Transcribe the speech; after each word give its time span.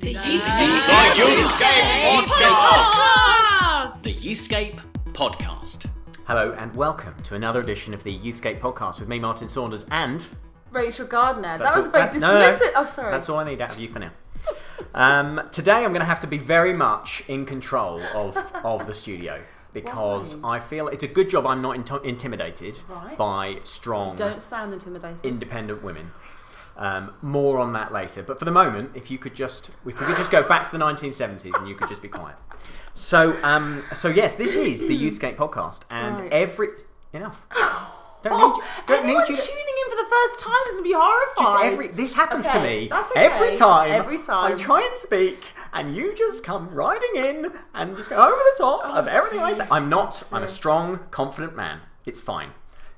The 0.00 0.14
Youthscape 0.14 1.68
Podcast. 2.18 4.02
The 4.02 4.12
Youthscape 4.12 4.80
Podcast. 5.12 5.86
Hello 6.26 6.52
and 6.58 6.74
welcome 6.74 7.14
to 7.22 7.34
another 7.36 7.60
edition 7.60 7.94
of 7.94 8.02
the 8.02 8.18
Youthscape 8.18 8.58
podcast 8.60 8.98
with 9.00 9.08
me, 9.08 9.18
Martin 9.20 9.46
Saunders, 9.46 9.86
and 9.90 10.26
Rachel 10.72 11.06
Gardner. 11.06 11.58
That's 11.58 11.70
that 11.72 11.76
was 11.76 11.86
all- 11.86 11.92
very 11.92 12.04
that- 12.10 12.20
no, 12.20 12.32
no, 12.32 12.40
no. 12.40 12.48
dismissive. 12.52 12.72
Oh, 12.76 12.84
sorry. 12.86 13.10
that's 13.12 13.28
all 13.28 13.38
I 13.38 13.44
need 13.44 13.60
out 13.60 13.70
of 13.70 13.78
you 13.78 13.88
for 13.88 14.00
now. 14.00 14.10
Um, 14.94 15.40
today 15.52 15.72
I'm 15.84 15.90
going 15.92 16.00
to 16.00 16.06
have 16.06 16.20
to 16.20 16.26
be 16.26 16.38
very 16.38 16.72
much 16.72 17.22
in 17.28 17.44
control 17.46 18.00
of, 18.14 18.36
of 18.64 18.86
the 18.86 18.94
studio 18.94 19.40
because 19.72 20.36
Why? 20.36 20.56
I 20.56 20.60
feel 20.60 20.88
it's 20.88 21.04
a 21.04 21.08
good 21.08 21.28
job 21.30 21.46
I'm 21.46 21.62
not 21.62 21.76
into 21.76 22.00
intimidated 22.02 22.80
Right. 22.88 23.16
by 23.16 23.58
strong, 23.64 24.16
Don't 24.16 24.42
sound 24.42 24.72
intimidated. 24.72 25.24
independent 25.24 25.82
women. 25.84 26.10
Um, 26.78 27.12
more 27.22 27.58
on 27.58 27.72
that 27.72 27.92
later. 27.92 28.22
But 28.22 28.38
for 28.38 28.44
the 28.44 28.52
moment, 28.52 28.92
if 28.94 29.10
you 29.10 29.18
could 29.18 29.34
just, 29.34 29.70
if 29.70 29.84
we 29.84 29.92
could 29.92 30.16
just 30.16 30.30
go 30.30 30.46
back 30.46 30.70
to 30.70 30.78
the 30.78 30.82
1970s 30.84 31.58
and 31.58 31.68
you 31.68 31.74
could 31.74 31.88
just 31.88 32.00
be 32.02 32.06
quiet. 32.08 32.36
So, 32.94 33.36
um, 33.42 33.82
so 33.94 34.06
yes, 34.08 34.36
this 34.36 34.54
is 34.54 34.80
the 34.82 34.96
Youthscape 34.96 35.34
podcast, 35.36 35.80
and 35.90 36.20
Right. 36.20 36.32
every 36.32 36.68
enough. 37.12 37.44
Don't 38.22 38.32
Oh, 38.32 38.48
need 38.48 38.56
you. 38.56 38.62
Don't 38.86 39.06
need 39.06 39.12
you. 39.14 39.36
to- 39.36 39.42
tuning 39.42 39.74
in 39.84 39.90
for 39.90 39.96
the 39.96 40.08
first 40.10 40.40
time 40.40 40.54
is 40.68 40.74
going 40.74 40.84
to 40.84 40.88
be 40.88 40.92
horrified. 40.96 41.72
every 41.72 41.86
this 41.88 42.14
happens 42.14 42.46
to 42.48 42.60
me 42.60 42.88
that's 42.90 43.10
okay. 43.12 43.20
every 43.26 43.54
time. 43.56 43.90
Every 43.92 44.18
time. 44.22 44.52
I 44.52 44.56
try 44.56 44.80
and 44.88 44.98
speak, 44.98 45.42
and 45.72 45.96
you 45.96 46.14
just 46.16 46.42
come 46.44 46.68
riding 46.70 47.14
in 47.14 47.52
and 47.74 47.96
just 47.96 48.10
go 48.10 48.16
over 48.16 48.30
the 48.36 48.54
top 48.56 48.80
Oh, 48.84 48.94
of 48.94 49.06
everything 49.06 49.40
I 49.40 49.52
say. 49.52 49.66
I'm 49.70 49.88
not. 49.88 50.22
I'm 50.32 50.42
a 50.42 50.48
strong, 50.48 51.00
confident 51.12 51.54
man. 51.56 51.80
It's 52.06 52.20
fine. 52.20 52.50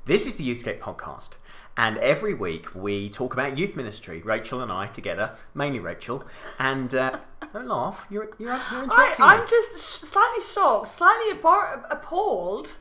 This 0.07 0.27
is 0.27 0.37
the 0.37 0.49
Youthscape 0.49 0.81
podcast, 0.81 1.37
and 1.77 1.97
every 1.99 2.35
week 2.35 2.75
we 2.75 3.09
talk 3.09 3.33
about 3.33 3.57
youth 3.59 3.77
ministry. 3.77 4.21
Rachel 4.23 4.61
and 4.61 4.71
I 4.73 4.87
together, 4.87 5.37
mainly 5.55 5.79
Rachel, 5.79 6.25
and 6.59 6.95
uh, 6.95 7.19
don't 7.53 7.67
laugh. 7.69 8.07
You're 8.11 8.31
you're, 8.39 8.49
you're 8.49 8.57
I, 8.57 8.83
interrupting 8.85 9.25
I'm 9.25 9.49
just 9.49 9.77
sh- 9.79 10.07
slightly 10.07 10.43
shocked, 10.43 10.89
slightly 10.89 11.33
abhor- 11.33 11.85
appalled, 11.91 12.77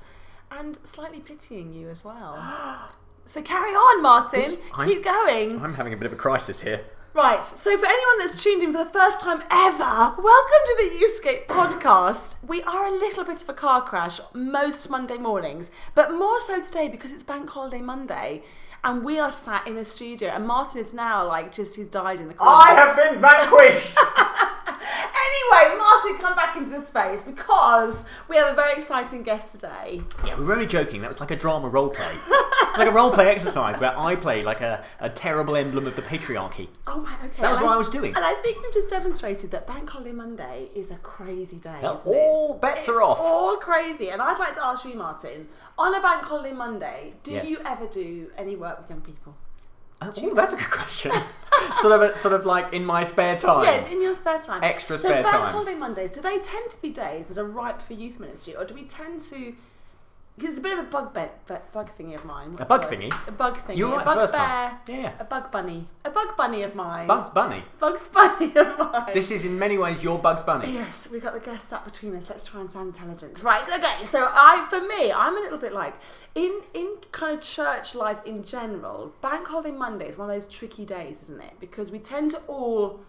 and 0.51 0.77
slightly 0.85 1.19
pitying 1.19 1.73
you 1.73 1.89
as 1.89 2.03
well. 2.03 2.37
So 3.25 3.43
carry 3.43 3.69
on, 3.69 4.01
Martin. 4.01 4.39
This- 4.39 4.57
Keep 4.85 5.03
going. 5.03 5.61
I'm 5.63 5.75
having 5.75 5.93
a 5.93 5.97
bit 5.97 6.07
of 6.07 6.13
a 6.13 6.15
crisis 6.15 6.59
here. 6.61 6.83
Right, 7.13 7.43
so 7.43 7.75
for 7.75 7.87
anyone 7.87 8.19
that's 8.19 8.43
tuned 8.43 8.61
in 8.61 8.71
for 8.71 8.83
the 8.83 8.89
first 8.91 9.21
time 9.21 9.41
ever, 9.49 10.13
welcome 10.21 10.61
to 10.65 10.75
the 10.77 10.89
Youthscape 10.99 11.47
podcast. 11.47 12.35
We 12.47 12.61
are 12.61 12.85
a 12.85 12.91
little 12.91 13.23
bit 13.23 13.41
of 13.41 13.49
a 13.49 13.53
car 13.53 13.81
crash 13.81 14.19
most 14.35 14.91
Monday 14.91 15.17
mornings, 15.17 15.71
but 15.95 16.11
more 16.11 16.39
so 16.39 16.61
today 16.61 16.87
because 16.87 17.11
it's 17.11 17.23
Bank 17.23 17.49
Holiday 17.49 17.81
Monday 17.81 18.43
and 18.83 19.03
we 19.03 19.17
are 19.17 19.31
sat 19.31 19.65
in 19.67 19.75
a 19.77 19.83
studio 19.83 20.29
and 20.29 20.45
Martin 20.45 20.81
is 20.81 20.93
now 20.93 21.27
like 21.27 21.51
just 21.51 21.75
he's 21.75 21.87
died 21.87 22.19
in 22.19 22.27
the 22.27 22.35
corner. 22.35 22.53
I 22.53 22.75
have 22.75 22.95
been 22.95 23.19
vanquished. 23.19 23.97
Anyway, 25.29 25.77
Martin, 25.77 26.17
come 26.17 26.35
back 26.35 26.55
into 26.57 26.71
the 26.71 26.83
space 26.83 27.21
because 27.23 28.05
we 28.27 28.35
have 28.35 28.51
a 28.51 28.55
very 28.55 28.73
exciting 28.73 29.21
guest 29.23 29.53
today. 29.53 30.01
Yeah, 30.25 30.37
we 30.37 30.43
were 30.45 30.53
only 30.53 30.65
joking. 30.65 31.01
That 31.01 31.07
was 31.07 31.19
like 31.19 31.31
a 31.31 31.35
drama 31.35 31.67
role 31.67 31.89
play. 31.89 32.11
like 32.77 32.87
a 32.87 32.91
role 32.91 33.11
play 33.11 33.27
exercise 33.29 33.79
where 33.79 33.97
I 33.97 34.15
played 34.15 34.43
like 34.45 34.61
a, 34.61 34.83
a 34.99 35.09
terrible 35.09 35.55
emblem 35.55 35.85
of 35.85 35.95
the 35.95 36.01
patriarchy. 36.01 36.67
Oh 36.87 37.01
right, 37.01 37.17
okay. 37.25 37.41
That 37.41 37.51
was 37.51 37.57
And 37.59 37.67
what 37.67 37.73
I 37.73 37.77
was 37.77 37.89
doing. 37.89 38.15
And 38.15 38.23
I 38.25 38.33
think 38.35 38.61
we've 38.63 38.73
just 38.73 38.89
demonstrated 38.89 39.51
that 39.51 39.67
Bank 39.67 39.89
Holiday 39.89 40.13
Monday 40.13 40.69
is 40.75 40.89
a 40.91 40.97
crazy 40.97 41.57
day. 41.57 41.79
Now, 41.81 41.97
isn't 41.97 42.11
it? 42.11 42.15
all 42.17 42.53
bets 42.55 42.79
It's 42.79 42.89
are 42.89 43.01
off. 43.01 43.19
All 43.19 43.57
crazy. 43.57 44.09
And 44.09 44.21
I'd 44.21 44.39
like 44.39 44.55
to 44.55 44.65
ask 44.65 44.85
you, 44.85 44.95
Martin, 44.95 45.47
on 45.77 45.93
a 45.93 46.01
Bank 46.01 46.23
Holiday 46.23 46.53
Monday, 46.53 47.13
do 47.23 47.31
Yes. 47.31 47.49
you 47.49 47.59
ever 47.65 47.85
do 47.87 48.31
any 48.37 48.55
work 48.55 48.79
with 48.79 48.89
young 48.89 49.01
people? 49.01 49.35
Oh, 50.01 50.13
ooh, 50.23 50.33
that's 50.33 50.53
a 50.53 50.57
good 50.57 50.71
question. 50.71 51.11
sort 51.81 51.93
of, 51.93 52.01
a, 52.01 52.17
sort 52.17 52.33
of 52.33 52.45
like 52.45 52.73
in 52.73 52.85
my 52.85 53.03
spare 53.03 53.37
time. 53.37 53.63
Yes, 53.63 53.91
in 53.91 54.01
your 54.01 54.15
spare 54.15 54.39
time. 54.39 54.63
Extra 54.63 54.97
so 54.97 55.09
spare 55.09 55.23
time. 55.23 55.31
So 55.31 55.39
Bank. 55.39 55.51
Holiday 55.51 55.75
Mondays, 55.75 56.11
do 56.11 56.21
they 56.21 56.39
tend 56.39 56.69
to 56.71 56.81
be 56.81 56.89
days 56.89 57.27
that 57.29 57.37
are 57.37 57.45
ripe 57.45 57.81
for 57.81 57.93
youth 57.93 58.19
ministry, 58.19 58.55
or 58.55 58.65
do 58.65 58.73
we 58.73 58.83
tend 58.83 59.21
to? 59.21 59.53
Because 60.39 60.51
it's 60.57 60.59
a 60.59 60.61
bit 60.63 60.79
of 60.79 60.85
a 60.85 60.87
bug 60.89 61.13
be- 61.13 61.21
bu- 61.47 61.59
bug 61.73 61.89
thingy 61.99 62.15
of 62.15 62.23
mine. 62.23 62.53
What's 62.53 62.65
A 62.65 62.69
bug 62.69 62.83
thingy? 62.89 63.27
A 63.27 63.31
bug 63.31 63.57
thingy. 63.67 63.75
You 63.75 63.89
were 63.89 63.99
a 63.99 64.05
bug 64.05 64.15
first 64.17 64.33
bear. 64.33 64.41
time. 64.41 64.77
Yeah, 64.87 64.95
yeah. 65.01 65.13
A 65.19 65.25
bug 65.25 65.51
bunny. 65.51 65.85
A 66.05 66.09
bug 66.09 66.37
bunny 66.37 66.63
of 66.63 66.75
mine. 66.75 67.07
Bugs 67.07 67.29
Bunny. 67.29 67.63
Bugs 67.77 68.07
bunny 68.07 68.55
of 68.55 68.77
mine. 68.79 69.11
This 69.13 69.31
is 69.31 69.43
in 69.43 69.59
many 69.59 69.77
ways 69.77 70.01
your 70.01 70.17
Bugs 70.17 70.41
Bunny. 70.43 70.71
Yes, 70.73 71.09
we've 71.11 71.21
got 71.21 71.33
the 71.33 71.39
guests 71.41 71.73
up 71.73 71.83
between 71.83 72.15
us. 72.15 72.29
Let's 72.29 72.45
try 72.45 72.61
and 72.61 72.71
sound 72.71 72.93
intelligent. 72.95 73.43
Right, 73.43 73.67
okay. 73.69 74.05
So 74.07 74.29
I 74.31 74.65
for 74.69 74.79
me, 74.79 75.11
I'm 75.11 75.35
a 75.37 75.41
little 75.41 75.57
bit 75.57 75.73
like 75.73 75.93
in 76.35 76.61
in 76.73 76.87
kind 77.11 77.37
of 77.37 77.43
church 77.43 77.93
life 77.93 78.25
in 78.25 78.43
general, 78.43 79.11
Bank 79.21 79.45
Holiday 79.47 79.71
Monday 79.71 80.07
is 80.07 80.17
one 80.17 80.29
of 80.29 80.35
those 80.35 80.47
tricky 80.47 80.85
days, 80.85 81.21
isn't 81.23 81.41
it? 81.41 81.53
Because 81.59 81.91
we 81.91 81.99
tend 81.99 82.31
to 82.31 82.37
all 82.47 83.01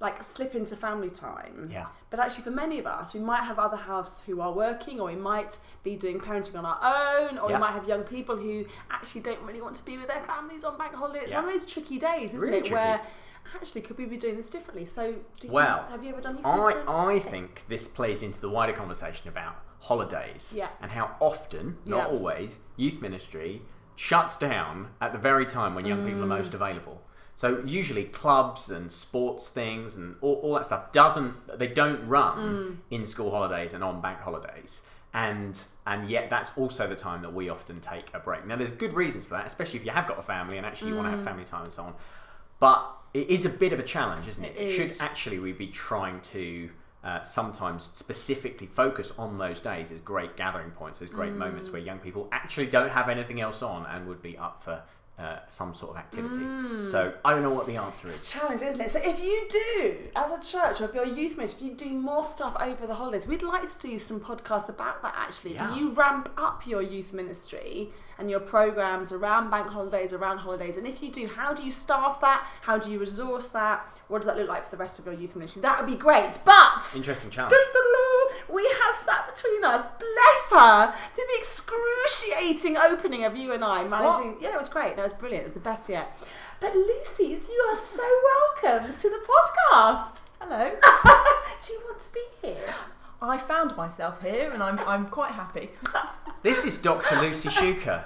like 0.00 0.22
slip 0.22 0.54
into 0.54 0.76
family 0.76 1.08
time. 1.10 1.68
Yeah. 1.72 1.86
But 2.10 2.20
actually 2.20 2.44
for 2.44 2.50
many 2.50 2.78
of 2.78 2.86
us, 2.86 3.14
we 3.14 3.20
might 3.20 3.42
have 3.44 3.58
other 3.58 3.76
halves 3.76 4.22
who 4.22 4.40
are 4.40 4.52
working 4.52 5.00
or 5.00 5.06
we 5.06 5.16
might 5.16 5.58
be 5.82 5.96
doing 5.96 6.18
parenting 6.20 6.58
on 6.58 6.66
our 6.66 6.78
own 6.82 7.38
or 7.38 7.48
Yeah. 7.50 7.56
we 7.56 7.60
might 7.60 7.72
have 7.72 7.86
young 7.88 8.02
people 8.04 8.36
who 8.36 8.64
actually 8.90 9.20
don't 9.22 9.40
really 9.42 9.60
want 9.62 9.76
to 9.76 9.84
be 9.84 9.96
with 9.96 10.08
their 10.08 10.22
families 10.22 10.64
on 10.64 10.76
bank 10.76 10.94
holiday. 10.94 11.20
It's 11.20 11.30
Yeah. 11.30 11.38
one 11.40 11.46
of 11.46 11.52
those 11.52 11.64
tricky 11.66 11.98
days, 11.98 12.30
isn't 12.30 12.40
Really 12.40 12.58
it? 12.58 12.64
tricky. 12.64 12.74
Where 12.74 13.00
actually 13.54 13.82
could 13.82 13.96
we 13.98 14.04
be 14.06 14.16
doing 14.16 14.36
this 14.36 14.50
differently? 14.50 14.84
So 14.84 15.12
do 15.40 15.46
you, 15.46 15.52
Well, 15.52 15.84
have 15.88 16.02
you 16.02 16.10
ever 16.10 16.20
done 16.20 16.40
I. 16.44 16.82
I 16.88 17.18
think 17.20 17.64
this 17.68 17.86
plays 17.86 18.22
into 18.22 18.40
the 18.40 18.48
wider 18.50 18.72
conversation 18.72 19.28
about 19.28 19.56
holidays 19.78 20.54
Yeah. 20.56 20.68
and 20.80 20.90
how 20.90 21.14
often, 21.20 21.78
not 21.86 22.10
always, 22.10 22.58
youth 22.76 23.00
ministry 23.00 23.62
shuts 23.96 24.36
down 24.36 24.88
at 25.00 25.12
the 25.12 25.18
very 25.18 25.46
time 25.46 25.74
when 25.76 25.84
young 25.86 26.04
people 26.04 26.22
are 26.22 26.26
Mm. 26.26 26.28
most 26.40 26.52
available. 26.54 27.00
So 27.36 27.62
usually 27.66 28.04
clubs 28.04 28.70
and 28.70 28.90
sports 28.92 29.48
things 29.48 29.96
and 29.96 30.14
all, 30.20 30.34
all 30.36 30.54
that 30.54 30.66
stuff 30.66 30.92
doesn't 30.92 31.58
they 31.58 31.66
don't 31.68 32.06
run 32.06 32.38
Mm. 32.38 32.76
in 32.90 33.06
school 33.06 33.30
holidays 33.30 33.74
and 33.74 33.82
on 33.82 34.00
bank 34.00 34.20
holidays. 34.20 34.82
And 35.12 35.58
and 35.86 36.08
yet 36.08 36.30
that's 36.30 36.52
also 36.56 36.86
the 36.86 36.96
time 36.96 37.22
that 37.22 37.32
we 37.34 37.48
often 37.48 37.80
take 37.80 38.06
a 38.14 38.18
break. 38.20 38.46
Now 38.46 38.56
there's 38.56 38.70
good 38.70 38.94
reasons 38.94 39.26
for 39.26 39.34
that, 39.34 39.46
especially 39.46 39.78
if 39.80 39.84
you 39.84 39.90
have 39.92 40.06
got 40.06 40.18
a 40.18 40.22
family 40.22 40.56
and 40.58 40.64
actually 40.66 40.90
you 40.92 40.96
want 40.96 41.08
to 41.08 41.12
Mm. 41.12 41.16
have 41.16 41.24
family 41.24 41.44
time 41.44 41.64
and 41.64 41.72
so 41.72 41.82
on. 41.82 41.94
But 42.60 42.86
it 43.12 43.28
is 43.30 43.44
a 43.44 43.50
bit 43.50 43.72
of 43.72 43.78
a 43.78 43.82
challenge, 43.82 44.26
isn't 44.28 44.44
it? 44.44 44.56
It 44.56 44.70
should 44.70 44.92
actually 45.00 45.38
we 45.38 45.52
be 45.52 45.68
trying 45.68 46.20
to 46.22 46.70
uh, 47.04 47.22
sometimes 47.22 47.90
specifically 47.92 48.66
focus 48.66 49.12
on 49.18 49.36
those 49.36 49.60
days 49.60 49.90
as 49.90 50.00
great 50.00 50.36
gathering 50.38 50.70
points, 50.70 51.02
as 51.02 51.10
great 51.10 51.32
moments 51.34 51.68
Mm. 51.68 51.72
where 51.72 51.82
young 51.82 51.98
people 51.98 52.28
actually 52.32 52.66
don't 52.66 52.88
have 52.88 53.10
anything 53.10 53.42
else 53.42 53.60
on 53.60 53.84
and 53.86 54.08
would 54.08 54.22
be 54.22 54.38
up 54.38 54.62
for 54.62 54.82
uh, 55.18 55.38
some 55.48 55.74
sort 55.74 55.92
of 55.92 55.96
activity. 55.98 56.40
Mm. 56.44 56.90
So 56.90 57.14
I 57.24 57.32
don't 57.32 57.42
know 57.42 57.52
what 57.52 57.66
the 57.66 57.76
answer 57.76 58.08
It's 58.08 58.22
is. 58.22 58.34
a 58.34 58.38
challenge, 58.38 58.62
isn't 58.62 58.80
it? 58.80 58.90
So 58.90 59.00
if 59.02 59.22
you 59.22 59.46
do, 59.48 59.96
as 60.16 60.32
a 60.32 60.40
church 60.40 60.80
or 60.80 60.86
if 60.86 60.94
you're 60.94 61.04
a 61.04 61.08
youth 61.08 61.36
ministry, 61.36 61.68
if 61.68 61.70
you 61.70 61.88
do 61.88 61.94
more 61.94 62.24
stuff 62.24 62.56
over 62.60 62.86
the 62.86 62.94
holidays, 62.94 63.26
we'd 63.26 63.42
like 63.42 63.68
to 63.70 63.78
do 63.78 63.98
some 63.98 64.18
podcasts 64.18 64.68
about 64.68 65.02
that 65.02 65.14
actually. 65.16 65.54
Yeah. 65.54 65.68
Do 65.72 65.78
you 65.78 65.90
ramp 65.90 66.30
up 66.36 66.66
your 66.66 66.82
youth 66.82 67.12
ministry 67.12 67.90
and 68.18 68.30
your 68.30 68.40
programs 68.40 69.12
around 69.12 69.50
bank 69.50 69.68
holidays, 69.68 70.12
around 70.12 70.38
holidays? 70.38 70.76
And 70.76 70.86
if 70.86 71.02
you 71.02 71.10
do, 71.10 71.26
how 71.26 71.52
do 71.54 71.62
you 71.62 71.70
staff 71.70 72.20
that? 72.20 72.46
How 72.62 72.78
do 72.78 72.90
you 72.90 72.98
resource 72.98 73.48
that? 73.50 73.84
What 74.08 74.18
does 74.18 74.26
that 74.26 74.36
look 74.36 74.48
like 74.48 74.64
for 74.64 74.70
the 74.70 74.76
rest 74.76 74.98
of 74.98 75.06
your 75.06 75.14
youth 75.14 75.34
ministry? 75.36 75.62
That 75.62 75.78
would 75.78 75.90
be 75.90 75.96
great. 75.98 76.38
But 76.44 76.92
Interesting 76.94 77.30
challenge. 77.30 77.54
we 78.52 78.64
have 78.84 78.94
sat 78.96 79.34
between 79.34 79.64
us, 79.64 79.86
bless 79.98 80.50
her, 80.60 80.94
the 81.16 81.22
excruciating 81.38 82.76
opening 82.76 83.24
of 83.24 83.36
you 83.36 83.52
and 83.52 83.64
I 83.64 83.84
managing. 83.84 84.36
Yeah, 84.40 84.54
it 84.54 84.58
was 84.58 84.68
great. 84.68 84.96
No, 84.96 85.02
it 85.02 85.04
was 85.04 85.12
brilliant. 85.12 85.42
It 85.42 85.44
was 85.44 85.52
the 85.54 85.60
best 85.60 85.88
yet. 85.88 86.16
But 86.60 86.74
Lucy, 86.74 87.24
you 87.24 87.68
are 87.70 87.76
so 87.76 88.02
welcome 88.62 88.94
to 88.94 89.08
the 89.10 89.20
podcast. 89.26 90.22
Hello. 90.40 90.70
Do 91.66 91.72
you 91.72 91.80
want 91.86 92.00
to 92.00 92.12
be 92.12 92.20
here? 92.42 92.74
I 93.30 93.38
found 93.38 93.76
myself 93.76 94.22
here 94.22 94.50
and 94.52 94.62
I'm, 94.62 94.78
I'm 94.80 95.06
quite 95.08 95.32
happy. 95.32 95.70
This 96.42 96.64
is 96.64 96.78
Dr. 96.78 97.20
Lucy 97.22 97.48
Shuker, 97.48 98.04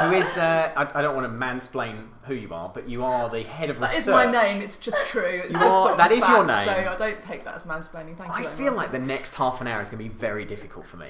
who 0.00 0.12
is, 0.12 0.36
uh, 0.36 0.72
I, 0.76 0.98
I 0.98 1.02
don't 1.02 1.16
want 1.16 1.26
to 1.26 1.32
mansplain 1.46 2.08
who 2.24 2.34
you 2.34 2.52
are, 2.52 2.68
but 2.68 2.88
you 2.88 3.02
are 3.04 3.30
the 3.30 3.42
head 3.44 3.70
of 3.70 3.80
That 3.80 3.90
research. 3.90 4.00
is 4.02 4.06
my 4.08 4.30
name, 4.30 4.60
it's 4.60 4.76
just 4.76 5.06
true. 5.06 5.22
It's 5.24 5.46
You 5.46 5.52
just 5.54 5.64
are- 5.64 5.82
sort 5.82 5.92
of 5.92 5.98
that 5.98 6.12
is 6.12 6.18
your 6.28 6.44
fact, 6.46 6.66
name. 6.68 6.84
So 6.84 6.90
I 6.90 6.96
don't 6.96 7.22
take 7.22 7.44
that 7.44 7.54
as 7.54 7.64
mansplaining. 7.64 8.16
Thank 8.16 8.28
you. 8.28 8.34
I 8.34 8.42
very 8.42 8.54
feel 8.56 8.66
much. 8.72 8.76
like 8.76 8.92
the 8.92 8.98
next 8.98 9.34
half 9.36 9.60
an 9.62 9.68
hour 9.68 9.80
is 9.80 9.88
going 9.88 10.02
to 10.04 10.08
be 10.10 10.14
very 10.14 10.44
difficult 10.44 10.86
for 10.86 10.98
me. 10.98 11.08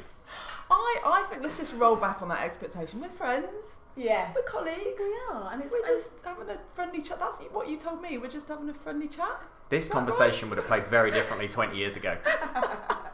I, 0.71 1.01
I 1.05 1.23
think 1.29 1.43
let's 1.43 1.59
just 1.59 1.73
roll 1.75 1.97
back 1.97 2.23
on 2.23 2.29
that 2.29 2.43
expectation. 2.43 3.01
We're 3.01 3.09
friends, 3.11 3.77
Yes. 3.97 4.35
we're 4.35 4.43
colleagues. 4.45 4.79
We 5.01 5.19
are, 5.33 5.51
and 5.53 5.63
it's 5.63 5.75
We're 5.75 5.85
just 5.87 6.13
having 6.25 6.49
a 6.49 6.59
friendly 6.75 7.03
chat. 7.03 7.19
That's 7.21 7.39
what 7.53 7.69
you 7.69 7.77
told 7.77 8.01
me. 8.01 8.17
We're 8.19 8.29
just 8.31 8.49
having 8.49 8.69
a 8.71 8.75
friendly 8.75 9.09
chat. 9.09 9.39
This 9.69 9.89
that 9.89 9.93
conversation 9.95 10.49
right? 10.49 10.57
would 10.57 10.59
have 10.59 10.69
played 10.69 10.85
very 10.85 11.11
differently 11.11 11.49
20 11.49 11.77
years 11.77 11.97
ago. 11.97 12.17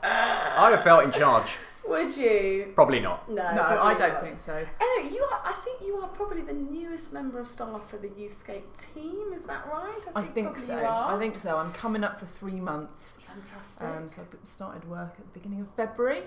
I'd 0.03 0.71
have 0.73 0.83
felt 0.85 1.05
in 1.05 1.11
charge. 1.13 1.57
Would 1.87 2.15
you? 2.17 2.73
Probably 2.75 3.01
not. 3.01 3.29
No, 3.31 3.35
no, 3.55 3.63
probably 3.65 3.79
I 3.79 3.95
don't 3.95 4.13
not. 4.15 4.27
think 4.27 4.39
so. 4.41 4.53
Anyway, 4.53 5.15
you 5.15 5.23
are. 5.23 5.41
I 5.43 5.53
think 5.65 5.81
you 5.83 5.95
are 5.97 6.09
probably 6.09 6.43
the 6.43 6.53
newest 6.53 7.15
member 7.15 7.39
of 7.41 7.49
staff 7.49 7.89
for 7.89 7.97
the 7.97 8.09
Youthscape 8.09 8.77
team. 8.95 9.33
Is 9.35 9.45
that 9.45 9.67
right? 9.69 9.99
I 10.15 10.23
think 10.23 10.49
probably 10.49 10.63
so. 10.63 10.79
You 10.79 10.85
are. 10.85 11.15
I 11.15 11.19
think 11.19 11.35
so. 11.35 11.57
I'm 11.57 11.73
coming 11.73 12.05
up 12.05 12.21
for 12.21 12.27
three 12.27 12.61
months. 12.61 13.17
Fantastic. 13.21 13.83
Um, 14.03 14.09
so 14.09 14.21
I 14.23 14.47
started 14.47 14.89
work 14.89 15.15
at 15.19 15.33
the 15.33 15.39
beginning 15.41 15.63
of 15.63 15.69
February. 15.77 16.25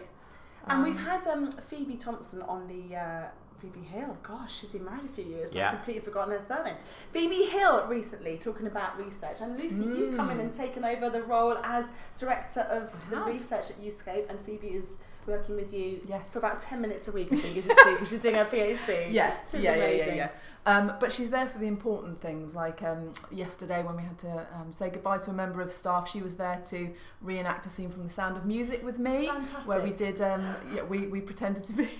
And 0.67 0.83
we've 0.83 0.97
Um, 0.97 1.03
had 1.05 1.27
um, 1.27 1.51
Phoebe 1.51 1.95
Thompson 1.95 2.41
on 2.43 2.67
the 2.67 2.95
uh, 2.95 3.27
Phoebe 3.61 3.85
Hill. 3.85 4.17
Gosh, 4.23 4.59
she's 4.59 4.71
been 4.71 4.83
married 4.85 5.05
a 5.05 5.13
few 5.13 5.23
years. 5.25 5.53
Yeah. 5.53 5.69
I've 5.69 5.75
completely 5.77 6.01
forgotten 6.01 6.33
her 6.33 6.43
surname. 6.45 6.75
Phoebe 7.11 7.45
Hill 7.45 7.85
recently 7.87 8.37
talking 8.37 8.67
about 8.67 8.97
research, 8.97 9.37
and 9.41 9.57
Lucy, 9.57 9.83
you 9.83 10.13
come 10.15 10.31
in 10.31 10.39
and 10.39 10.53
taken 10.53 10.83
over 10.83 11.09
the 11.09 11.21
role 11.21 11.57
as 11.63 11.85
director 12.17 12.61
of 12.61 12.91
the 13.09 13.17
have. 13.17 13.27
research 13.27 13.69
at 13.69 13.81
Youthscape, 13.81 14.29
and 14.29 14.39
Phoebe 14.41 14.67
is 14.69 14.97
working 15.27 15.55
with 15.55 15.71
you 15.71 16.01
Yes. 16.07 16.33
for 16.33 16.39
about 16.39 16.59
ten 16.59 16.81
minutes 16.81 17.07
a 17.07 17.11
week. 17.11 17.27
I 17.31 17.35
think, 17.35 17.55
isn't 17.57 17.77
she? 17.99 18.05
she's 18.09 18.21
doing 18.23 18.35
her 18.35 18.45
PhD. 18.45 19.11
Yeah, 19.11 19.35
she's 19.49 19.61
yeah, 19.63 19.75
yeah, 19.75 19.87
yeah, 19.89 20.13
yeah. 20.15 20.29
Um, 20.65 20.93
but 20.99 21.11
she's 21.11 21.29
there 21.29 21.47
for 21.47 21.59
the 21.59 21.67
important 21.67 22.19
things, 22.21 22.55
like 22.55 22.81
um, 22.81 23.13
yesterday 23.31 23.83
when 23.83 23.95
we 23.95 24.01
had 24.03 24.17
to 24.19 24.47
um, 24.55 24.71
say 24.73 24.89
goodbye 24.89 25.19
to 25.19 25.29
a 25.29 25.33
member 25.33 25.61
of 25.61 25.71
staff. 25.71 26.09
She 26.09 26.21
was 26.23 26.37
there 26.37 26.61
to 26.65 26.89
reenact 27.21 27.67
a 27.67 27.69
scene 27.69 27.89
from 27.91 28.03
The 28.03 28.09
Sound 28.09 28.37
of 28.37 28.45
Music 28.45 28.83
with 28.83 28.97
me, 28.97 29.27
Fantastic. 29.27 29.67
where 29.67 29.81
we 29.81 29.91
did. 29.93 30.19
Um, 30.21 30.55
yeah, 30.73 30.81
we, 30.83 31.05
we 31.07 31.21
pretended 31.21 31.63
to 31.65 31.73
be 31.73 31.83
It 31.83 31.91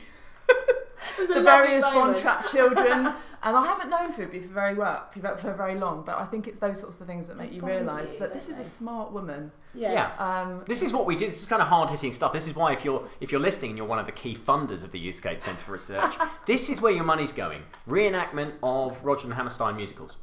was 0.50 0.66
a 0.70 0.81
the 1.18 1.24
lovely 1.26 1.44
various 1.44 1.82
moment. 1.84 2.14
Von 2.14 2.22
Trapp 2.22 2.48
children, 2.48 3.08
and 3.44 3.58
I 3.58 3.66
haven't 3.66 3.90
known 3.90 4.12
Phoebe 4.12 4.40
for 4.40 4.50
very 4.54 4.76
well, 4.76 5.08
for 5.12 5.38
for 5.38 5.54
very 5.54 5.76
long. 5.76 6.04
But 6.06 6.18
I 6.18 6.26
think 6.26 6.48
it's 6.48 6.60
those 6.60 6.80
sorts 6.80 7.00
of 7.00 7.08
things 7.08 7.28
that 7.28 7.38
make 7.38 7.50
They 7.50 7.56
you 7.58 7.62
realise 7.62 8.16
that 8.16 8.34
this 8.34 8.50
is 8.50 8.58
they? 8.58 8.64
a 8.64 8.66
smart 8.66 9.12
woman. 9.12 9.52
Yes. 9.74 10.20
Um, 10.20 10.64
This 10.66 10.82
is 10.82 10.92
what 10.94 11.06
we 11.06 11.16
do. 11.16 11.28
This 11.28 11.42
is 11.42 11.48
kind 11.48 11.62
of 11.62 11.68
hard 11.68 11.90
hitting 11.90 12.12
stuff. 12.14 12.34
This 12.34 12.48
is 12.48 12.56
why 12.56 12.74
if 12.74 12.84
you're 12.86 13.08
if 13.20 13.32
you're 13.32 13.42
listening 13.42 13.72
and 13.72 13.78
you're 13.78 13.88
one 13.88 14.00
of 14.00 14.06
the 14.06 14.12
key 14.12 14.36
funders 14.36 14.84
of 14.84 14.92
the 14.92 15.00
Youthscape 15.06 15.42
Centre 15.42 15.64
for 15.64 15.72
Research, 15.74 16.16
this 16.46 16.70
is 16.70 16.82
where 16.82 16.92
your 16.92 17.04
money's 17.06 17.32
going. 17.34 17.64
Reenactment 17.88 18.54
of 18.64 19.04
Roger 19.06 19.26
and 19.26 19.34
Hammerstein 19.34 19.76
musicals. 19.78 20.18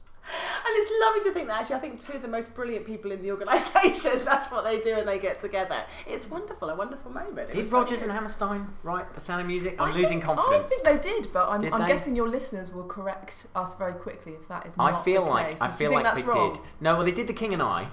And 0.66 0.76
it's 0.76 0.92
lovely 1.00 1.22
to 1.30 1.32
think 1.34 1.48
that 1.48 1.60
actually, 1.60 1.76
I 1.76 1.78
think 1.78 2.00
two 2.00 2.12
of 2.14 2.22
the 2.22 2.28
most 2.28 2.54
brilliant 2.54 2.86
people 2.86 3.10
in 3.12 3.22
the 3.22 3.30
organisation, 3.30 4.20
that's 4.24 4.50
what 4.52 4.64
they 4.64 4.80
do 4.80 4.94
and 4.96 5.08
they 5.08 5.18
get 5.18 5.40
together. 5.40 5.82
It's 6.06 6.28
wonderful, 6.28 6.68
a 6.70 6.74
wonderful 6.76 7.10
moment. 7.10 7.38
It 7.50 7.54
Did 7.54 7.56
was 7.58 7.70
so 7.70 7.78
Rodgers 7.78 8.02
and 8.02 8.12
Hammerstein 8.12 8.68
write 8.82 9.14
The 9.14 9.20
Sound 9.20 9.40
of 9.42 9.46
Music? 9.46 9.76
I'm 9.78 9.88
I 9.88 9.92
losing 9.94 10.20
think, 10.20 10.24
confidence. 10.24 10.64
I 10.64 10.68
think 10.68 11.02
they 11.02 11.10
did, 11.10 11.32
but 11.32 11.48
I'm, 11.48 11.60
Did 11.60 11.72
I'm 11.72 11.86
guessing 11.86 12.14
your 12.16 12.28
listeners 12.28 12.72
will 12.72 12.84
correct 12.86 13.46
us 13.54 13.74
very 13.76 13.94
quickly 13.94 14.32
if 14.32 14.48
that 14.48 14.66
is 14.66 14.76
not 14.76 14.92
I 14.94 15.02
feel 15.02 15.24
the 15.24 15.30
like 15.30 15.50
case. 15.50 15.60
I 15.60 15.68
feel 15.68 15.92
like 15.92 16.14
they 16.14 16.22
wrong? 16.22 16.52
did. 16.54 16.62
No, 16.80 16.96
well 16.96 17.04
they 17.04 17.12
did 17.12 17.26
The 17.26 17.32
King 17.32 17.52
and 17.52 17.62
I. 17.62 17.88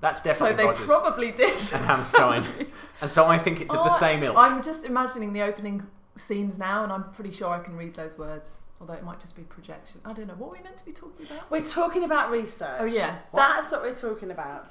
That's 0.00 0.20
definitely 0.20 0.50
So 0.50 0.56
they 0.56 0.64
Rodgers 0.66 0.86
probably 0.86 1.32
did. 1.32 1.54
and 1.72 1.84
Hammerstein. 1.86 2.44
and 3.00 3.10
so 3.10 3.26
I 3.26 3.38
think 3.38 3.60
it's 3.60 3.72
of 3.72 3.84
the 3.84 3.90
Oh, 3.92 3.98
same 3.98 4.22
ilk. 4.22 4.36
I'm 4.36 4.62
just 4.62 4.84
imagining 4.84 5.32
the 5.32 5.42
opening 5.42 5.86
scenes 6.16 6.58
now, 6.58 6.82
and 6.84 6.92
I'm 6.92 7.04
pretty 7.12 7.32
sure 7.32 7.48
I 7.50 7.58
can 7.60 7.76
read 7.76 7.94
those 7.94 8.18
words. 8.18 8.58
Although 8.80 8.94
it 8.94 9.04
might 9.04 9.20
just 9.20 9.34
be 9.34 9.42
projection. 9.42 10.00
I 10.04 10.12
don't 10.12 10.26
know. 10.26 10.34
What 10.34 10.50
were 10.50 10.56
we 10.58 10.62
meant 10.62 10.76
to 10.76 10.84
be 10.84 10.92
talking 10.92 11.26
about? 11.26 11.50
We're 11.50 11.64
talking 11.64 12.04
about 12.04 12.30
research. 12.30 12.78
Oh, 12.80 12.84
yeah. 12.84 13.16
That's 13.34 13.72
what 13.72 13.82
we're 13.82 13.94
talking 13.94 14.30
about. 14.30 14.70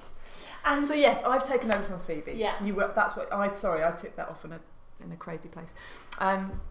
And 0.63 0.85
So 0.85 0.93
yes, 0.93 1.23
I've 1.25 1.43
taken 1.43 1.71
over 1.73 1.83
from 1.83 1.99
Phoebe. 1.99 2.33
Yeah. 2.33 2.63
you 2.63 2.75
were. 2.75 2.91
That's 2.95 3.15
what 3.15 3.31
I. 3.33 3.51
Sorry, 3.53 3.83
I 3.83 3.91
took 3.91 4.15
that 4.15 4.29
off 4.29 4.45
in 4.45 4.51
a 4.51 4.59
in 5.03 5.11
a 5.11 5.15
crazy 5.15 5.49
place. 5.49 5.73
Um, 6.19 6.61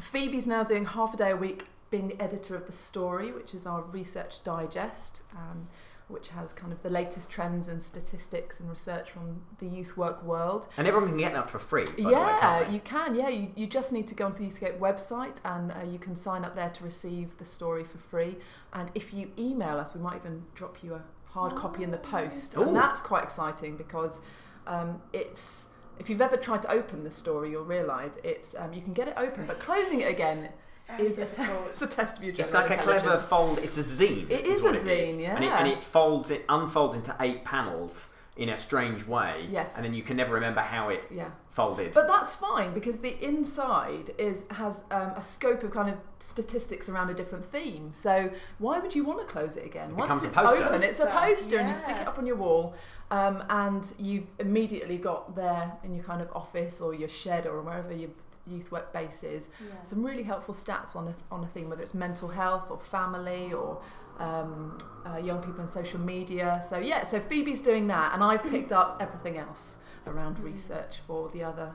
Phoebe's 0.00 0.46
now 0.46 0.62
doing 0.64 0.84
half 0.86 1.14
a 1.14 1.16
day 1.16 1.30
a 1.30 1.36
week, 1.36 1.66
being 1.90 2.08
the 2.08 2.20
editor 2.22 2.54
of 2.54 2.66
the 2.66 2.72
story, 2.72 3.32
which 3.32 3.54
is 3.54 3.66
our 3.66 3.82
research 3.82 4.42
digest, 4.42 5.22
um, 5.34 5.64
which 6.08 6.28
has 6.28 6.52
kind 6.52 6.72
of 6.72 6.82
the 6.82 6.90
latest 6.90 7.30
trends 7.30 7.66
and 7.66 7.82
statistics 7.82 8.60
and 8.60 8.70
research 8.70 9.10
from 9.10 9.42
the 9.58 9.66
youth 9.66 9.96
work 9.96 10.22
world. 10.22 10.68
and 10.76 10.86
everyone 10.86 11.08
can 11.08 11.18
get 11.18 11.32
that 11.32 11.50
for 11.50 11.58
free. 11.58 11.84
Way, 11.98 12.12
yeah, 12.12 12.38
can't 12.40 12.70
you 12.70 12.80
can. 12.80 13.14
Yeah, 13.14 13.28
you, 13.28 13.50
you 13.56 13.66
just 13.66 13.92
need 13.92 14.06
to 14.08 14.14
go 14.14 14.26
onto 14.26 14.38
the 14.38 14.44
Youthscape 14.44 14.78
website 14.78 15.40
and 15.44 15.72
uh, 15.72 15.84
you 15.84 15.98
can 15.98 16.14
sign 16.14 16.44
up 16.44 16.54
there 16.54 16.70
to 16.70 16.84
receive 16.84 17.38
the 17.38 17.44
story 17.44 17.82
for 17.82 17.98
free. 17.98 18.36
And 18.72 18.90
if 18.94 19.12
you 19.12 19.32
email 19.36 19.78
us, 19.78 19.94
we 19.94 20.00
might 20.00 20.16
even 20.16 20.44
drop 20.54 20.82
you 20.82 20.94
a 20.94 21.02
hard 21.30 21.56
copy 21.56 21.82
in 21.82 21.90
the 21.90 21.98
post. 21.98 22.56
Ooh. 22.56 22.62
And 22.62 22.76
that's 22.76 23.00
quite 23.00 23.24
exciting 23.24 23.76
because 23.76 24.20
um, 24.66 25.02
it's. 25.12 25.66
If 25.98 26.10
you've 26.10 26.20
ever 26.20 26.36
tried 26.36 26.60
to 26.62 26.70
open 26.70 27.00
the 27.00 27.10
story, 27.10 27.50
you'll 27.50 27.64
realise 27.64 28.18
it's 28.22 28.54
um, 28.54 28.74
you 28.74 28.82
can 28.82 28.92
get 28.92 29.08
it 29.08 29.14
open, 29.16 29.46
but 29.46 29.58
closing 29.58 30.02
it 30.02 30.10
again 30.10 30.50
very 30.88 31.08
is 31.08 31.18
a, 31.18 31.26
te- 31.26 31.42
it's 31.68 31.82
a 31.82 31.86
test 31.86 32.18
of 32.18 32.24
your 32.24 32.34
It's 32.36 32.50
general 32.52 32.68
like 32.70 32.78
a 32.78 32.82
clever 32.82 32.98
intelligence. 32.98 33.28
fold. 33.28 33.58
It's 33.58 33.78
a 33.78 33.82
zine. 33.82 34.30
It 34.30 34.46
is 34.46 34.62
what 34.62 34.74
a 34.74 34.78
it 34.78 34.84
zine, 34.84 35.28
And 35.28 35.44
it, 35.44 35.48
yeah. 35.48 35.58
and 35.58 35.68
it 35.68 35.82
folds 35.82 36.30
it 36.30 36.44
unfolds 36.48 36.96
into 36.96 37.14
eight 37.20 37.44
panels 37.44 38.08
in 38.36 38.50
a 38.50 38.56
strange 38.56 39.06
way. 39.06 39.46
Yes. 39.50 39.76
And 39.76 39.84
then 39.84 39.94
you 39.94 40.02
can 40.02 40.14
never 40.18 40.34
remember 40.34 40.60
how 40.60 40.90
it 40.90 41.04
Yeah. 41.10 41.30
folded. 41.48 41.94
But 41.94 42.06
that's 42.06 42.34
fine 42.34 42.74
because 42.74 42.98
the 42.98 43.16
inside 43.24 44.10
is 44.18 44.44
has 44.50 44.84
um, 44.90 45.12
a 45.16 45.22
scope 45.22 45.62
of 45.62 45.70
kind 45.70 45.88
of 45.88 45.96
statistics 46.18 46.86
around 46.90 47.08
a 47.08 47.14
different 47.14 47.46
theme. 47.46 47.92
So 47.94 48.30
why 48.58 48.78
would 48.78 48.94
you 48.94 49.04
want 49.04 49.20
to 49.20 49.24
close 49.24 49.56
it 49.56 49.64
again? 49.64 49.90
It 49.92 49.96
Once 49.96 50.08
becomes 50.20 50.24
a 50.24 50.26
it's 50.26 50.36
poster. 50.36 50.64
open, 50.64 50.82
it's 50.82 50.98
a 50.98 51.06
Poster, 51.06 51.18
poster, 51.18 51.58
and 51.58 51.68
you 51.68 51.74
stick 51.74 51.96
yeah. 51.96 52.02
it 52.02 52.08
up 52.08 52.18
on 52.18 52.26
your 52.26 52.36
wall, 52.36 52.74
um, 53.10 53.42
and 53.48 53.90
you've 53.98 54.26
immediately 54.38 54.98
got 54.98 55.34
there 55.34 55.72
in 55.82 55.94
your 55.94 56.04
kind 56.04 56.20
of 56.20 56.28
office 56.34 56.78
or 56.82 56.92
your 56.92 57.08
shed 57.08 57.46
or 57.46 57.62
wherever 57.62 57.94
your 57.94 58.10
youth 58.46 58.70
work 58.70 58.92
bases. 58.92 59.48
Yeah. 59.60 59.82
some 59.82 60.04
really 60.04 60.22
helpful 60.22 60.54
stats 60.54 60.94
on 60.94 61.08
a, 61.08 61.14
on 61.30 61.44
a 61.44 61.46
theme, 61.46 61.68
whether 61.68 61.82
it's 61.82 61.94
mental 61.94 62.28
health 62.28 62.70
or 62.70 62.78
family 62.78 63.52
or 63.52 63.82
um, 64.18 64.78
uh, 65.04 65.18
young 65.18 65.42
people 65.42 65.60
in 65.60 65.68
social 65.68 66.00
media. 66.00 66.62
So 66.66 66.78
yeah, 66.78 67.04
so 67.04 67.20
Phoebe's 67.20 67.62
doing 67.62 67.86
that, 67.88 68.14
and 68.14 68.22
I've 68.22 68.42
picked 68.42 68.72
up 68.72 68.98
everything 69.00 69.36
else 69.36 69.78
around 70.06 70.38
research 70.38 70.98
for 71.06 71.28
the 71.28 71.42
other 71.42 71.72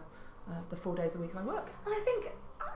uh, 0.49 0.55
the 0.69 0.75
four 0.75 0.95
days 0.95 1.15
a 1.15 1.19
week 1.19 1.31
I 1.35 1.43
work. 1.43 1.69
And 1.85 1.93
I 1.93 1.99
think, 1.99 2.31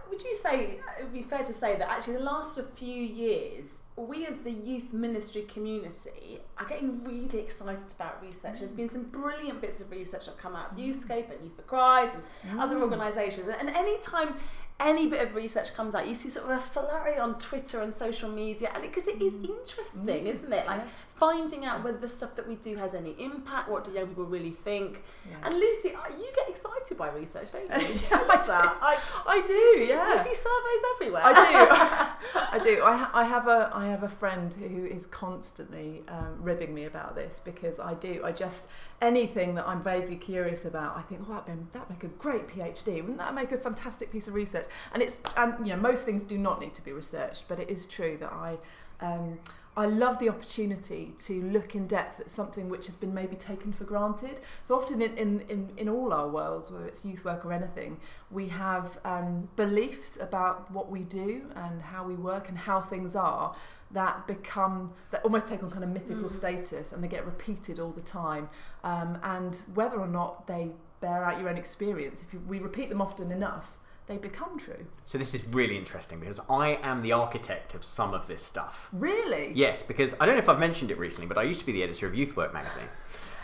would 0.09 0.23
you 0.23 0.35
say, 0.35 0.79
it 0.99 1.03
would 1.03 1.13
be 1.13 1.23
fair 1.23 1.43
to 1.43 1.53
say 1.53 1.75
that 1.77 1.89
actually 1.89 2.13
the 2.13 2.23
last 2.23 2.55
sort 2.55 2.67
of 2.67 2.73
few 2.73 3.01
years, 3.01 3.81
we 3.95 4.25
as 4.25 4.41
the 4.41 4.51
youth 4.51 4.93
ministry 4.93 5.41
community 5.43 6.39
are 6.57 6.65
getting 6.65 7.03
really 7.03 7.39
excited 7.39 7.91
about 7.93 8.21
research. 8.21 8.59
There's 8.59 8.73
been 8.73 8.89
some 8.89 9.03
brilliant 9.03 9.61
bits 9.61 9.81
of 9.81 9.91
research 9.91 10.25
that 10.25 10.31
have 10.31 10.37
come 10.37 10.55
out 10.55 10.71
of 10.71 10.77
Youthscape 10.77 11.31
and 11.31 11.43
Youth 11.43 11.55
for 11.55 11.63
Christ 11.63 12.17
and 12.43 12.57
mm. 12.57 12.61
other 12.61 12.79
organisations. 12.79 13.49
And 13.49 13.69
any 13.69 13.99
time 13.99 14.35
any 14.79 15.07
bit 15.07 15.25
of 15.25 15.35
research 15.35 15.73
comes 15.73 15.95
out, 15.95 16.07
you 16.07 16.13
see 16.13 16.29
sort 16.29 16.45
of 16.45 16.57
a 16.57 16.61
flurry 16.61 17.17
on 17.17 17.39
Twitter 17.39 17.81
and 17.81 17.93
social 17.93 18.29
media, 18.29 18.71
and 18.73 18.83
because 18.83 19.07
it, 19.07 19.21
is 19.21 19.35
mm. 19.35 19.49
interesting, 19.49 20.27
isn't 20.27 20.51
it? 20.51 20.67
Like 20.67 20.81
Yeah. 20.81 20.88
Finding 21.17 21.63
out 21.63 21.83
whether 21.83 21.97
the 21.97 22.09
stuff 22.09 22.35
that 22.35 22.47
we 22.47 22.56
do 22.56 22.75
has 22.75 22.94
any 22.94 23.15
impact. 23.19 23.69
What 23.69 23.85
do 23.85 23.91
young 23.91 24.07
people 24.07 24.25
really 24.25 24.51
think? 24.51 25.03
Yeah. 25.29 25.38
And 25.45 25.53
Lucy, 25.53 25.89
you 25.89 26.27
get 26.35 26.50
excited 26.50 26.97
by 26.97 27.09
research, 27.09 27.51
don't 27.51 27.63
you? 27.63 27.95
Yeah, 28.09 28.17
I 28.17 28.25
love 28.25 28.47
that. 28.47 28.77
I, 28.81 28.97
I 29.25 29.41
do, 29.41 29.53
you 29.53 29.75
see, 29.77 29.89
yeah. 29.89 30.12
You 30.12 30.17
see 30.19 30.35
surveys 30.35 30.83
everywhere. 30.95 31.21
I 31.25 31.33
do. 31.33 32.39
I 32.51 32.59
do. 32.59 32.83
I, 32.83 32.97
ha- 32.97 33.12
I 33.13 33.23
have 33.23 33.47
a 33.47 33.71
I 33.73 33.88
have 33.88 34.03
a 34.03 34.09
friend 34.09 34.53
who 34.53 34.85
is 34.85 35.06
constantly 35.06 36.03
um, 36.07 36.38
ribbing 36.41 36.73
me 36.73 36.83
about 36.83 37.15
this 37.15 37.41
because 37.44 37.79
I 37.79 37.94
do. 37.94 38.21
I 38.23 38.31
just 38.31 38.65
anything 39.01 39.56
that 39.56 39.67
I'm 39.67 39.81
vaguely 39.81 40.15
curious 40.17 40.65
about, 40.65 40.97
I 40.97 41.01
think, 41.01 41.21
oh, 41.29 41.33
that'd, 41.33 41.45
be, 41.45 41.71
that'd 41.71 41.89
make 41.89 42.03
a 42.03 42.07
great 42.07 42.47
PhD. 42.47 42.95
Wouldn't 43.01 43.17
that 43.19 43.33
make 43.33 43.51
a 43.51 43.57
fantastic 43.57 44.12
piece 44.12 44.27
of 44.27 44.33
research? 44.33 44.65
And 44.94 45.01
it's 45.01 45.21
and 45.38 45.65
you 45.65 45.73
know 45.73 45.81
most 45.81 46.06
things 46.06 46.23
do 46.23 46.38
not 46.38 46.59
need 46.59 46.73
to 46.73 46.83
be 46.83 46.91
researched, 46.91 47.47
but 47.47 47.59
it 47.59 47.69
is 47.69 47.88
true 47.88 48.17
that 48.19 48.33
I. 48.33 48.57
Um, 49.01 49.39
I 49.77 49.88
love 49.88 50.19
the 50.19 50.30
opportunity 50.30 51.13
to 51.18 51.42
look 51.42 51.75
in 51.75 51.86
depth 51.86 52.22
at 52.22 52.30
something 52.30 52.69
which 52.69 52.86
has 52.86 52.95
been 52.95 53.13
maybe 53.13 53.36
taken 53.36 53.74
for 53.74 53.83
granted. 53.83 54.39
So 54.63 54.75
often 54.75 55.01
in, 55.01 55.17
in, 55.17 55.41
in, 55.50 55.72
in 55.75 55.89
all 55.89 56.13
our 56.13 56.29
worlds, 56.29 56.72
whether 56.72 56.86
it's 56.86 57.03
youth 57.03 57.25
work 57.25 57.46
or 57.46 57.51
anything, 57.51 58.00
we 58.32 58.48
have 58.48 59.00
um, 59.03 59.50
beliefs 59.58 60.17
about 60.20 60.72
what 60.72 60.89
we 60.89 61.01
do 61.01 61.51
and 61.55 61.82
how 61.82 62.05
we 62.05 62.15
work 62.15 62.48
and 62.48 62.58
how 62.58 62.79
things 62.79 63.15
are 63.15 63.53
that 63.91 64.27
become 64.27 64.94
that 65.12 65.24
almost 65.24 65.48
take 65.48 65.62
on 65.62 65.70
kind 65.70 65.84
of 65.84 65.89
mythical 65.89 66.27
status 66.29 66.91
and 66.91 67.03
they 67.03 67.08
get 67.08 67.25
repeated 67.25 67.79
all 67.79 67.91
the 67.91 68.01
time. 68.01 68.50
Um, 68.84 69.17
and 69.24 69.62
whether 69.74 70.00
or 70.00 70.08
not 70.08 70.48
they 70.48 70.72
bear 71.01 71.24
out 71.24 71.39
your 71.39 71.50
own 71.50 71.58
experience, 71.58 72.22
if 72.22 72.34
you, 72.34 72.41
we 72.48 72.60
repeat 72.60 72.89
them 72.89 73.01
often 73.01 73.29
enough, 73.32 73.77
they 74.07 74.17
become 74.17 74.59
true. 74.59 74.85
so 75.05 75.17
this 75.17 75.33
is 75.33 75.43
really 75.47 75.77
interesting 75.77 76.19
because 76.19 76.39
I 76.50 76.79
am 76.83 77.01
the 77.01 77.12
architect 77.13 77.74
of 77.74 77.83
some 77.83 78.13
of 78.13 78.27
this 78.27 78.43
stuff. 78.43 78.89
Really? 78.93 79.51
Yes, 79.55 79.81
because 79.83 80.13
I 80.19 80.25
don't 80.25 80.35
know 80.35 80.39
if 80.43 80.50
I've 80.50 80.59
mentioned 80.59 80.91
it 80.91 80.97
recently, 81.00 81.27
but 81.27 81.38
I 81.38 81.43
used 81.43 81.59
to 81.62 81.65
be 81.65 81.71
the 81.71 81.83
editor 81.83 82.05
of 82.07 82.13
Youth 82.15 82.38
Work 82.38 82.53
magazine. 82.53 82.88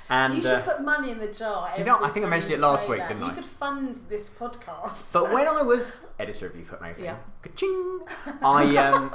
And 0.10 0.36
you 0.36 0.42
should 0.42 0.52
uh, 0.52 0.62
put 0.62 0.82
money 0.84 1.10
in 1.10 1.20
the 1.20 1.28
jar. 1.32 1.72
Did 1.74 1.88
I? 1.88 1.96
every 1.96 2.06
I 2.08 2.10
think 2.10 2.26
I 2.26 2.30
mentioned 2.30 2.54
it 2.54 2.60
last 2.60 2.88
week, 2.90 3.00
that. 3.00 3.08
didn't 3.08 3.24
You 3.24 3.32
I? 3.32 3.34
could 3.36 3.46
fund 3.46 3.96
this 4.10 4.30
podcast. 4.30 5.14
But 5.14 5.32
when 5.32 5.48
I 5.48 5.62
was 5.62 6.06
editor 6.20 6.48
of 6.48 6.56
Youth 6.56 6.72
Work 6.72 6.82
magazine, 6.82 7.06
Yeah. 7.06 7.18
ka-ching, 7.42 8.02
I 8.42 8.76
um, 8.78 9.14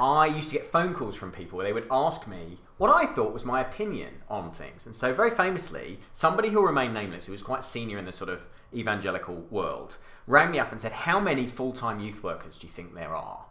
I 0.00 0.26
used 0.26 0.48
to 0.50 0.54
get 0.56 0.64
phone 0.66 0.94
calls 0.94 1.16
from 1.16 1.32
people 1.32 1.56
where 1.58 1.66
they 1.66 1.72
would 1.72 1.86
ask 1.90 2.26
me 2.28 2.58
what 2.78 2.88
I 2.90 3.06
thought 3.06 3.32
was 3.32 3.44
my 3.44 3.60
opinion 3.60 4.14
on 4.28 4.52
things. 4.52 4.86
And 4.86 4.94
so, 4.94 5.12
very 5.12 5.30
famously, 5.30 5.98
somebody 6.12 6.48
who 6.50 6.64
remained 6.64 6.94
nameless, 6.94 7.26
who 7.26 7.32
was 7.32 7.42
quite 7.42 7.64
senior 7.64 7.98
in 7.98 8.04
the 8.04 8.12
sort 8.12 8.30
of 8.30 8.48
evangelical 8.72 9.34
world, 9.50 9.98
rang 10.32 10.50
me 10.50 10.58
up 10.58 10.72
and 10.72 10.80
said, 10.80 10.92
"How 10.92 11.20
many 11.20 11.46
full-time 11.46 12.00
youth 12.00 12.22
workers 12.22 12.58
do 12.58 12.66
you 12.66 12.72
think 12.72 12.94
there 12.94 13.14
are?" 13.14 13.44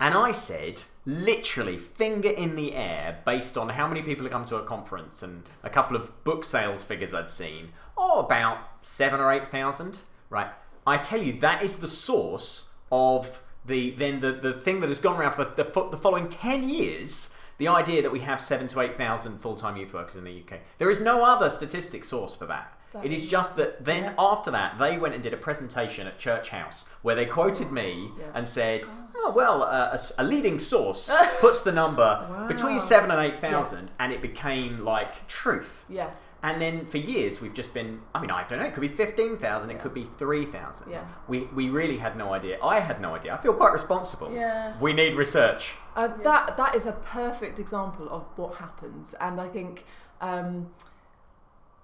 And 0.00 0.14
I 0.14 0.32
said, 0.32 0.82
literally, 1.04 1.76
finger 1.76 2.30
in 2.30 2.54
the 2.54 2.74
air, 2.74 3.20
based 3.26 3.58
on 3.58 3.70
how 3.70 3.88
many 3.88 4.02
people 4.02 4.24
had 4.24 4.32
come 4.32 4.46
to 4.46 4.56
a 4.56 4.64
conference 4.64 5.22
and 5.22 5.42
a 5.64 5.70
couple 5.70 5.96
of 5.96 6.24
book 6.24 6.44
sales 6.44 6.84
figures 6.84 7.12
I'd 7.12 7.30
seen. 7.30 7.70
Oh, 7.96 8.20
about 8.20 8.58
seven 8.80 9.20
or 9.20 9.32
eight 9.32 9.48
thousand. 9.48 9.98
Right. 10.30 10.50
I 10.86 10.98
tell 10.98 11.20
you, 11.20 11.38
that 11.40 11.62
is 11.62 11.76
the 11.76 11.88
source 11.88 12.70
of 12.90 13.42
the 13.66 13.90
then 13.90 14.20
the, 14.20 14.32
the 14.32 14.54
thing 14.54 14.80
that 14.80 14.88
has 14.88 15.00
gone 15.00 15.20
around 15.20 15.32
for 15.32 15.44
the, 15.44 15.64
the, 15.64 15.90
the 15.90 15.96
following 15.96 16.28
ten 16.28 16.68
years 16.68 17.30
the 17.58 17.68
idea 17.68 18.00
that 18.02 18.12
we 18.12 18.20
have 18.20 18.40
seven 18.40 18.68
to 18.68 18.80
eight 18.80 18.96
thousand 18.96 19.38
full-time 19.40 19.76
youth 19.76 19.92
workers 19.92 20.16
in 20.16 20.24
the 20.24 20.42
UK. 20.42 20.60
There 20.78 20.90
is 20.90 21.00
no 21.00 21.24
other 21.24 21.50
statistic 21.50 22.04
source 22.04 22.34
for 22.36 22.46
that. 22.46 22.77
That 22.92 23.04
it 23.04 23.12
is 23.12 23.26
just 23.26 23.56
that 23.56 23.84
then 23.84 24.04
Yeah. 24.04 24.14
after 24.18 24.50
that 24.50 24.78
they 24.78 24.96
went 24.98 25.14
and 25.14 25.22
did 25.22 25.34
a 25.34 25.36
presentation 25.36 26.06
at 26.06 26.18
Church 26.18 26.48
House 26.50 26.88
where 27.02 27.14
they 27.14 27.26
quoted 27.26 27.70
me 27.70 28.12
Yeah. 28.18 28.24
and 28.34 28.48
said, 28.48 28.84
"Oh 29.16 29.32
well, 29.34 29.62
uh, 29.62 29.96
a, 29.98 30.22
a 30.22 30.24
leading 30.24 30.58
source 30.58 31.10
puts 31.40 31.60
the 31.60 31.72
number 31.72 32.44
between 32.48 32.80
seven 32.80 33.10
and 33.10 33.20
eight 33.20 33.40
thousand, 33.40 33.90
and 33.98 34.12
it 34.12 34.22
became 34.22 34.84
like 34.84 35.26
truth." 35.28 35.84
Yeah. 35.88 36.10
And 36.40 36.62
then 36.62 36.86
for 36.86 36.98
years 36.98 37.40
we've 37.40 37.52
just 37.52 37.74
been 37.74 38.00
I 38.14 38.20
mean, 38.20 38.30
I 38.30 38.46
don't 38.46 38.60
know, 38.60 38.64
it 38.64 38.72
could 38.72 38.80
be 38.80 38.88
fifteen 38.88 39.36
thousand, 39.38 39.70
it 39.70 39.80
could 39.82 39.92
be 39.92 40.06
three 40.18 40.46
thousand. 40.46 40.90
Yeah. 40.92 41.02
We 41.26 41.40
we 41.52 41.68
really 41.68 41.98
had 41.98 42.16
no 42.16 42.32
idea. 42.32 42.58
I 42.62 42.78
had 42.80 43.00
no 43.00 43.14
idea. 43.16 43.34
I 43.34 43.38
feel 43.38 43.52
quite 43.54 43.72
responsible. 43.72 44.32
Yeah. 44.32 44.72
We 44.80 44.92
need 44.92 45.14
research. 45.16 45.74
Uh, 45.96 46.06
That 46.22 46.56
that 46.56 46.74
is 46.76 46.86
a 46.86 46.92
perfect 46.92 47.58
example 47.58 48.08
of 48.08 48.22
what 48.36 48.54
happens, 48.58 49.14
and 49.20 49.40
I 49.40 49.48
think, 49.48 49.84
um, 50.20 50.70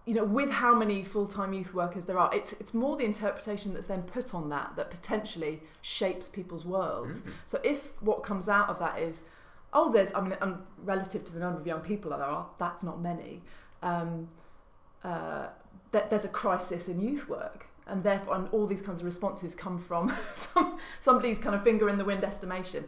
you 0.06 0.14
know, 0.14 0.24
with 0.24 0.50
how 0.50 0.74
many 0.74 1.02
full 1.02 1.26
time 1.26 1.52
youth 1.52 1.72
workers 1.72 2.04
there 2.04 2.18
are, 2.18 2.34
it's 2.34 2.52
it's 2.54 2.74
more 2.74 2.96
the 2.96 3.04
interpretation 3.04 3.72
that's 3.72 3.86
then 3.88 4.02
put 4.02 4.34
on 4.34 4.50
that 4.50 4.74
that 4.76 4.90
potentially 4.90 5.62
shapes 5.80 6.28
people's 6.28 6.64
worlds. 6.64 7.22
So 7.46 7.58
if 7.64 8.00
what 8.02 8.22
comes 8.22 8.48
out 8.48 8.68
of 8.68 8.78
that 8.80 8.98
is, 8.98 9.22
oh, 9.72 9.90
there's 9.90 10.12
I 10.14 10.20
mean, 10.20 10.36
um, 10.40 10.64
relative 10.82 11.24
to 11.24 11.32
the 11.32 11.40
number 11.40 11.58
of 11.58 11.66
young 11.66 11.80
people 11.80 12.10
that 12.10 12.18
there 12.18 12.28
are, 12.28 12.46
that's 12.58 12.82
not 12.82 13.00
many. 13.00 13.42
Um, 13.82 14.28
uh, 15.02 15.48
that 15.92 16.10
there's 16.10 16.24
a 16.24 16.28
crisis 16.28 16.88
in 16.88 17.00
youth 17.00 17.28
work, 17.28 17.66
and 17.86 18.04
therefore, 18.04 18.34
and 18.34 18.48
all 18.52 18.66
these 18.66 18.82
kinds 18.82 19.00
of 19.00 19.06
responses 19.06 19.54
come 19.54 19.78
from 19.78 20.14
some, 20.34 20.78
somebody's 21.00 21.38
kind 21.38 21.54
of 21.54 21.62
finger 21.62 21.88
in 21.88 21.96
the 21.96 22.04
wind 22.04 22.24
estimation. 22.24 22.84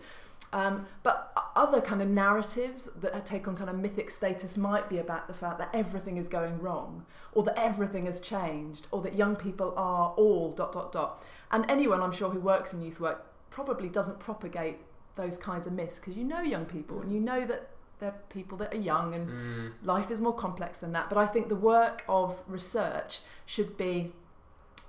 Um, 0.53 0.87
but 1.03 1.33
other 1.55 1.81
kind 1.81 2.01
of 2.01 2.09
narratives 2.09 2.89
that 3.01 3.27
take 3.27 3.49
on 3.49 3.57
kind 3.57 3.69
of 3.69 3.77
mythic 3.77 4.11
status 4.11 4.57
might 4.57 4.89
be 4.89 4.99
about 4.99 5.27
the 5.27 5.35
fact 5.35 5.59
that 5.59 5.71
everything 5.75 6.17
is 6.17 6.29
going 6.29 6.61
wrong, 6.61 7.05
or 7.33 7.43
that 7.45 7.59
everything 7.59 8.07
has 8.07 8.21
changed, 8.21 8.87
or 8.91 9.03
that 9.03 9.15
young 9.15 9.37
people 9.37 9.75
are 9.77 10.11
all 10.17 10.53
dot 10.53 10.73
dot 10.73 10.93
dot. 10.93 11.23
And 11.51 11.69
anyone 11.71 12.01
I'm 12.01 12.13
sure 12.13 12.31
who 12.31 12.41
works 12.41 12.73
in 12.73 12.81
youth 12.83 13.01
work 13.01 13.27
probably 13.51 13.89
doesn't 13.89 14.19
propagate 14.21 14.79
those 15.17 15.37
kinds 15.37 15.67
of 15.67 15.73
myths 15.73 15.99
because 15.99 16.17
you 16.17 16.25
know 16.25 16.41
young 16.43 16.67
people 16.67 17.01
and 17.01 17.11
you 17.13 17.21
know 17.21 17.47
that 17.47 17.71
they're 17.99 18.15
people 18.29 18.59
that 18.59 18.75
are 18.75 18.79
young 18.79 19.15
and 19.15 19.29
Mm. 19.31 19.73
life 19.83 20.11
is 20.11 20.21
more 20.21 20.35
complex 20.35 20.79
than 20.79 20.93
that. 20.93 21.09
But 21.09 21.17
I 21.19 21.27
think 21.27 21.49
the 21.49 21.57
work 21.57 22.05
of 22.09 22.43
research 22.47 23.21
should 23.47 23.77
be 23.79 24.13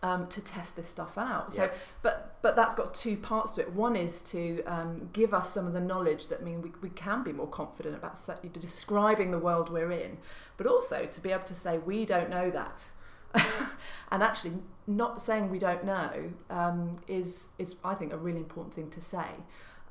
um, 0.03 0.27
to 0.27 0.41
test 0.41 0.75
this 0.75 0.87
stuff 0.87 1.17
out. 1.17 1.53
So, 1.53 1.63
Yeah. 1.63 1.71
but 2.01 2.37
but 2.41 2.55
that's 2.55 2.75
got 2.75 2.93
two 2.93 3.17
parts 3.17 3.53
to 3.53 3.61
it. 3.61 3.73
One 3.73 3.95
is 3.95 4.21
to 4.21 4.63
um, 4.63 5.09
give 5.11 5.33
us 5.33 5.51
some 5.51 5.67
of 5.67 5.73
the 5.73 5.81
knowledge 5.81 6.27
that 6.29 6.43
mean 6.43 6.61
we, 6.61 6.71
we 6.81 6.89
can 6.89 7.23
be 7.23 7.33
more 7.33 7.47
confident 7.47 7.95
about 7.95 8.17
describing 8.53 9.31
the 9.31 9.39
world 9.39 9.69
we're 9.69 9.91
in, 9.91 10.17
but 10.55 10.67
also 10.67 11.05
to 11.05 11.21
be 11.21 11.31
able 11.31 11.43
to 11.45 11.55
say 11.55 11.77
we 11.77 12.05
don't 12.05 12.29
know 12.29 12.49
that. 12.51 12.85
and 14.11 14.23
actually, 14.23 14.53
not 14.85 15.21
saying 15.21 15.49
we 15.49 15.59
don't 15.59 15.83
know 15.83 16.31
um, 16.49 16.97
is 17.07 17.49
is 17.57 17.75
I 17.83 17.95
think 17.95 18.13
a 18.13 18.17
really 18.17 18.39
important 18.39 18.75
thing 18.75 18.89
to 18.91 19.01
say. 19.01 19.27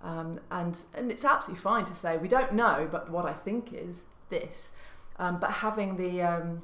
Um, 0.02 0.40
and 0.50 0.78
and 0.94 1.10
it's 1.10 1.24
absolutely 1.24 1.62
fine 1.62 1.84
to 1.86 1.94
say 1.94 2.16
we 2.16 2.28
don't 2.28 2.52
know, 2.52 2.88
but 2.90 3.10
what 3.10 3.26
I 3.26 3.32
think 3.32 3.72
is 3.72 4.06
this. 4.28 4.72
Um, 5.18 5.40
but 5.40 5.50
having 5.50 5.96
the 5.96 6.22
um, 6.22 6.62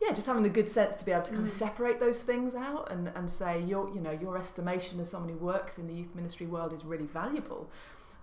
yeah, 0.00 0.12
just 0.12 0.26
having 0.26 0.42
the 0.42 0.48
good 0.48 0.68
sense 0.68 0.96
to 0.96 1.04
be 1.04 1.10
able 1.12 1.22
to 1.24 1.32
kind 1.32 1.46
of 1.46 1.52
separate 1.52 1.98
those 2.00 2.22
things 2.22 2.54
out 2.54 2.90
and, 2.90 3.10
and 3.14 3.30
say 3.30 3.60
your 3.60 3.88
you 3.94 4.00
know 4.00 4.12
your 4.12 4.36
estimation 4.36 5.00
as 5.00 5.10
someone 5.10 5.30
who 5.30 5.38
works 5.38 5.78
in 5.78 5.86
the 5.86 5.94
youth 5.94 6.14
ministry 6.14 6.46
world 6.46 6.72
is 6.72 6.84
really 6.84 7.06
valuable. 7.06 7.70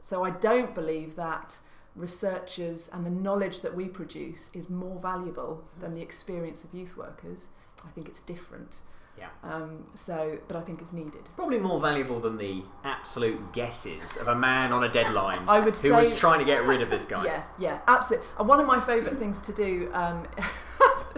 So 0.02 0.24
I 0.24 0.30
don't 0.30 0.74
believe 0.76 1.16
that 1.16 1.60
researchers 1.96 2.90
and 2.94 3.06
the 3.06 3.10
knowledge 3.10 3.62
that 3.62 3.76
we 3.76 3.88
produce 3.88 4.52
is 4.54 4.70
more 4.70 5.00
valuable 5.00 5.64
than 5.80 5.96
the 5.96 6.02
experience 6.02 6.64
of 6.64 6.74
youth 6.74 6.96
workers. 6.98 7.48
I 7.86 7.90
think 7.90 8.08
it's 8.08 8.22
different. 8.22 8.80
Yeah. 9.18 9.30
Um, 9.44 9.86
so, 9.94 10.40
but 10.48 10.58
I 10.58 10.62
think 10.62 10.82
it's 10.82 10.92
needed. 10.92 11.30
Probably 11.38 11.58
more 11.58 11.80
valuable 11.80 12.20
than 12.20 12.38
the 12.38 12.64
absolute 12.84 13.54
guesses 13.54 14.18
of 14.18 14.28
a 14.28 14.36
man 14.36 14.74
on 14.74 14.84
a 14.84 14.90
deadline 14.90 15.40
I 15.48 15.60
would 15.62 15.76
who 15.78 15.90
say- 15.90 15.92
was 15.92 16.18
trying 16.20 16.40
to 16.40 16.46
get 16.46 16.66
rid 16.66 16.82
of 16.82 16.90
this 16.90 17.06
guy. 17.06 17.24
Yeah, 17.26 17.44
yeah, 17.58 17.80
absolutely. 17.88 18.28
And 18.38 18.48
one 18.48 18.60
of 18.60 18.68
my 18.68 18.80
favourite 18.80 19.18
things 19.18 19.42
to 19.44 19.54
do, 19.54 19.90
um, 19.94 20.28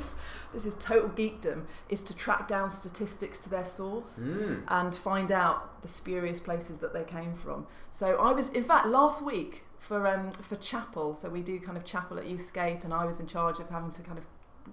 this, 0.58 0.64
this 0.66 0.74
is 0.76 0.84
total 0.84 1.10
geekdom, 1.10 1.64
is 1.90 2.04
to 2.04 2.16
track 2.16 2.48
down 2.48 2.70
statistics 2.70 3.40
to 3.40 3.50
their 3.50 3.66
source 3.66 4.20
Mm. 4.20 4.64
and 4.68 4.96
find 4.96 5.32
out 5.32 5.82
the 5.82 5.88
spurious 5.88 6.40
places 6.40 6.80
that 6.80 6.94
they 6.94 7.04
came 7.04 7.34
from. 7.34 7.68
So 7.92 8.18
I 8.18 8.32
was, 8.32 8.50
in 8.50 8.64
fact, 8.64 8.88
last 8.88 9.22
week 9.22 9.64
for 9.80 10.08
um, 10.08 10.32
for 10.32 10.56
chapel. 10.56 11.16
So 11.16 11.30
we 11.30 11.42
do 11.42 11.60
kind 11.60 11.78
of 11.78 11.86
chapel 11.86 12.18
at 12.18 12.26
Youthscape, 12.26 12.84
and 12.84 12.94
I 12.94 13.06
was 13.06 13.20
in 13.20 13.28
charge 13.28 13.60
of 13.60 13.70
having 13.70 13.92
to 13.92 14.02
kind 14.02 14.18
of 14.18 14.26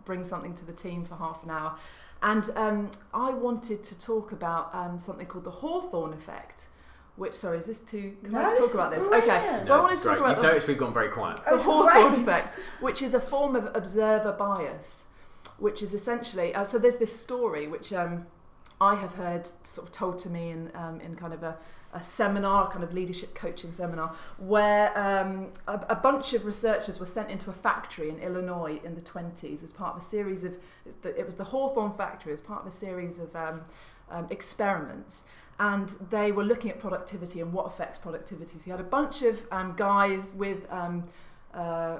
bring 0.04 0.24
something 0.24 0.54
to 0.54 0.64
the 0.64 0.72
team 0.72 1.04
for 1.04 1.16
half 1.16 1.44
an 1.44 1.50
hour. 1.50 1.76
And 2.22 2.48
um, 2.56 2.90
I 3.12 3.30
wanted 3.30 3.84
to 3.84 3.98
talk 3.98 4.32
about 4.32 4.74
um, 4.74 4.98
something 4.98 5.26
called 5.26 5.44
the 5.44 5.50
Hawthorne 5.62 6.12
effect. 6.14 6.68
Which, 7.16 7.34
sorry, 7.34 7.58
is 7.58 7.66
this 7.66 7.80
too? 7.80 8.16
Can 8.24 8.32
No, 8.32 8.40
I 8.40 8.54
talk 8.56 8.74
about 8.74 8.90
this? 8.90 9.06
brilliant. 9.06 9.24
Okay, 9.24 9.40
so 9.64 9.74
I 9.74 9.76
This 9.76 9.82
wanted 9.82 9.96
to 9.98 10.02
talk 10.02 10.02
great. 10.04 10.18
about 10.18 10.28
You've 10.30 10.36
the 10.38 10.42
noticed 10.48 10.66
we've 10.68 10.78
gone 10.78 10.92
very 10.94 11.10
quiet. 11.10 11.38
Oh, 11.46 11.50
the 11.50 11.56
it's 11.56 11.64
Hawthorne 11.64 12.14
effect, 12.14 12.58
which 12.80 13.02
is 13.02 13.14
a 13.14 13.20
form 13.20 13.54
of 13.54 13.68
observer 13.74 14.32
bias, 14.32 15.06
which 15.58 15.82
is 15.82 15.94
essentially 15.94 16.54
uh, 16.54 16.64
so. 16.64 16.78
There's 16.78 16.98
this 16.98 17.18
story 17.18 17.66
which 17.66 17.92
um, 17.92 18.26
I 18.80 18.96
have 18.96 19.14
heard 19.14 19.48
sort 19.62 19.86
of 19.86 19.92
told 19.92 20.18
to 20.20 20.30
me 20.30 20.50
in 20.50 20.70
um, 20.74 21.00
in 21.00 21.16
kind 21.16 21.32
of 21.32 21.42
a, 21.42 21.56
a 21.92 22.02
seminar, 22.02 22.70
kind 22.70 22.82
of 22.82 22.92
leadership 22.92 23.34
coaching 23.34 23.72
seminar, 23.72 24.14
where 24.38 24.96
um, 24.98 25.52
a, 25.66 25.84
a 25.90 25.96
bunch 25.96 26.32
of 26.32 26.44
researchers 26.44 26.98
were 26.98 27.06
sent 27.06 27.30
into 27.30 27.50
a 27.50 27.54
factory 27.54 28.08
in 28.08 28.18
Illinois 28.18 28.80
in 28.84 28.94
the 28.94 29.00
20s 29.00 29.62
as 29.62 29.72
part 29.72 29.96
of 29.96 30.02
a 30.02 30.04
series 30.04 30.44
of 30.44 30.56
the, 31.02 31.18
it 31.18 31.24
was 31.24 31.36
the 31.36 31.44
Hawthorne 31.44 31.92
factory 31.92 32.32
as 32.32 32.40
part 32.40 32.62
of 32.62 32.66
a 32.66 32.74
series 32.74 33.18
of 33.18 33.34
um, 33.36 33.62
um, 34.10 34.26
experiments 34.30 35.22
and 35.58 35.90
they 36.10 36.32
were 36.32 36.44
looking 36.44 36.70
at 36.70 36.78
productivity 36.78 37.40
and 37.40 37.52
what 37.52 37.66
affects 37.66 37.98
productivity. 37.98 38.58
So 38.58 38.66
you 38.66 38.72
had 38.72 38.80
a 38.80 38.88
bunch 38.88 39.22
of 39.22 39.46
um, 39.52 39.74
guys 39.76 40.34
with, 40.34 40.70
um, 40.70 41.04
uh, 41.52 41.98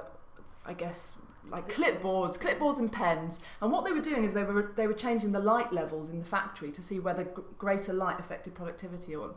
I 0.65 0.73
guess, 0.73 1.17
like 1.49 1.71
clipboards, 1.73 2.39
clipboards 2.39 2.79
and 2.79 2.91
pens. 2.91 3.39
And 3.61 3.71
what 3.71 3.85
they 3.85 3.91
were 3.91 4.01
doing 4.01 4.23
is 4.23 4.33
they 4.33 4.43
were 4.43 4.73
they 4.75 4.87
were 4.87 4.93
changing 4.93 5.31
the 5.31 5.39
light 5.39 5.71
levels 5.71 6.09
in 6.09 6.19
the 6.19 6.25
factory 6.25 6.71
to 6.71 6.81
see 6.81 6.99
whether 6.99 7.23
greater 7.57 7.93
light 7.93 8.19
affected 8.19 8.55
productivity 8.55 9.15
or. 9.15 9.35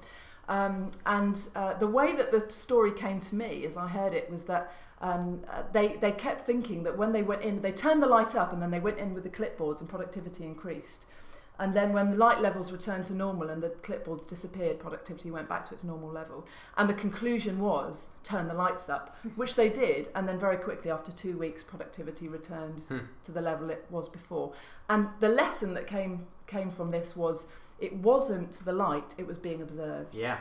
Um, 0.50 0.92
and 1.04 1.38
uh, 1.54 1.74
the 1.74 1.86
way 1.86 2.16
that 2.16 2.32
the 2.32 2.48
story 2.48 2.90
came 2.90 3.20
to 3.20 3.34
me, 3.34 3.66
as 3.66 3.76
I 3.76 3.86
heard 3.86 4.14
it, 4.14 4.30
was 4.30 4.46
that 4.46 4.72
um, 5.02 5.42
uh, 5.50 5.62
they 5.72 5.98
they 6.00 6.10
kept 6.10 6.46
thinking 6.46 6.84
that 6.84 6.96
when 6.96 7.12
they 7.12 7.22
went 7.22 7.42
in, 7.42 7.60
they 7.60 7.70
turned 7.70 8.02
the 8.02 8.06
light 8.06 8.34
up 8.34 8.52
and 8.52 8.62
then 8.62 8.70
they 8.70 8.80
went 8.80 8.98
in 8.98 9.12
with 9.12 9.24
the 9.24 9.30
clipboards 9.30 9.80
and 9.80 9.88
productivity 9.90 10.44
increased. 10.44 11.04
And 11.58 11.74
then 11.74 11.92
when 11.92 12.10
the 12.12 12.16
light 12.16 12.40
levels 12.40 12.70
returned 12.70 13.06
to 13.06 13.14
normal 13.14 13.50
and 13.50 13.62
the 13.62 13.70
clipboards 13.70 14.26
disappeared, 14.28 14.78
productivity 14.78 15.30
went 15.30 15.48
back 15.48 15.64
to 15.66 15.74
its 15.74 15.82
normal 15.84 16.10
level. 16.10 16.46
And 16.76 16.88
the 16.88 16.94
conclusion 16.94 17.58
was 17.58 18.10
turn 18.22 18.46
the 18.48 18.54
lights 18.54 18.88
up, 18.88 19.16
which 19.36 19.56
they 19.56 19.68
did. 19.68 20.08
And 20.14 20.28
then 20.28 20.38
very 20.38 20.56
quickly, 20.56 20.90
after 20.90 21.10
two 21.10 21.36
weeks, 21.36 21.64
productivity 21.64 22.28
returned 22.28 22.82
Hmm. 22.88 22.98
to 23.24 23.32
the 23.32 23.40
level 23.40 23.70
it 23.70 23.86
was 23.90 24.08
before. 24.08 24.52
And 24.88 25.08
the 25.20 25.28
lesson 25.28 25.74
that 25.74 25.86
came 25.86 26.26
came 26.46 26.70
from 26.70 26.90
this 26.92 27.14
was 27.14 27.46
it 27.78 27.94
wasn't 27.96 28.52
the 28.64 28.72
light; 28.72 29.14
it 29.18 29.26
was 29.26 29.38
being 29.38 29.62
observed. 29.62 30.14
Yeah. 30.14 30.38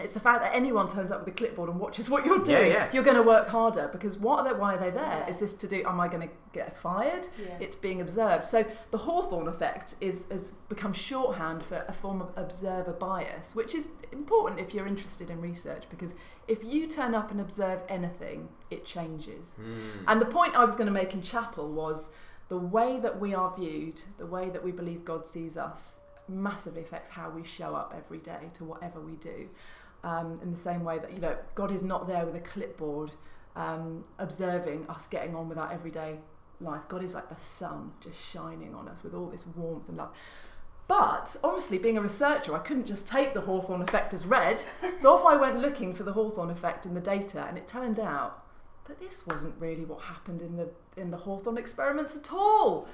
It's 0.00 0.12
the 0.12 0.18
fact 0.20 0.40
that 0.42 0.52
anyone 0.54 0.88
turns 0.88 1.12
up 1.12 1.20
with 1.20 1.28
a 1.28 1.36
clipboard 1.36 1.68
and 1.68 1.78
watches 1.78 2.10
what 2.10 2.26
you're 2.26 2.38
Yeah, 2.38 2.44
doing. 2.44 2.72
yeah. 2.72 2.90
You're 2.92 3.04
going 3.04 3.16
to 3.16 3.22
work 3.22 3.46
harder 3.48 3.88
because 3.92 4.18
what 4.18 4.40
are 4.40 4.44
they, 4.52 4.58
why 4.58 4.74
are 4.74 4.78
they 4.78 4.90
there? 4.90 5.20
Yeah. 5.20 5.28
Is 5.28 5.38
this 5.38 5.54
to 5.54 5.68
do? 5.68 5.84
Am 5.86 6.00
I 6.00 6.08
going 6.08 6.26
to 6.28 6.34
get 6.52 6.76
fired? 6.76 7.28
Yeah. 7.40 7.56
It's 7.60 7.76
being 7.76 8.00
observed. 8.00 8.44
So 8.46 8.64
the 8.90 8.98
Hawthorne 8.98 9.46
effect 9.46 9.94
is 10.00 10.24
has 10.30 10.50
become 10.68 10.92
shorthand 10.92 11.62
for 11.62 11.84
a 11.86 11.92
form 11.92 12.20
of 12.20 12.30
observer 12.36 12.92
bias, 12.92 13.54
which 13.54 13.72
is 13.74 13.90
important 14.10 14.58
if 14.60 14.74
you're 14.74 14.86
interested 14.88 15.30
in 15.30 15.40
research 15.40 15.84
because 15.90 16.14
if 16.48 16.64
you 16.64 16.88
turn 16.88 17.14
up 17.14 17.30
and 17.30 17.40
observe 17.40 17.80
anything, 17.88 18.48
it 18.70 18.84
changes. 18.84 19.54
Mm. 19.60 20.04
And 20.08 20.20
the 20.20 20.26
point 20.26 20.56
I 20.56 20.64
was 20.64 20.74
going 20.74 20.86
to 20.86 20.92
make 20.92 21.12
in 21.14 21.22
chapel 21.22 21.70
was 21.70 22.10
the 22.48 22.58
way 22.58 22.98
that 22.98 23.20
we 23.20 23.32
are 23.34 23.54
viewed, 23.54 24.00
the 24.16 24.26
way 24.26 24.48
that 24.50 24.64
we 24.64 24.72
believe 24.72 25.04
God 25.04 25.26
sees 25.26 25.56
us, 25.56 25.98
massively 26.28 26.82
affects 26.82 27.10
how 27.10 27.30
we 27.30 27.44
show 27.44 27.74
up 27.74 27.94
every 27.96 28.18
day 28.18 28.48
to 28.54 28.64
whatever 28.64 29.00
we 29.00 29.12
do. 29.12 29.48
Um, 30.04 30.38
in 30.42 30.52
the 30.52 30.56
same 30.56 30.84
way 30.84 31.00
that 31.00 31.12
you 31.12 31.18
know 31.18 31.36
God 31.56 31.72
is 31.72 31.82
not 31.82 32.06
there 32.06 32.24
with 32.24 32.36
a 32.36 32.40
clipboard 32.40 33.12
um, 33.56 34.04
observing 34.18 34.86
us 34.88 35.08
getting 35.08 35.34
on 35.34 35.48
with 35.48 35.58
our 35.58 35.72
everyday 35.72 36.20
life. 36.60 36.82
God 36.88 37.02
is 37.02 37.14
like 37.14 37.28
the 37.28 37.36
sun 37.36 37.92
just 38.00 38.20
shining 38.20 38.74
on 38.74 38.88
us 38.88 39.02
with 39.02 39.14
all 39.14 39.26
this 39.26 39.46
warmth 39.46 39.88
and 39.88 39.98
love. 39.98 40.14
But 40.86 41.36
obviously, 41.44 41.76
being 41.78 41.98
a 41.98 42.00
researcher, 42.00 42.54
I 42.54 42.60
couldn't 42.60 42.86
just 42.86 43.06
take 43.06 43.34
the 43.34 43.42
Hawthorne 43.42 43.82
effect 43.82 44.14
as 44.14 44.24
read. 44.24 44.62
so 45.00 45.14
off 45.14 45.24
I 45.24 45.36
went 45.36 45.60
looking 45.60 45.94
for 45.94 46.02
the 46.02 46.14
Hawthorne 46.14 46.50
effect 46.50 46.86
in 46.86 46.94
the 46.94 47.00
data, 47.00 47.44
and 47.46 47.58
it 47.58 47.66
turned 47.66 48.00
out 48.00 48.42
that 48.86 48.98
this 48.98 49.26
wasn't 49.26 49.54
really 49.60 49.84
what 49.84 50.00
happened 50.02 50.40
in 50.40 50.56
the 50.56 50.70
in 50.96 51.10
the 51.10 51.18
Hawthorne 51.18 51.58
experiments 51.58 52.16
at 52.16 52.32
all. 52.32 52.88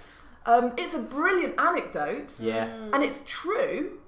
Um, 0.46 0.72
it's 0.76 0.94
a 0.94 0.98
brilliant 0.98 1.58
anecdote, 1.58 2.38
Yeah. 2.38 2.64
and 2.92 3.02
it's 3.02 3.22
true, 3.26 3.98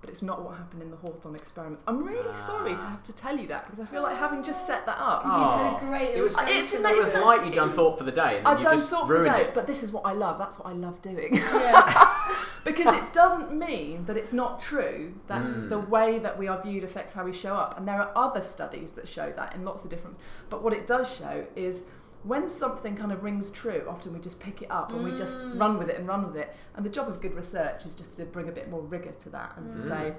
but 0.00 0.10
it's 0.10 0.22
not 0.22 0.42
what 0.42 0.56
happened 0.58 0.82
in 0.82 0.90
the 0.90 0.96
Hawthorne 0.96 1.34
experiments. 1.36 1.82
I'm 1.86 2.04
really 2.04 2.34
sorry 2.34 2.72
to 2.74 2.80
Ah. 2.82 2.88
have 2.90 3.02
to 3.04 3.14
tell 3.14 3.36
you 3.38 3.46
that 3.48 3.64
because 3.64 3.80
I 3.80 3.86
feel 3.86 4.02
like 4.02 4.16
having 4.16 4.42
just 4.42 4.66
set 4.66 4.84
that 4.86 4.98
up. 5.00 5.22
Oh, 5.24 5.76
a 5.80 5.86
great 5.86 6.10
it 6.16 6.20
was, 6.22 6.32
illustration. 6.36 6.62
It's 6.64 6.74
it 6.74 6.82
was 6.82 6.92
amazing. 7.12 7.20
like 7.22 7.44
you'd 7.44 7.54
done 7.54 7.70
thought 7.70 7.96
for 7.96 8.04
the 8.04 8.12
day, 8.12 8.38
and 8.38 8.48
I've 8.48 8.60
done 8.60 8.76
just 8.76 8.90
thought 8.90 9.06
for 9.06 9.18
the 9.18 9.24
day, 9.24 9.42
it. 9.42 9.54
but 9.54 9.66
this 9.66 9.82
is 9.82 9.92
what 9.92 10.04
I 10.04 10.12
love. 10.12 10.36
That's 10.36 10.58
what 10.58 10.68
I 10.68 10.72
love 10.72 11.00
doing. 11.00 11.34
Yeah. 11.36 12.20
because 12.64 12.94
it 12.96 13.12
doesn't 13.12 13.52
mean 13.52 14.04
that 14.06 14.16
it's 14.16 14.32
not 14.32 14.60
true 14.60 15.14
that 15.28 15.42
Mm. 15.42 15.68
the 15.68 15.78
way 15.78 16.18
that 16.18 16.38
we 16.38 16.48
are 16.48 16.60
viewed 16.60 16.82
affects 16.82 17.12
how 17.12 17.24
we 17.24 17.32
show 17.32 17.54
up. 17.54 17.78
And 17.78 17.86
there 17.86 18.00
are 18.00 18.10
other 18.16 18.40
studies 18.42 18.92
that 18.92 19.06
show 19.06 19.32
that 19.36 19.54
in 19.54 19.64
lots 19.64 19.84
of 19.84 19.90
different. 19.90 20.16
But 20.50 20.62
what 20.62 20.72
it 20.72 20.86
does 20.86 21.14
show 21.14 21.46
is 21.54 21.82
when 22.24 22.48
something 22.48 22.96
kind 22.96 23.12
of 23.12 23.22
rings 23.22 23.50
true, 23.50 23.86
often 23.88 24.12
we 24.12 24.18
just 24.18 24.40
pick 24.40 24.62
it 24.62 24.70
up 24.70 24.92
and 24.92 25.04
we 25.04 25.12
just 25.12 25.38
Mm. 25.38 25.60
run 25.60 25.78
with 25.78 25.88
it 25.90 25.98
and 25.98 26.08
run 26.08 26.26
with 26.26 26.36
it. 26.36 26.54
And 26.74 26.84
the 26.84 26.90
job 26.90 27.08
of 27.08 27.20
good 27.20 27.34
research 27.34 27.84
is 27.86 27.94
just 27.94 28.16
to 28.16 28.24
bring 28.24 28.48
a 28.48 28.52
bit 28.52 28.68
more 28.70 28.80
rigour 28.82 29.12
to 29.12 29.28
that 29.30 29.52
and 29.56 29.68
to 29.70 29.76
Mm. 29.76 29.88
say, 29.88 30.14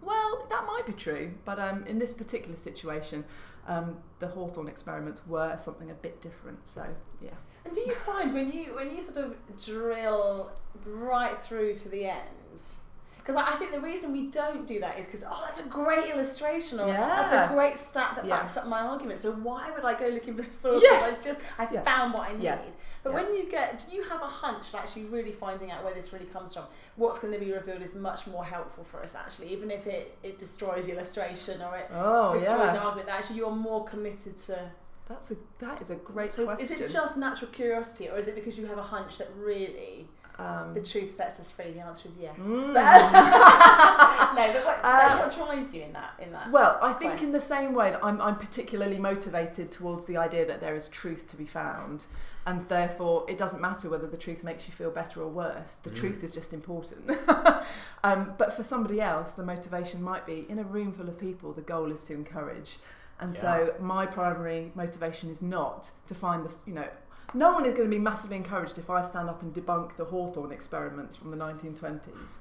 well, 0.00 0.46
that 0.50 0.64
might 0.66 0.86
be 0.86 0.92
true, 0.92 1.34
but 1.44 1.58
um, 1.58 1.84
in 1.86 1.98
this 1.98 2.12
particular 2.12 2.56
situation, 2.56 3.24
um, 3.66 3.98
the 4.20 4.28
Hawthorne 4.28 4.68
experiments 4.68 5.26
were 5.26 5.56
something 5.58 5.90
a 5.90 5.94
bit 5.94 6.20
different. 6.22 6.66
So, 6.66 6.86
yeah. 7.20 7.34
And 7.64 7.74
do 7.74 7.80
you 7.82 7.94
find 7.94 8.32
when 8.32 8.50
you 8.50 8.74
when 8.74 8.90
you 8.94 9.02
sort 9.02 9.18
of 9.18 9.36
drill 9.62 10.52
right 10.86 11.36
through 11.36 11.74
to 11.74 11.88
the 11.90 12.06
end? 12.06 12.62
Because 13.28 13.44
I 13.44 13.52
I 13.52 13.56
think 13.56 13.72
the 13.72 13.80
reason 13.80 14.10
we 14.12 14.28
don't 14.28 14.66
do 14.66 14.80
that 14.80 14.98
is 14.98 15.04
because 15.04 15.22
oh, 15.28 15.42
that's 15.44 15.60
a 15.60 15.64
great 15.64 16.08
illustration, 16.14 16.80
or 16.80 16.86
that's 16.86 17.30
a 17.34 17.46
great 17.52 17.74
stat 17.74 18.12
that 18.16 18.24
Yeah. 18.24 18.38
backs 18.38 18.56
up 18.56 18.66
my 18.66 18.80
argument. 18.80 19.20
So 19.20 19.32
why 19.32 19.70
would 19.70 19.84
I 19.84 19.92
go 19.92 20.06
looking 20.06 20.34
for 20.34 20.40
the 20.42 20.50
source? 20.52 20.82
Yes. 20.82 21.02
I 21.20 21.22
just 21.22 21.40
I 21.58 21.68
Yeah. 21.70 21.82
found 21.82 22.14
what 22.14 22.22
I 22.22 22.32
need. 22.32 22.44
Yeah. 22.44 22.58
But 23.02 23.10
Yeah. 23.10 23.16
when 23.22 23.34
you 23.36 23.44
get, 23.50 23.84
do 23.86 23.94
you 23.94 24.02
have 24.04 24.22
a 24.22 24.26
hunch 24.42 24.68
of 24.68 24.76
actually 24.76 25.04
really 25.04 25.30
finding 25.32 25.70
out 25.70 25.84
where 25.84 25.92
this 25.92 26.10
really 26.14 26.24
comes 26.24 26.54
from? 26.54 26.64
What's 26.96 27.18
going 27.18 27.34
to 27.34 27.38
be 27.38 27.52
revealed 27.52 27.82
is 27.82 27.94
much 27.94 28.26
more 28.26 28.44
helpful 28.46 28.82
for 28.84 29.02
us 29.02 29.14
actually, 29.14 29.48
even 29.52 29.70
if 29.70 29.86
it, 29.86 30.16
it 30.22 30.38
destroys 30.38 30.86
the 30.86 30.92
illustration 30.92 31.60
or 31.60 31.76
it 31.76 31.90
Oh, 31.92 32.32
destroys 32.32 32.70
the 32.72 32.78
yeah. 32.78 32.84
argument. 32.84 33.08
That 33.08 33.18
actually 33.18 33.36
you're 33.36 33.50
more 33.50 33.84
committed 33.84 34.38
to 34.48 34.70
That's 35.06 35.30
a 35.32 35.36
that 35.58 35.82
is 35.82 35.90
a 35.90 35.96
great 35.96 36.32
so 36.32 36.44
question. 36.46 36.64
is 36.64 36.70
it 36.70 36.90
just 37.00 37.16
natural 37.18 37.50
curiosity, 37.50 38.08
or 38.08 38.16
is 38.18 38.26
it 38.28 38.34
because 38.34 38.56
you 38.58 38.66
have 38.66 38.78
a 38.78 38.88
hunch 38.96 39.18
that 39.18 39.28
really 39.36 40.08
um, 40.38 40.72
the 40.74 40.80
truth 40.80 41.14
sets 41.16 41.40
us 41.40 41.50
free? 41.50 41.72
The 41.72 41.80
answer 41.80 42.06
is 42.08 42.16
yes. 42.18 42.36
Mm. 42.38 42.72
no, 42.72 44.52
but 44.52 44.64
what, 44.64 44.78
Uh, 44.84 45.18
what 45.18 45.34
drives 45.34 45.74
you 45.74 45.82
in 45.82 45.92
that? 45.92 46.14
In 46.20 46.30
that? 46.32 46.50
Well, 46.50 46.78
I 46.80 46.92
think 46.92 47.20
in 47.22 47.32
the 47.32 47.40
same 47.40 47.74
way 47.74 47.90
that 47.90 48.04
I'm, 48.04 48.20
I'm 48.20 48.36
particularly 48.36 48.98
motivated 48.98 49.70
towards 49.72 50.04
the 50.04 50.16
idea 50.16 50.46
that 50.46 50.60
there 50.60 50.74
is 50.76 50.88
truth 50.88 51.26
to 51.28 51.36
be 51.36 51.44
found, 51.46 52.04
and 52.46 52.68
therefore 52.68 53.26
it 53.28 53.36
doesn't 53.36 53.60
matter 53.60 53.90
whether 53.90 54.06
the 54.06 54.16
truth 54.16 54.44
makes 54.44 54.68
you 54.68 54.74
feel 54.74 54.90
better 54.90 55.20
or 55.22 55.28
worse. 55.28 55.76
The 55.82 55.90
Mm. 55.90 55.96
truth 55.96 56.22
is 56.24 56.30
just 56.30 56.52
important. 56.52 57.10
um, 58.04 58.34
but 58.38 58.52
for 58.52 58.62
somebody 58.62 59.00
else, 59.00 59.32
the 59.32 59.42
motivation 59.44 60.02
might 60.02 60.24
be 60.26 60.46
in 60.48 60.58
a 60.58 60.64
room 60.64 60.92
full 60.92 61.08
of 61.08 61.18
people. 61.18 61.52
The 61.52 61.62
goal 61.62 61.90
is 61.90 62.04
to 62.04 62.14
encourage, 62.14 62.78
and 63.20 63.34
so 63.34 63.74
my 63.80 64.06
primary 64.06 64.70
motivation 64.76 65.28
is 65.30 65.42
not 65.42 65.90
to 66.06 66.14
find 66.14 66.44
this. 66.44 66.62
You 66.66 66.74
know, 66.74 66.88
no 67.34 67.52
one 67.52 67.64
is 67.64 67.74
going 67.74 67.88
to 67.90 67.94
be 67.94 68.00
massively 68.00 68.36
encouraged 68.36 68.78
if 68.78 68.88
I 68.90 69.02
stand 69.02 69.28
up 69.28 69.42
and 69.42 69.52
debunk 69.54 69.96
the 69.96 70.06
Hawthorne 70.06 70.52
experiments 70.52 71.16
from 71.16 71.30
the 71.30 71.36
1920s. 71.36 72.36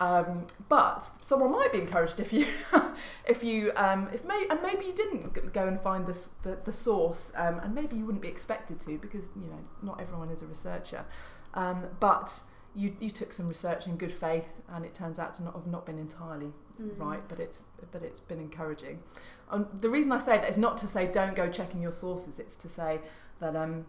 Um, 0.00 0.46
but 0.68 1.10
someone 1.20 1.50
might 1.50 1.72
be 1.72 1.78
encouraged 1.80 2.20
if 2.20 2.32
you, 2.32 2.46
if 3.26 3.42
you, 3.42 3.72
um, 3.74 4.08
if 4.12 4.24
may, 4.24 4.46
and 4.48 4.62
maybe 4.62 4.84
you 4.86 4.92
didn't 4.92 5.52
go 5.52 5.66
and 5.66 5.80
find 5.80 6.06
this, 6.06 6.30
the 6.42 6.56
the 6.64 6.72
source, 6.72 7.32
um, 7.34 7.58
and 7.58 7.74
maybe 7.74 7.96
you 7.96 8.04
wouldn't 8.04 8.22
be 8.22 8.28
expected 8.28 8.78
to 8.80 8.96
because 8.98 9.30
you 9.34 9.48
know 9.48 9.64
not 9.82 10.00
everyone 10.00 10.30
is 10.30 10.40
a 10.40 10.46
researcher, 10.46 11.04
um, 11.54 11.86
but 11.98 12.42
you 12.76 12.94
you 13.00 13.10
took 13.10 13.32
some 13.32 13.48
research 13.48 13.88
in 13.88 13.96
good 13.96 14.12
faith, 14.12 14.60
and 14.68 14.84
it 14.84 14.94
turns 14.94 15.18
out 15.18 15.34
to 15.34 15.42
not 15.42 15.54
have 15.54 15.66
not 15.66 15.84
been 15.84 15.98
entirely 15.98 16.52
Mm. 16.80 16.96
right, 16.96 17.28
but 17.28 17.40
it's 17.40 17.64
but 17.90 18.02
it's 18.04 18.20
been 18.20 18.38
encouraging. 18.38 19.00
Um, 19.50 19.66
the 19.80 19.90
reason 19.90 20.12
I 20.12 20.18
say 20.18 20.38
that 20.38 20.48
is 20.48 20.56
not 20.58 20.78
to 20.78 20.86
say 20.86 21.06
don't 21.10 21.34
go 21.34 21.48
checking 21.48 21.82
your 21.82 21.90
sources. 21.92 22.38
It's 22.38 22.54
to 22.56 22.68
say 22.68 23.00
that 23.40 23.56
um, 23.56 23.86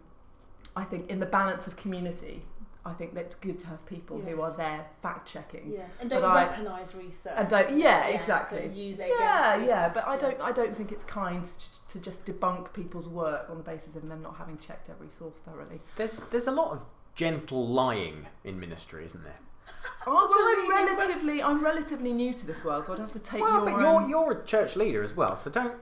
I 0.76 0.84
think 0.84 1.10
in 1.10 1.20
the 1.20 1.26
balance 1.26 1.68
of 1.68 1.76
community, 1.76 2.44
I 2.86 2.94
think 2.94 3.14
that 3.16 3.26
it's 3.26 3.36
good 3.36 3.60
to 3.60 3.68
have 3.68 3.86
people 3.86 4.20
who 4.20 4.42
are 4.42 4.56
there 4.56 4.86
fact 5.02 5.28
checking. 5.28 5.74
Yeah, 5.74 5.84
and 6.00 6.10
don't 6.10 6.22
But 6.22 6.32
I- 6.32 6.46
weaponise 6.48 6.98
research. 6.98 7.34
And 7.36 7.50
don't- 7.50 7.66
isn't 7.66 7.80
yeah, 7.80 8.06
exactly. 8.08 8.60
Don't 8.62 8.76
use 8.76 9.00
it 9.00 9.10
Yeah, 9.20 9.54
against 9.56 9.68
yeah, 9.70 9.90
but 9.90 10.08
I 10.08 10.18
don't. 10.18 10.40
I 10.42 10.52
don't 10.52 10.76
think 10.76 10.92
it's 10.92 11.04
kind 11.04 11.44
to- 11.44 11.88
to 11.90 12.00
just 12.00 12.26
debunk 12.26 12.72
people's 12.74 13.10
work 13.10 13.50
on 13.50 13.58
the 13.58 13.64
basis 13.64 13.96
of 13.96 14.08
them 14.08 14.22
not 14.22 14.38
having 14.38 14.58
checked 14.58 14.90
every 14.90 15.10
source 15.10 15.40
thoroughly. 15.40 15.82
There's 15.98 16.22
there's 16.32 16.48
a 16.48 16.52
lot 16.52 16.72
of 16.72 16.84
gentle 17.16 17.68
lying 17.68 18.28
in 18.46 18.60
ministry, 18.60 19.04
isn't 19.06 19.24
there? 19.24 19.36
Oh, 20.08 20.14
well, 20.14 20.28
Such 20.30 20.38
a 20.40 20.80
I'm 20.80 20.88
relatively, 20.98 21.44
I'm 21.44 21.64
relatively 21.64 22.14
new 22.14 22.34
to 22.34 22.46
this 22.46 22.64
world, 22.64 22.86
so 22.86 22.94
I'd 22.94 23.00
have 23.00 23.12
to 23.14 23.20
take 23.20 23.42
Well, 23.42 23.58
your. 23.58 23.66
but 23.66 23.80
you're 23.82 24.02
um, 24.02 24.10
you're 24.10 24.32
a 24.32 24.46
church 24.46 24.76
leader 24.76 25.04
as 25.04 25.14
well, 25.16 25.36
so 25.38 25.50
don't 25.50 25.76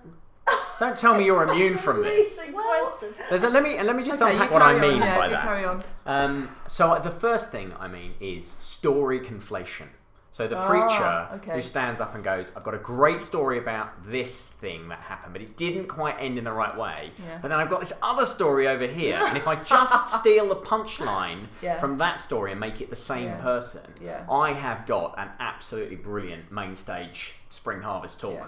don't 0.80 0.98
tell 0.98 1.18
me 1.18 1.26
you're 1.26 1.44
immune 1.44 1.78
from 1.88 2.02
this. 2.02 2.50
Well- 2.54 3.00
There's 3.30 3.44
a, 3.44 3.50
let 3.50 3.64
me 3.64 3.82
let 3.82 3.96
me 3.96 4.04
just 4.04 4.22
okay, 4.22 4.32
unpack 4.34 4.52
what 4.52 4.62
I 4.62 4.74
carry 4.74 4.86
on, 4.88 4.92
mean 4.94 5.02
yeah, 5.02 5.18
by 5.18 5.26
do 5.26 5.32
that. 5.34 5.44
carry 5.44 5.66
on. 5.66 5.84
Um, 6.06 6.50
so 6.68 7.00
the 7.04 7.12
first 7.12 7.52
thing 7.52 7.74
I 7.80 7.88
mean 7.88 8.14
is 8.20 8.46
story 8.48 9.20
conflation. 9.20 9.88
So 10.32 10.48
the 10.48 10.56
Ah, 10.58 10.68
preacher 10.70 11.28
okay. 11.42 11.56
who 11.56 11.62
stands 11.62 12.00
up 12.00 12.14
and 12.14 12.24
goes, 12.24 12.52
"I've 12.56 12.64
got 12.64 12.76
a 12.76 12.78
great 12.80 13.22
story 13.22 13.58
about 13.58 13.90
this 14.06 14.46
thing 14.46 14.88
that 14.90 15.00
happened, 15.00 15.34
but 15.34 15.42
it 15.42 15.58
didn't 15.58 15.88
quite 15.88 16.16
end 16.20 16.38
in 16.38 16.44
the 16.44 16.52
right 16.52 16.78
way. 16.78 17.12
Yeah. 17.18 17.40
But 17.42 17.48
then 17.48 17.60
I've 17.60 17.70
got 17.72 17.80
this 17.80 17.94
other 18.04 18.26
story 18.28 18.68
over 18.68 18.86
here, 18.86 19.18
and 19.20 19.36
if 19.36 19.48
I 19.48 19.56
just 19.56 20.10
steal 20.20 20.48
the 20.50 20.56
punchline 20.58 21.48
Yeah. 21.62 21.80
from 21.80 21.98
that 21.98 22.20
story 22.20 22.52
and 22.52 22.60
make 22.60 22.82
it 22.82 22.92
the 22.92 22.96
same 22.96 23.26
Yeah. 23.30 23.42
person, 23.42 23.82
Yeah. 24.00 24.26
I 24.30 24.54
have 24.54 24.86
got 24.86 25.16
an 25.18 25.30
absolutely 25.40 25.96
brilliant 25.96 26.52
main 26.52 26.76
stage 26.76 27.34
spring 27.50 27.82
harvest 27.82 28.20
talk." 28.20 28.34
Yeah. 28.36 28.46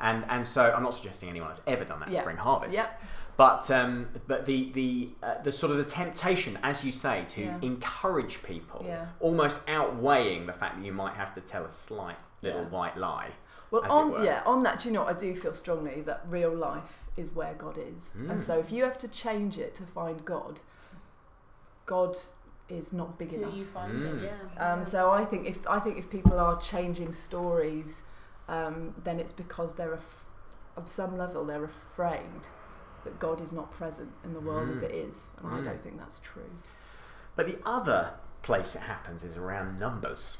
And 0.00 0.24
and 0.28 0.46
so 0.46 0.72
I'm 0.72 0.82
not 0.82 0.94
suggesting 0.94 1.28
anyone 1.28 1.48
has 1.48 1.62
ever 1.66 1.84
done 1.84 2.00
that 2.00 2.10
Yeah. 2.10 2.20
spring 2.20 2.36
harvest. 2.36 2.72
Yep. 2.74 3.02
But 3.36 3.70
um, 3.70 4.08
but 4.26 4.44
the 4.46 4.70
the 4.72 5.10
uh, 5.22 5.42
the 5.42 5.52
sort 5.52 5.70
of 5.72 5.78
the 5.78 5.84
temptation, 5.84 6.58
as 6.62 6.84
you 6.84 6.92
say, 6.92 7.24
to 7.28 7.42
Yeah. 7.42 7.58
encourage 7.62 8.42
people, 8.42 8.84
Yeah. 8.86 9.06
almost 9.20 9.60
outweighing 9.68 10.46
the 10.46 10.52
fact 10.52 10.76
that 10.76 10.84
you 10.84 10.92
might 10.92 11.14
have 11.14 11.34
to 11.34 11.40
tell 11.40 11.64
a 11.64 11.70
slight 11.70 12.18
little 12.42 12.62
Yeah. 12.62 12.68
white 12.68 12.96
lie. 12.96 13.30
Well, 13.70 13.84
as 13.84 13.90
it 13.90 13.94
on 13.94 14.10
were. 14.12 14.24
yeah, 14.24 14.42
on 14.46 14.62
that, 14.62 14.80
do 14.80 14.88
you 14.88 14.94
know 14.94 15.02
what? 15.04 15.14
I 15.14 15.18
do 15.18 15.34
feel 15.36 15.52
strongly 15.52 16.00
that 16.02 16.22
real 16.28 16.54
life 16.54 17.04
is 17.16 17.30
where 17.32 17.54
God 17.54 17.76
is, 17.76 18.14
Mm. 18.16 18.30
and 18.30 18.42
so 18.42 18.58
if 18.58 18.72
you 18.72 18.82
have 18.84 18.96
to 18.98 19.08
change 19.08 19.58
it 19.58 19.74
to 19.74 19.82
find 19.84 20.24
God, 20.24 20.60
God 21.86 22.16
is 22.68 22.92
not 22.92 23.18
big 23.18 23.30
Who 23.32 23.36
enough. 23.42 23.54
you 23.54 23.64
find 23.66 24.02
Mm. 24.02 24.22
it, 24.22 24.32
yeah. 24.56 24.72
Um, 24.72 24.84
so 24.84 25.10
I 25.10 25.24
think 25.24 25.46
if 25.46 25.66
I 25.66 25.78
think 25.80 25.98
if 25.98 26.08
people 26.10 26.38
are 26.38 26.56
changing 26.58 27.12
stories, 27.12 28.04
um, 28.48 28.94
then 29.04 29.20
it's 29.20 29.32
because 29.32 29.74
they're 29.74 29.92
af- 29.94 30.24
on 30.76 30.84
some 30.84 31.16
level 31.18 31.44
they're 31.44 31.64
afraid 31.64 32.48
that 33.04 33.18
God 33.18 33.40
is 33.40 33.52
not 33.52 33.70
present 33.72 34.10
in 34.24 34.32
the 34.32 34.40
world 34.40 34.70
as 34.70 34.78
Mm. 34.80 34.84
it 34.84 34.90
is, 34.94 35.28
and 35.38 35.46
I 35.46 35.58
Mm. 35.58 35.64
don't 35.64 35.82
think 35.82 35.98
that's 35.98 36.18
true. 36.20 36.50
But 37.36 37.46
the 37.46 37.58
other 37.64 38.14
place 38.42 38.74
it 38.74 38.82
happens 38.82 39.22
is 39.22 39.36
around 39.36 39.78
numbers. 39.78 40.38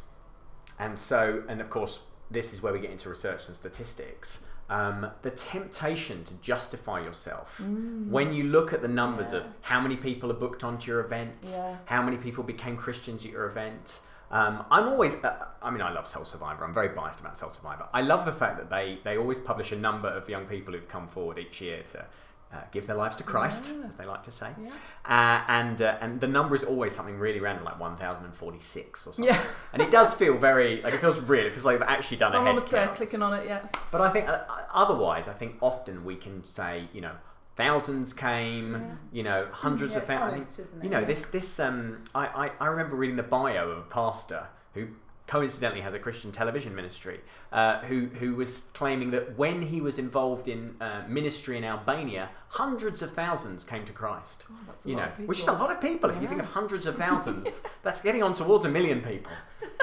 And 0.79 0.99
so, 0.99 1.43
and 1.49 1.61
of 1.61 1.71
course, 1.71 2.03
this 2.31 2.53
is 2.53 2.63
where 2.63 2.73
we 2.73 2.79
get 2.81 2.91
into 2.91 3.09
research 3.09 3.47
and 3.47 3.57
statistics. 3.57 4.41
Um, 4.71 5.11
the 5.23 5.31
temptation 5.31 6.25
to 6.25 6.35
justify 6.35 7.01
yourself 7.01 7.59
when 7.61 8.35
you 8.35 8.45
look 8.45 8.73
at 8.75 8.83
the 8.83 8.89
numbers 8.89 9.33
of 9.33 9.45
how 9.63 9.81
many 9.81 9.97
people 9.97 10.31
are 10.31 10.35
booked 10.35 10.63
onto 10.63 10.91
your 10.91 11.01
event, 11.01 11.49
Yeah. 11.53 11.77
how 11.87 12.03
many 12.03 12.19
people 12.19 12.45
became 12.45 12.77
Christians 12.77 13.25
at 13.25 13.31
your 13.33 13.47
event. 13.47 14.01
Um, 14.31 14.65
I'm 14.71 14.89
always, 14.89 15.15
uh, 15.25 15.47
I 15.63 15.71
mean, 15.71 15.81
I 15.81 15.91
love 15.93 16.07
Soul 16.07 16.25
Survivor. 16.25 16.65
I'm 16.65 16.75
very 16.75 16.89
biased 16.89 17.21
about 17.21 17.37
Soul 17.37 17.51
Survivor. 17.51 17.87
I 17.95 18.03
love 18.03 18.27
the 18.27 18.33
fact 18.33 18.59
that 18.59 18.69
they, 18.69 18.99
they 19.05 19.17
always 19.17 19.39
publish 19.39 19.73
a 19.73 19.77
number 19.77 20.09
of 20.09 20.29
young 20.29 20.45
people 20.45 20.75
who've 20.75 20.89
come 20.89 21.09
forward 21.09 21.39
each 21.39 21.61
year 21.63 21.83
to 21.93 22.05
uh, 22.53 22.57
give 22.73 22.87
their 22.87 22.97
lives 22.97 23.17
to 23.17 23.23
Christ, 23.23 23.71
Yeah. 23.75 23.87
as 23.89 23.95
they 23.97 24.05
like 24.07 24.23
to 24.25 24.31
say. 24.31 24.51
Yeah. 24.63 24.71
Uh, 25.05 25.43
and 25.49 25.83
uh, 25.83 25.97
and 26.01 26.19
the 26.21 26.27
number 26.29 26.55
is 26.55 26.65
always 26.65 26.95
something 26.95 27.19
really 27.19 27.41
random, 27.41 27.65
like 27.65 27.79
1,046 27.79 29.07
or 29.07 29.13
something. 29.15 29.25
Yeah. 29.25 29.43
And 29.73 29.83
it 29.83 29.91
does 29.91 30.15
feel 30.15 30.37
very, 30.37 30.81
like 30.83 30.95
it 30.95 31.01
feels 31.01 31.21
real. 31.21 31.47
It 31.47 31.53
feels 31.53 31.65
like 31.65 31.79
they've 31.79 31.89
actually 31.89 32.19
done 32.19 32.33
Someone 32.33 32.53
a 32.53 32.55
was 32.55 32.67
there 32.67 32.87
count. 32.87 32.97
clicking 32.97 33.23
on 33.23 33.35
it. 33.35 33.47
Yeah. 33.47 33.61
But 33.91 34.01
I 34.01 34.11
think 34.11 34.29
uh, 34.29 34.41
otherwise, 34.73 35.29
I 35.29 35.33
think 35.35 35.57
often 35.61 36.05
we 36.05 36.17
can 36.17 36.43
say, 36.45 36.89
you 36.93 37.01
know, 37.01 37.13
thousands 37.59 38.15
came, 38.15 38.73
Yeah. 38.73 38.81
you 39.13 39.23
know, 39.23 39.49
hundreds 39.53 39.93
Yeah, 39.95 40.01
of 40.01 40.07
thousands. 40.07 40.33
honest, 40.45 40.59
isn't 40.61 40.81
it? 40.81 40.85
You 40.85 40.91
know, 40.91 41.01
Yeah. 41.01 41.07
this 41.13 41.25
this 41.27 41.61
um, 41.61 42.03
I, 42.15 42.25
I 42.45 42.51
I 42.65 42.67
remember 42.69 42.97
reading 42.97 43.17
the 43.17 43.23
bio 43.41 43.69
of 43.71 43.79
a 43.79 43.83
pastor 44.01 44.47
who 44.75 44.87
coincidentally 45.27 45.83
has 45.83 45.93
a 45.93 45.99
Christian 45.99 46.33
television 46.33 46.75
ministry, 46.75 47.21
uh, 47.53 47.81
who 47.81 48.07
who 48.21 48.35
was 48.35 48.53
claiming 48.73 49.11
that 49.11 49.37
when 49.37 49.61
he 49.61 49.79
was 49.83 49.99
involved 49.99 50.49
in 50.49 50.75
uh, 50.81 51.03
ministry 51.07 51.59
in 51.59 51.65
Albania, 51.65 52.31
hundreds 52.49 53.03
of 53.03 53.13
thousands 53.13 53.63
came 53.65 53.85
to 53.85 53.93
Christ. 53.93 54.47
Oh, 54.51 54.55
that's 54.67 54.87
a 54.87 54.89
you 54.89 54.97
lot 54.97 55.19
know, 55.19 55.27
which 55.27 55.41
is 55.41 55.49
a 55.49 55.53
lot 55.53 55.71
of 55.71 55.83
people. 55.83 56.09
If 56.09 56.23
you 56.23 56.29
think 56.29 56.41
of 56.41 56.47
hundreds 56.47 56.87
of 56.87 56.97
thousands, 57.05 57.61
that's 57.83 58.01
getting 58.01 58.23
on 58.23 58.33
towards 58.33 58.65
a 58.65 58.71
million 58.71 59.01
people. 59.03 59.33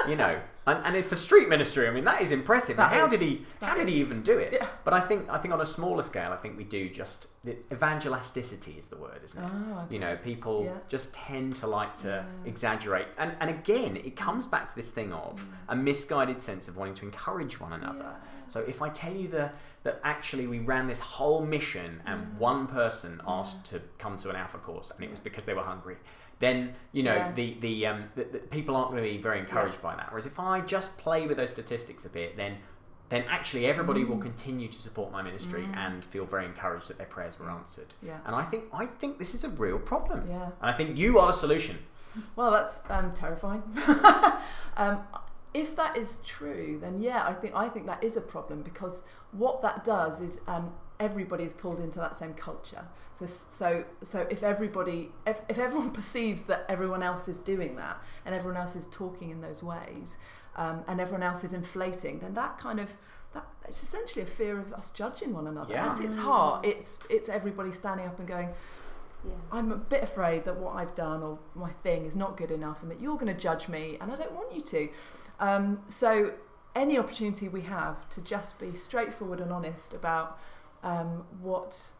You 0.08 0.16
know, 0.16 0.40
and, 0.66 0.96
and 0.96 1.06
for 1.06 1.14
street 1.16 1.48
ministry, 1.48 1.86
I 1.86 1.90
mean 1.92 2.04
that 2.04 2.20
is 2.20 2.32
impressive. 2.32 2.76
That 2.76 2.92
how 2.92 3.04
is. 3.06 3.12
did 3.12 3.20
he? 3.22 3.46
How 3.60 3.74
did 3.74 3.88
he 3.88 3.96
even 3.96 4.22
do 4.22 4.38
it? 4.38 4.52
Yeah. 4.52 4.66
But 4.84 4.94
I 4.94 5.00
think 5.00 5.28
I 5.30 5.38
think 5.38 5.54
on 5.54 5.60
a 5.60 5.66
smaller 5.66 6.02
scale, 6.02 6.30
I 6.32 6.36
think 6.36 6.56
we 6.56 6.64
do 6.64 6.88
just 6.88 7.28
the 7.44 7.56
evangelisticity 7.70 8.78
is 8.78 8.88
the 8.88 8.96
word, 8.96 9.20
isn't 9.24 9.42
it? 9.42 9.48
Ah, 9.52 9.84
okay. 9.84 9.94
You 9.94 10.00
know, 10.00 10.16
people 10.16 10.64
Yeah. 10.64 10.78
just 10.88 11.14
tend 11.14 11.56
to 11.56 11.66
like 11.66 11.96
to 11.98 12.08
Yeah. 12.08 12.48
exaggerate, 12.50 13.08
and 13.18 13.32
and 13.40 13.50
again, 13.50 13.96
it 13.96 14.16
comes 14.16 14.46
back 14.46 14.68
to 14.68 14.74
this 14.74 14.90
thing 14.90 15.12
of 15.12 15.46
a 15.68 15.76
misguided 15.76 16.40
sense 16.40 16.68
of 16.68 16.76
wanting 16.76 16.94
to 16.94 17.04
encourage 17.06 17.60
one 17.60 17.72
another. 17.72 18.14
So 18.48 18.60
if 18.60 18.80
I 18.82 18.88
tell 18.90 19.12
you 19.12 19.28
the 19.28 19.50
that 19.82 20.00
actually 20.02 20.46
we 20.48 20.58
ran 20.58 20.88
this 20.88 20.98
whole 20.98 21.44
mission 21.46 22.02
and 22.06 22.36
one 22.40 22.66
person 22.66 23.20
asked 23.26 23.64
to 23.66 23.80
come 23.98 24.16
to 24.18 24.30
an 24.30 24.34
alpha 24.36 24.58
course 24.58 24.90
and 24.90 25.04
it 25.04 25.10
was 25.10 25.20
because 25.20 25.44
they 25.44 25.54
were 25.54 25.62
hungry, 25.62 25.96
then 26.38 26.74
you 26.92 27.02
know 27.02 27.14
Yeah. 27.14 27.32
the 27.32 27.56
the, 27.60 27.86
um, 27.86 28.04
the, 28.14 28.24
the 28.24 28.38
people 28.38 28.76
aren't 28.76 28.90
going 28.90 29.02
to 29.02 29.08
be 29.10 29.18
very 29.18 29.38
encouraged 29.38 29.80
by 29.80 29.94
that. 29.96 30.10
Whereas 30.10 30.26
if 30.26 30.38
I 30.38 30.60
just 30.60 30.98
play 30.98 31.26
with 31.26 31.36
those 31.36 31.50
statistics 31.50 32.04
a 32.04 32.08
bit, 32.08 32.36
then 32.36 32.58
then 33.08 33.24
actually 33.28 33.66
everybody 33.66 34.02
Mm. 34.02 34.08
will 34.08 34.18
continue 34.18 34.68
to 34.68 34.78
support 34.78 35.12
my 35.12 35.22
ministry 35.22 35.68
and 35.74 36.04
feel 36.04 36.24
very 36.24 36.44
encouraged 36.44 36.88
that 36.88 36.98
their 36.98 37.06
prayers 37.06 37.38
were 37.38 37.48
answered. 37.48 37.94
Yeah. 38.02 38.18
And 38.26 38.34
I 38.34 38.42
think 38.42 38.64
I 38.72 38.86
think 38.86 39.18
this 39.18 39.32
is 39.34 39.44
a 39.44 39.48
real 39.50 39.78
problem. 39.78 40.28
Yeah. 40.28 40.46
And 40.60 40.70
I 40.70 40.72
think 40.72 40.96
you 40.96 41.18
are 41.18 41.28
the 41.28 41.32
solution. 41.38 41.78
Well, 42.34 42.50
that's 42.50 42.80
um, 42.88 43.12
terrifying. 43.14 43.62
um, 44.76 45.00
if 45.54 45.76
that 45.76 45.96
is 45.96 46.18
true, 46.24 46.78
then 46.80 47.00
yeah, 47.00 47.24
I 47.26 47.32
think 47.32 47.54
I 47.54 47.68
think 47.68 47.86
that 47.86 48.02
is 48.02 48.16
a 48.16 48.20
problem 48.20 48.62
because 48.62 49.02
what 49.32 49.62
that 49.62 49.84
does 49.84 50.20
is 50.20 50.40
um, 50.46 50.74
everybody 50.98 51.44
is 51.44 51.52
pulled 51.52 51.80
into 51.80 51.98
that 51.98 52.16
same 52.16 52.34
culture. 52.34 52.86
So 53.14 53.26
so 53.26 53.84
so 54.02 54.26
if 54.30 54.42
everybody 54.42 55.10
if, 55.26 55.40
if 55.48 55.58
everyone 55.58 55.90
perceives 56.00 56.44
that 56.44 56.64
everyone 56.68 57.02
else 57.02 57.28
is 57.28 57.38
doing 57.38 57.76
that 57.76 58.02
and 58.24 58.34
everyone 58.34 58.60
else 58.60 58.76
is 58.76 58.86
talking 58.90 59.30
in 59.30 59.40
those 59.40 59.62
ways 59.62 60.16
um, 60.54 60.84
and 60.86 61.00
everyone 61.00 61.22
else 61.22 61.44
is 61.44 61.52
inflating, 61.52 62.18
then 62.18 62.34
that 62.34 62.58
kind 62.58 62.80
of 62.80 62.92
that 63.32 63.46
it's 63.64 63.82
essentially 63.82 64.22
a 64.22 64.26
fear 64.26 64.58
of 64.58 64.72
us 64.72 64.90
judging 64.90 65.32
one 65.32 65.46
another. 65.46 65.74
Yeah. 65.74 65.90
At 65.90 66.00
its 66.00 66.16
heart, 66.16 66.64
it's 66.64 66.98
it's 67.08 67.28
everybody 67.28 67.72
standing 67.72 68.06
up 68.06 68.18
and 68.18 68.28
going, 68.28 68.50
Yeah. 69.24 69.32
I'm 69.50 69.72
a 69.72 69.76
bit 69.76 70.02
afraid 70.02 70.44
that 70.44 70.56
what 70.56 70.76
I've 70.76 70.94
done 70.94 71.22
or 71.22 71.38
my 71.54 71.70
thing 71.70 72.04
is 72.04 72.14
not 72.16 72.36
good 72.36 72.50
enough 72.50 72.82
and 72.82 72.90
that 72.90 73.00
you're 73.00 73.16
going 73.16 73.34
to 73.34 73.40
judge 73.40 73.68
me 73.68 73.96
and 74.00 74.12
I 74.12 74.14
don't 74.14 74.32
want 74.32 74.54
you 74.54 74.60
to. 74.60 74.88
Um, 75.38 75.82
so, 75.88 76.32
any 76.74 76.98
opportunity 76.98 77.48
we 77.48 77.62
have 77.62 78.08
to 78.10 78.22
just 78.22 78.58
be 78.58 78.74
straightforward 78.74 79.40
and 79.40 79.52
honest 79.52 79.92
about 79.94 80.38
um, 80.86 81.24
what, 81.42 81.90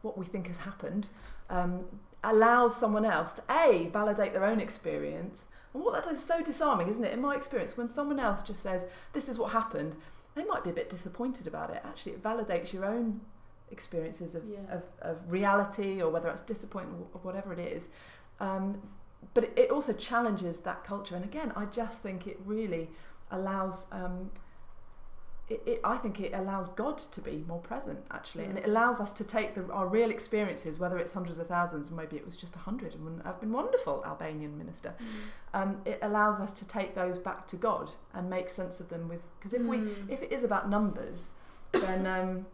what 0.00 0.16
we 0.16 0.24
think 0.24 0.46
has 0.46 0.58
happened 0.58 1.08
um, 1.50 1.84
allows 2.24 2.74
someone 2.74 3.04
else 3.04 3.34
to 3.34 3.42
A, 3.50 3.88
validate 3.92 4.32
their 4.32 4.46
own 4.46 4.60
experience. 4.60 5.44
And 5.74 5.84
what 5.84 5.92
that 5.94 6.04
does 6.04 6.18
is 6.18 6.24
so 6.24 6.42
disarming, 6.42 6.88
isn't 6.88 7.04
it? 7.04 7.12
In 7.12 7.20
my 7.20 7.34
experience, 7.34 7.76
when 7.76 7.88
someone 7.90 8.18
else 8.18 8.42
just 8.42 8.62
says, 8.62 8.86
This 9.12 9.28
is 9.28 9.38
what 9.38 9.52
happened, 9.52 9.94
they 10.34 10.44
might 10.44 10.64
be 10.64 10.70
a 10.70 10.72
bit 10.72 10.88
disappointed 10.88 11.46
about 11.46 11.70
it. 11.70 11.82
Actually, 11.84 12.12
it 12.12 12.22
validates 12.22 12.72
your 12.72 12.86
own 12.86 13.20
experiences 13.70 14.34
of, 14.34 14.44
Yeah. 14.48 14.58
of, 14.70 14.82
of 15.02 15.30
reality 15.30 16.00
or 16.02 16.10
whether 16.10 16.28
it's 16.28 16.40
disappointment 16.40 17.06
or 17.12 17.20
whatever 17.20 17.52
it 17.52 17.58
is. 17.58 17.88
Um, 18.40 18.80
but 19.34 19.44
it, 19.44 19.52
it 19.56 19.70
also 19.70 19.92
challenges 19.92 20.62
that 20.62 20.82
culture. 20.82 21.14
And 21.14 21.24
again, 21.24 21.52
I 21.54 21.66
just 21.66 22.02
think 22.02 22.26
it 22.26 22.38
really 22.44 22.88
allows. 23.30 23.86
Um, 23.92 24.30
it, 25.50 25.62
it, 25.66 25.80
I 25.84 25.96
think 25.96 26.20
it 26.20 26.32
allows 26.32 26.70
God 26.70 26.96
to 26.98 27.20
be 27.20 27.44
more 27.46 27.58
present, 27.58 27.98
actually, 28.10 28.44
and 28.44 28.56
it 28.56 28.66
allows 28.66 29.00
us 29.00 29.10
to 29.12 29.24
take 29.24 29.54
the, 29.56 29.64
our 29.72 29.86
real 29.86 30.10
experiences, 30.10 30.78
whether 30.78 30.96
it's 30.96 31.12
hundreds 31.12 31.38
of 31.38 31.48
thousands, 31.48 31.90
or 31.90 31.94
maybe 31.94 32.16
it 32.16 32.24
was 32.24 32.36
just 32.36 32.54
a 32.56 32.60
hundred, 32.60 32.94
and 32.94 33.04
wouldn't 33.04 33.26
have 33.26 33.40
been 33.40 33.52
wonderful, 33.52 34.02
Albanian 34.06 34.56
minister. 34.56 34.94
Um, 35.52 35.82
it 35.84 35.98
allows 36.02 36.38
us 36.40 36.52
to 36.52 36.66
take 36.66 36.94
those 36.94 37.18
back 37.18 37.46
to 37.48 37.56
God 37.56 37.90
and 38.14 38.30
make 38.30 38.48
sense 38.48 38.80
of 38.80 38.88
them 38.88 39.08
with, 39.08 39.22
because 39.38 39.52
if 39.52 39.62
we, 39.62 39.78
Mm. 39.78 40.08
if 40.08 40.22
it 40.22 40.30
is 40.32 40.44
about 40.44 40.70
numbers, 40.70 41.32
then 41.72 42.06
um, 42.06 42.46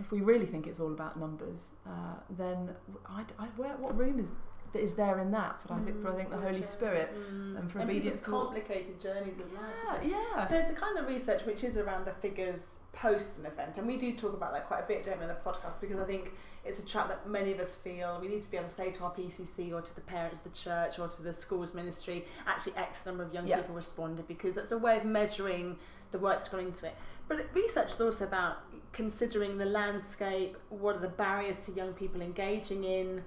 if 0.00 0.10
we 0.10 0.20
really 0.20 0.46
think 0.46 0.66
it's 0.66 0.80
all 0.80 0.92
about 0.92 1.18
numbers, 1.18 1.70
uh, 1.86 2.16
then 2.28 2.70
I, 3.06 3.24
I, 3.38 3.46
where, 3.56 3.76
what 3.76 3.96
room 3.96 4.18
is 4.18 4.30
is 4.80 4.94
there 4.94 5.18
in 5.20 5.30
that 5.32 5.60
for 5.66 5.74
I 5.74 5.78
think 5.80 6.00
for 6.02 6.12
I 6.12 6.16
think 6.16 6.30
the 6.30 6.36
Holy 6.38 6.62
Spirit 6.62 7.10
Mm. 7.14 7.58
and 7.58 7.70
for 7.72 7.78
and 7.80 7.88
obedience 7.90 8.22
to 8.22 8.30
complicated 8.30 9.00
journeys 9.00 9.38
of 9.40 9.52
life. 9.52 10.00
yeah, 10.02 10.18
yeah. 10.36 10.44
There's 10.46 10.70
a 10.70 10.74
kind 10.74 10.98
of 10.98 11.06
research 11.06 11.44
which 11.44 11.62
is 11.64 11.78
around 11.78 12.04
the 12.06 12.12
figures 12.12 12.80
post 12.92 13.38
an 13.38 13.46
event, 13.46 13.78
and 13.78 13.86
we 13.86 13.96
do 13.96 14.14
talk 14.16 14.32
about 14.34 14.52
that 14.52 14.66
quite 14.66 14.80
a 14.84 14.86
bit, 14.86 15.02
don't 15.04 15.16
we, 15.18 15.22
in 15.24 15.28
the 15.28 15.34
podcast, 15.34 15.80
because 15.80 15.98
I 16.00 16.04
think 16.04 16.32
it's 16.64 16.78
a 16.78 16.86
trap 16.86 17.08
that 17.08 17.28
many 17.28 17.52
of 17.52 17.60
us 17.60 17.74
feel 17.74 18.18
we 18.20 18.28
need 18.28 18.42
to 18.42 18.50
be 18.50 18.56
able 18.56 18.68
to 18.68 18.74
say 18.74 18.90
to 18.92 19.04
our 19.04 19.12
PCC 19.12 19.72
or 19.72 19.80
to 19.82 19.94
the 19.94 20.00
parents, 20.00 20.40
the 20.40 20.50
church, 20.50 20.98
or 20.98 21.08
to 21.08 21.22
the 21.22 21.32
schools 21.32 21.74
ministry, 21.74 22.24
actually 22.46 22.74
X 22.76 23.06
number 23.06 23.22
of 23.22 23.32
young 23.34 23.46
Yeah. 23.46 23.58
people 23.60 23.74
responded, 23.74 24.26
because 24.28 24.54
that's 24.56 24.72
a 24.72 24.78
way 24.78 24.96
of 24.96 25.04
measuring 25.04 25.78
the 26.10 26.18
work 26.18 26.34
that's 26.34 26.48
gone 26.48 26.60
into 26.60 26.86
it. 26.86 26.94
But 27.26 27.46
research 27.54 27.90
is 27.92 28.00
also 28.00 28.24
about 28.26 28.58
considering 28.92 29.58
the 29.58 29.64
landscape, 29.66 30.56
what 30.68 30.96
are 30.96 31.00
the 31.00 31.08
barriers 31.08 31.64
to 31.66 31.72
young 31.72 31.92
people 31.94 32.20
engaging 32.20 32.84
in. 32.84 33.24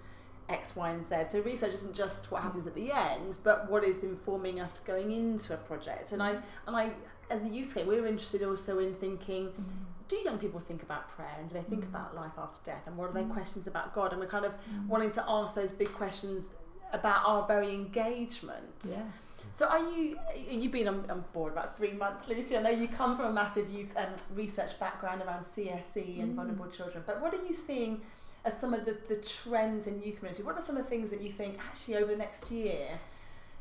X, 0.49 0.75
Y, 0.75 0.89
and 0.89 1.03
Z. 1.03 1.15
So 1.29 1.41
research 1.41 1.73
isn't 1.73 1.95
just 1.95 2.31
what 2.31 2.41
happens 2.41 2.67
at 2.67 2.75
the 2.75 2.91
end, 2.91 3.37
but 3.43 3.69
what 3.69 3.83
is 3.83 4.03
informing 4.03 4.59
us 4.59 4.79
going 4.79 5.11
into 5.11 5.53
a 5.53 5.57
project. 5.57 6.11
And 6.11 6.23
I 6.23 6.37
and 6.65 6.75
I, 6.75 6.91
as 7.29 7.43
a 7.43 7.49
youth 7.49 7.75
we 7.75 7.83
we're 7.83 8.07
interested 8.07 8.43
also 8.43 8.79
in 8.79 8.93
thinking. 8.95 9.47
Mm. 9.47 9.63
Do 10.07 10.15
young 10.15 10.37
people 10.37 10.61
think 10.61 10.83
about 10.83 11.09
prayer 11.09 11.35
and 11.37 11.49
do 11.49 11.55
they 11.55 11.63
think 11.63 11.83
mm. 11.83 11.89
about 11.89 12.15
life 12.15 12.31
after 12.37 12.59
death 12.63 12.83
and 12.87 12.95
what 12.95 13.09
are 13.09 13.13
their 13.13 13.23
mm. 13.23 13.33
questions 13.33 13.67
about 13.67 13.93
God? 13.93 14.13
And 14.13 14.21
we're 14.21 14.27
kind 14.27 14.45
of 14.45 14.53
wanting 14.87 15.11
to 15.11 15.25
ask 15.27 15.53
those 15.53 15.73
big 15.73 15.91
questions 15.91 16.47
about 16.93 17.25
our 17.25 17.45
very 17.45 17.73
engagement. 17.73 18.63
Yeah. 18.85 19.03
So 19.53 19.65
are 19.65 19.79
you 19.79 20.17
you've 20.49 20.71
been 20.71 20.87
on, 20.87 21.09
on 21.09 21.25
board 21.33 21.51
about 21.51 21.75
three 21.75 21.91
months, 21.91 22.29
Lucy? 22.29 22.55
I 22.55 22.61
know 22.61 22.69
you 22.69 22.87
come 22.87 23.17
from 23.17 23.25
a 23.25 23.33
massive 23.33 23.69
youth 23.69 23.93
um, 23.97 24.07
research 24.33 24.79
background 24.79 25.21
around 25.23 25.41
CSE 25.41 26.21
and 26.21 26.35
vulnerable 26.35 26.67
children, 26.67 27.03
but 27.05 27.21
what 27.21 27.33
are 27.33 27.43
you 27.45 27.53
seeing 27.53 28.01
as 28.45 28.59
some 28.59 28.73
of 28.73 28.85
the, 28.85 28.97
the 29.07 29.17
trends 29.17 29.87
in 29.87 30.01
youth 30.01 30.21
ministry? 30.21 30.45
What 30.45 30.55
are 30.55 30.61
some 30.61 30.77
of 30.77 30.83
the 30.83 30.89
things 30.89 31.11
that 31.11 31.21
you 31.21 31.31
think 31.31 31.59
actually 31.59 31.97
over 31.97 32.11
the 32.11 32.17
next 32.17 32.51
year, 32.51 32.99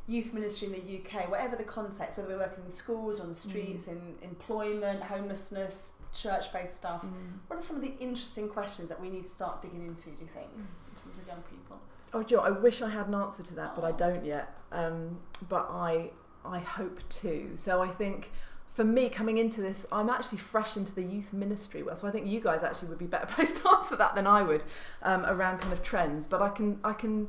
youth 0.06 0.32
ministry 0.32 0.68
in 0.68 0.72
the 0.74 0.98
UK, 0.98 1.28
whatever 1.30 1.56
the 1.56 1.64
context, 1.64 2.16
whether 2.16 2.28
we're 2.28 2.38
working 2.38 2.64
in 2.64 2.70
schools, 2.70 3.20
on 3.20 3.28
the 3.28 3.34
streets, 3.34 3.88
mm. 3.88 3.92
in 3.92 4.14
employment, 4.22 5.02
homelessness, 5.02 5.90
church-based 6.14 6.76
stuff, 6.76 7.04
mm. 7.04 7.10
what 7.48 7.58
are 7.58 7.62
some 7.62 7.76
of 7.76 7.82
the 7.82 7.94
interesting 7.98 8.48
questions 8.48 8.88
that 8.88 9.00
we 9.00 9.10
need 9.10 9.24
to 9.24 9.30
start 9.30 9.62
digging 9.62 9.86
into? 9.86 10.10
Do 10.10 10.22
you 10.22 10.28
think, 10.32 10.48
mm. 10.48 10.58
in 10.58 11.02
terms 11.02 11.18
of 11.18 11.26
young 11.26 11.42
people? 11.50 11.80
Oh, 12.12 12.22
Joe, 12.22 12.38
I 12.38 12.50
wish 12.50 12.82
I 12.82 12.88
had 12.88 13.08
an 13.08 13.14
answer 13.14 13.42
to 13.42 13.54
that, 13.56 13.74
but 13.74 13.84
I 13.84 13.90
oh. 13.90 13.96
don't 13.96 14.24
yet. 14.24 14.56
Um, 14.72 15.18
but 15.48 15.68
I, 15.70 16.10
I 16.44 16.60
hope 16.60 17.06
to. 17.08 17.52
So 17.56 17.82
I 17.82 17.88
think 17.88 18.30
for 18.76 18.84
me 18.84 19.08
coming 19.08 19.38
into 19.38 19.62
this, 19.62 19.86
I'm 19.90 20.10
actually 20.10 20.36
fresh 20.36 20.76
into 20.76 20.94
the 20.94 21.02
youth 21.02 21.32
ministry. 21.32 21.82
Well, 21.82 21.96
so 21.96 22.06
I 22.06 22.10
think 22.10 22.26
you 22.26 22.40
guys 22.40 22.62
actually 22.62 22.88
would 22.88 22.98
be 22.98 23.06
better 23.06 23.24
placed 23.34 23.62
to 23.62 23.70
answer 23.70 23.96
that 23.96 24.14
than 24.14 24.26
I 24.26 24.42
would 24.42 24.64
um, 25.02 25.24
around 25.24 25.60
kind 25.60 25.72
of 25.72 25.82
trends. 25.82 26.26
But 26.26 26.42
I 26.42 26.50
can, 26.50 26.78
I 26.84 26.92
can, 26.92 27.20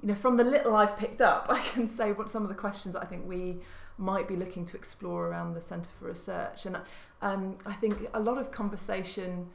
you 0.00 0.08
know, 0.08 0.14
from 0.14 0.38
the 0.38 0.44
little 0.44 0.74
I've 0.74 0.96
picked 0.96 1.20
up, 1.20 1.48
I 1.50 1.60
can 1.60 1.86
say 1.86 2.12
what 2.12 2.30
some 2.30 2.42
of 2.42 2.48
the 2.48 2.54
questions 2.54 2.96
I 2.96 3.04
think 3.04 3.28
we 3.28 3.58
might 3.98 4.26
be 4.26 4.36
looking 4.36 4.64
to 4.64 4.76
explore 4.78 5.28
around 5.28 5.52
the 5.52 5.60
Centre 5.60 5.90
for 5.98 6.06
Research. 6.06 6.64
And 6.64 6.78
um, 7.20 7.58
I 7.66 7.74
think 7.74 8.08
a 8.14 8.20
lot 8.20 8.38
of 8.38 8.50
conversation. 8.50 9.50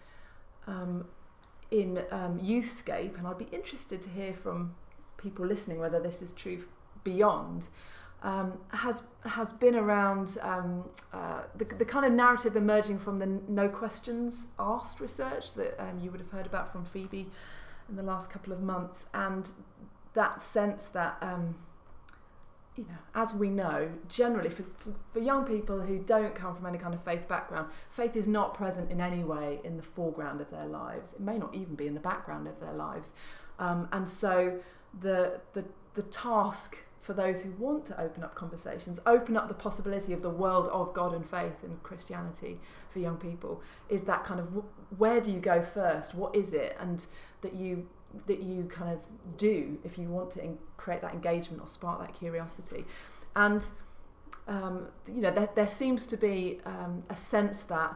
Um, 0.67 1.05
in 1.71 2.03
um, 2.11 2.39
Youthscape, 2.39 3.17
and 3.17 3.27
I'd 3.27 3.39
be 3.39 3.47
interested 3.51 3.99
to 4.01 4.09
hear 4.09 4.33
from 4.33 4.75
people 5.17 5.45
listening 5.45 5.79
whether 5.79 5.99
this 5.99 6.21
is 6.21 6.31
true 6.31 6.63
beyond. 7.03 7.69
Um, 8.25 8.59
has 8.69 9.03
has 9.23 9.53
been 9.53 9.75
around 9.75 10.39
um, 10.41 10.89
uh, 11.13 11.41
the, 11.55 11.65
the 11.65 11.85
kind 11.85 12.07
of 12.07 12.11
narrative 12.11 12.55
emerging 12.55 12.97
from 12.97 13.19
the 13.19 13.27
no 13.27 13.69
questions 13.69 14.47
asked 14.57 14.99
research 14.99 15.53
that 15.53 15.79
um, 15.79 15.99
you 16.01 16.09
would 16.09 16.21
have 16.21 16.31
heard 16.31 16.47
about 16.47 16.71
from 16.71 16.85
Phoebe 16.85 17.27
in 17.87 17.95
the 17.95 18.01
last 18.01 18.31
couple 18.31 18.51
of 18.51 18.61
months, 18.63 19.05
and 19.13 19.51
that 20.15 20.41
sense 20.41 20.89
that 20.89 21.17
um, 21.21 21.55
you 22.75 22.85
know, 22.85 22.97
as 23.13 23.33
we 23.33 23.49
know, 23.49 23.91
generally 24.09 24.49
for, 24.49 24.63
for, 24.77 24.93
for 25.13 25.19
young 25.19 25.45
people 25.45 25.81
who 25.81 25.99
don't 25.99 26.35
come 26.35 26.55
from 26.55 26.65
any 26.65 26.77
kind 26.77 26.93
of 26.93 27.03
faith 27.03 27.27
background, 27.27 27.69
faith 27.89 28.15
is 28.15 28.27
not 28.27 28.53
present 28.53 28.91
in 28.91 28.99
any 28.99 29.23
way 29.23 29.59
in 29.63 29.77
the 29.77 29.83
foreground 29.83 30.41
of 30.41 30.49
their 30.49 30.65
lives. 30.65 31.13
It 31.13 31.21
may 31.21 31.37
not 31.37 31.53
even 31.53 31.75
be 31.75 31.87
in 31.87 31.93
the 31.93 31.99
background 31.99 32.47
of 32.47 32.59
their 32.59 32.73
lives. 32.73 33.13
Um, 33.59 33.87
and 33.91 34.09
so 34.09 34.59
the, 34.99 35.41
the, 35.53 35.65
the 35.93 36.01
task 36.01 36.77
for 37.05 37.13
those 37.13 37.43
who 37.43 37.51
want 37.51 37.85
to 37.85 38.01
open 38.01 38.23
up 38.23 38.33
conversations, 38.33 38.99
open 39.05 39.37
up 39.37 39.47
the 39.47 39.53
possibility 39.53 40.11
of 40.11 40.23
the 40.23 40.29
world 40.29 40.67
of 40.69 40.91
God 40.91 41.13
and 41.13 41.23
faith 41.23 41.61
and 41.61 41.81
Christianity 41.83 42.59
for 42.89 42.97
young 42.97 43.17
people, 43.17 43.61
is 43.89 44.05
that 44.05 44.23
kind 44.23 44.39
of 44.39 44.63
where 44.97 45.21
do 45.21 45.31
you 45.31 45.39
go 45.39 45.61
first? 45.61 46.15
What 46.15 46.35
is 46.35 46.51
it? 46.51 46.75
And 46.79 47.05
that 47.41 47.53
you 47.53 47.87
that 48.25 48.41
you 48.41 48.63
kind 48.63 48.91
of 48.91 49.37
do 49.37 49.77
if 49.83 49.97
you 49.99 50.07
want 50.07 50.31
to 50.31 50.57
create 50.77 51.01
that 51.01 51.13
engagement 51.13 51.61
or 51.61 51.67
spark 51.67 51.99
that 51.99 52.13
curiosity. 52.15 52.85
And 53.35 53.67
um, 54.47 54.87
you 55.07 55.21
know, 55.21 55.31
there, 55.31 55.49
there 55.53 55.67
seems 55.67 56.07
to 56.07 56.17
be 56.17 56.59
um, 56.65 57.03
a 57.07 57.15
sense 57.15 57.65
that 57.65 57.95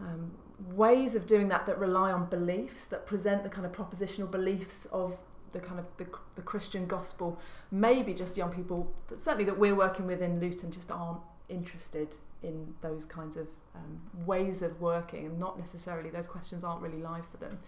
um, 0.00 0.32
ways 0.74 1.14
of 1.14 1.26
doing 1.26 1.48
that 1.48 1.66
that 1.66 1.78
rely 1.78 2.10
on 2.10 2.24
beliefs 2.24 2.86
that 2.86 3.04
present 3.04 3.42
the 3.42 3.50
kind 3.50 3.66
of 3.66 3.72
propositional 3.72 4.30
beliefs 4.30 4.86
of 4.92 5.18
the 5.52 5.60
kind 5.60 5.78
of 5.78 5.86
the, 5.96 6.06
the 6.34 6.42
Christian 6.42 6.86
gospel, 6.86 7.38
maybe 7.70 8.14
just 8.14 8.36
young 8.36 8.52
people, 8.52 8.92
certainly 9.14 9.44
that 9.44 9.58
we're 9.58 9.74
working 9.74 10.06
with 10.06 10.22
in 10.22 10.40
Luton, 10.40 10.70
just 10.70 10.90
aren't 10.90 11.20
interested 11.48 12.16
in 12.42 12.74
those 12.80 13.04
kinds 13.04 13.36
of 13.36 13.48
um, 13.74 14.00
ways 14.26 14.62
of 14.62 14.80
working, 14.80 15.26
and 15.26 15.38
not 15.38 15.58
necessarily 15.58 16.10
those 16.10 16.28
questions 16.28 16.64
aren't 16.64 16.82
really 16.82 17.00
live 17.00 17.24
for 17.30 17.36
them. 17.36 17.58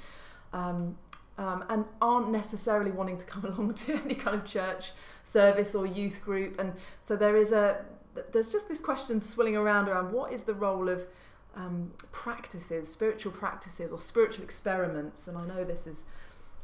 Um, 0.53 0.99
um, 1.39 1.65
and 1.71 1.87
aren't 2.01 2.31
necessarily 2.31 2.91
wanting 2.91 3.17
to 3.17 3.25
come 3.25 3.45
along 3.51 3.75
to 3.75 3.95
any 3.95 4.15
kind 4.15 4.37
of 4.37 4.45
church 4.45 4.93
service 5.25 5.75
or 5.75 5.87
youth 5.87 6.23
group. 6.25 6.59
And 6.59 6.75
so 7.01 7.17
there 7.17 7.37
is 7.37 7.53
a 7.53 7.85
there's 8.33 8.53
just 8.53 8.69
this 8.69 8.81
question 8.81 9.23
swilling 9.23 9.57
around 9.57 9.89
around 9.89 10.13
what 10.13 10.33
is 10.33 10.45
the 10.45 10.53
role 10.53 10.89
of 10.89 11.07
um, 11.55 11.93
practices, 12.13 12.91
spiritual 12.91 13.33
practices, 13.33 13.93
or 13.93 13.99
spiritual 13.99 14.45
experiments. 14.45 15.27
And 15.27 15.37
I 15.37 15.47
know 15.47 15.65
this 15.65 15.87
is 15.87 16.05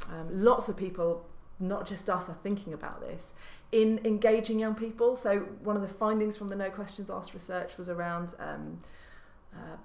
um, 0.08 0.28
lots 0.30 0.68
of 0.68 0.76
people, 0.76 1.26
not 1.58 1.86
just 1.86 2.08
us, 2.08 2.28
are 2.28 2.38
thinking 2.42 2.72
about 2.72 3.00
this 3.00 3.34
in 3.72 4.00
engaging 4.04 4.58
young 4.58 4.74
people. 4.74 5.16
So 5.16 5.40
one 5.62 5.76
of 5.76 5.82
the 5.82 5.88
findings 5.88 6.36
from 6.36 6.48
the 6.48 6.56
No 6.56 6.70
Questions 6.70 7.10
Asked 7.10 7.34
research 7.34 7.76
was 7.76 7.88
around. 7.88 8.34
Um, 8.38 8.80
uh, 9.54 9.76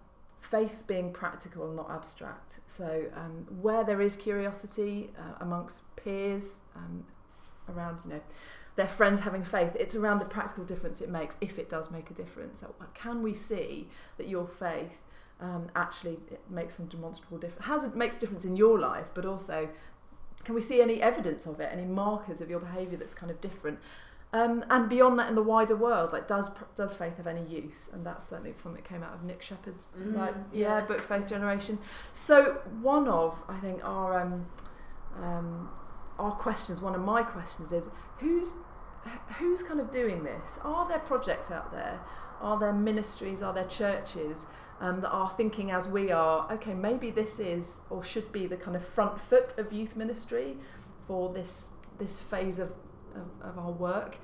faith 0.44 0.84
being 0.88 1.14
practical, 1.14 1.72
not 1.72 1.90
abstract. 1.90 2.60
So, 2.68 3.06
um, 3.16 3.48
where 3.62 3.84
there 3.84 4.02
is 4.02 4.18
curiosity 4.18 5.12
uh, 5.18 5.36
amongst 5.40 5.96
peers 5.96 6.58
um, 6.76 7.06
around, 7.70 8.02
you 8.04 8.12
know, 8.12 8.22
their 8.76 8.88
friends 8.88 9.22
having 9.22 9.44
faith, 9.44 9.76
it's 9.80 9.96
around 9.96 10.18
the 10.18 10.26
practical 10.26 10.66
difference 10.66 11.00
it 11.00 11.10
makes 11.10 11.38
if 11.40 11.58
it 11.58 11.70
does 11.70 11.92
make 11.92 12.10
a 12.10 12.14
difference. 12.14 12.60
So, 12.60 12.76
uh, 12.82 12.86
can 12.94 13.24
we 13.24 13.34
see 13.34 13.90
that 14.18 14.28
your 14.28 14.48
faith 14.48 15.00
um, 15.40 15.70
actually 15.76 16.20
makes 16.50 16.76
some 16.76 16.88
demonstrable 16.88 17.38
difference? 17.38 17.66
Has 17.68 17.84
it 17.86 17.96
makes 17.96 18.18
a 18.18 18.20
difference 18.20 18.44
in 18.44 18.58
your 18.58 18.78
life, 18.78 19.12
but 19.14 19.26
also 19.26 19.70
can 20.44 20.56
we 20.56 20.62
see 20.62 20.82
any 20.82 21.02
evidence 21.02 21.46
of 21.46 21.60
it, 21.60 21.70
any 21.72 21.86
markers 21.86 22.42
of 22.42 22.50
your 22.50 22.60
behaviour 22.60 22.98
that's 22.98 23.14
kind 23.14 23.32
of 23.32 23.40
different? 23.42 23.80
Um, 24.34 24.66
and 24.68 24.90
beyond 24.90 25.20
that, 25.20 25.30
in 25.30 25.36
the 25.36 25.44
wider 25.44 25.76
world, 25.76 26.12
like 26.12 26.28
does 26.28 26.50
does 26.76 26.96
faith 26.96 27.18
have 27.18 27.28
any 27.28 27.44
use? 27.46 27.88
And 27.94 28.04
that's 28.06 28.28
certainly 28.28 28.54
something 28.56 28.82
that 28.82 28.90
came 28.90 29.04
out 29.04 29.14
of 29.14 29.24
Nick 29.24 29.42
Shepherd's 29.44 29.88
Mm, 29.98 30.16
like 30.18 30.34
yeah 30.52 30.80
yes. 30.80 30.88
book 30.88 31.00
Faith 31.00 31.28
Generation. 31.28 31.78
So 32.12 32.62
one 32.82 33.08
of 33.08 33.44
I 33.48 33.58
think 33.60 33.84
our 33.86 34.20
um, 34.20 34.48
um, 35.22 35.70
our 36.18 36.32
questions, 36.32 36.82
one 36.82 36.96
of 36.96 37.02
my 37.02 37.22
questions 37.22 37.72
is 37.72 37.90
who's 38.20 38.56
who's 39.38 39.62
kind 39.62 39.80
of 39.80 39.92
doing 39.92 40.24
this? 40.24 40.58
Are 40.64 40.88
there 40.88 41.00
projects 41.00 41.52
out 41.52 41.72
there? 41.72 42.00
Are 42.42 42.58
there 42.60 42.74
ministries? 42.74 43.42
Are 43.44 43.54
there 43.54 43.66
churches 43.68 44.48
um, 44.84 45.00
that 45.00 45.10
are 45.10 45.30
thinking 45.30 45.72
as 45.72 45.88
we 45.88 46.12
are? 46.12 46.52
Okay, 46.52 46.74
maybe 46.74 47.10
this 47.10 47.40
is 47.40 47.80
or 47.90 48.04
should 48.04 48.32
be 48.32 48.46
the 48.46 48.58
kind 48.58 48.76
of 48.76 48.86
front 48.86 49.20
foot 49.20 49.58
of 49.58 49.72
youth 49.72 49.96
ministry 49.96 50.58
for 51.08 51.34
this 51.34 51.70
this 51.98 52.20
phase 52.20 52.60
of 52.60 52.74
of, 53.16 53.50
of 53.50 53.58
our 53.58 53.72
work. 53.72 54.18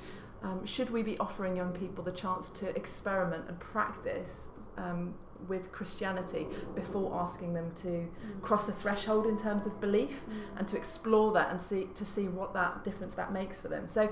Um, 0.44 0.66
should 0.66 0.90
we 0.90 1.02
be 1.02 1.18
offering 1.18 1.56
young 1.56 1.72
people 1.72 2.04
the 2.04 2.12
chance 2.12 2.50
to 2.50 2.76
experiment 2.76 3.46
and 3.48 3.60
practice 3.60 4.50
um, 4.78 5.16
with 5.48 5.72
Christianity 5.72 6.48
before 6.76 7.14
asking 7.22 7.54
them 7.54 7.72
to 7.76 8.10
cross 8.42 8.68
a 8.68 8.72
threshold 8.72 9.26
in 9.26 9.38
terms 9.38 9.66
of 9.66 9.80
belief 9.80 10.24
and 10.58 10.68
to 10.68 10.78
explore 10.78 11.32
that 11.34 11.52
and 11.52 11.62
see 11.62 11.88
to 11.96 12.06
see 12.06 12.28
what 12.28 12.54
that 12.54 12.84
difference 12.84 13.16
that 13.16 13.32
makes 13.32 13.62
for 13.62 13.70
them? 13.70 13.88
So 13.88 14.10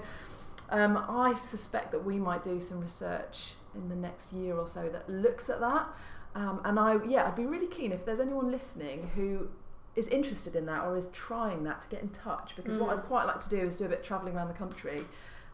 um, 0.69 1.03
I 1.09 1.33
suspect 1.33 1.91
that 1.91 2.05
we 2.05 2.19
might 2.19 2.41
do 2.41 2.61
some 2.61 2.79
research 2.79 3.55
in 3.75 3.89
the 3.89 3.95
next 3.95 4.31
year 4.33 4.55
or 4.55 4.67
so 4.67 4.87
that 4.89 5.09
looks 5.09 5.49
at 5.49 5.59
that. 5.59 5.87
Um, 6.39 6.61
and 6.63 6.79
I, 6.79 7.03
yeah, 7.05 7.25
I'd 7.27 7.35
be 7.35 7.45
really 7.45 7.67
keen 7.67 7.91
if 7.91 8.05
there's 8.05 8.19
anyone 8.19 8.51
listening 8.51 9.09
who 9.15 9.49
is 9.95 10.07
interested 10.09 10.55
in 10.55 10.65
that 10.67 10.83
or 10.85 10.95
is 10.95 11.07
trying 11.07 11.63
that 11.63 11.81
to 11.81 11.87
get 11.89 12.01
in 12.03 12.09
touch 12.09 12.55
because 12.55 12.77
what 12.77 12.89
Mm. 12.91 12.99
I'd 12.99 13.03
quite 13.05 13.25
like 13.25 13.39
to 13.41 13.49
do 13.49 13.57
is 13.67 13.77
do 13.79 13.85
a 13.85 13.89
bit 13.89 13.99
of 14.01 14.05
travelling 14.05 14.35
around 14.35 14.49
the 14.49 14.53
country 14.53 14.99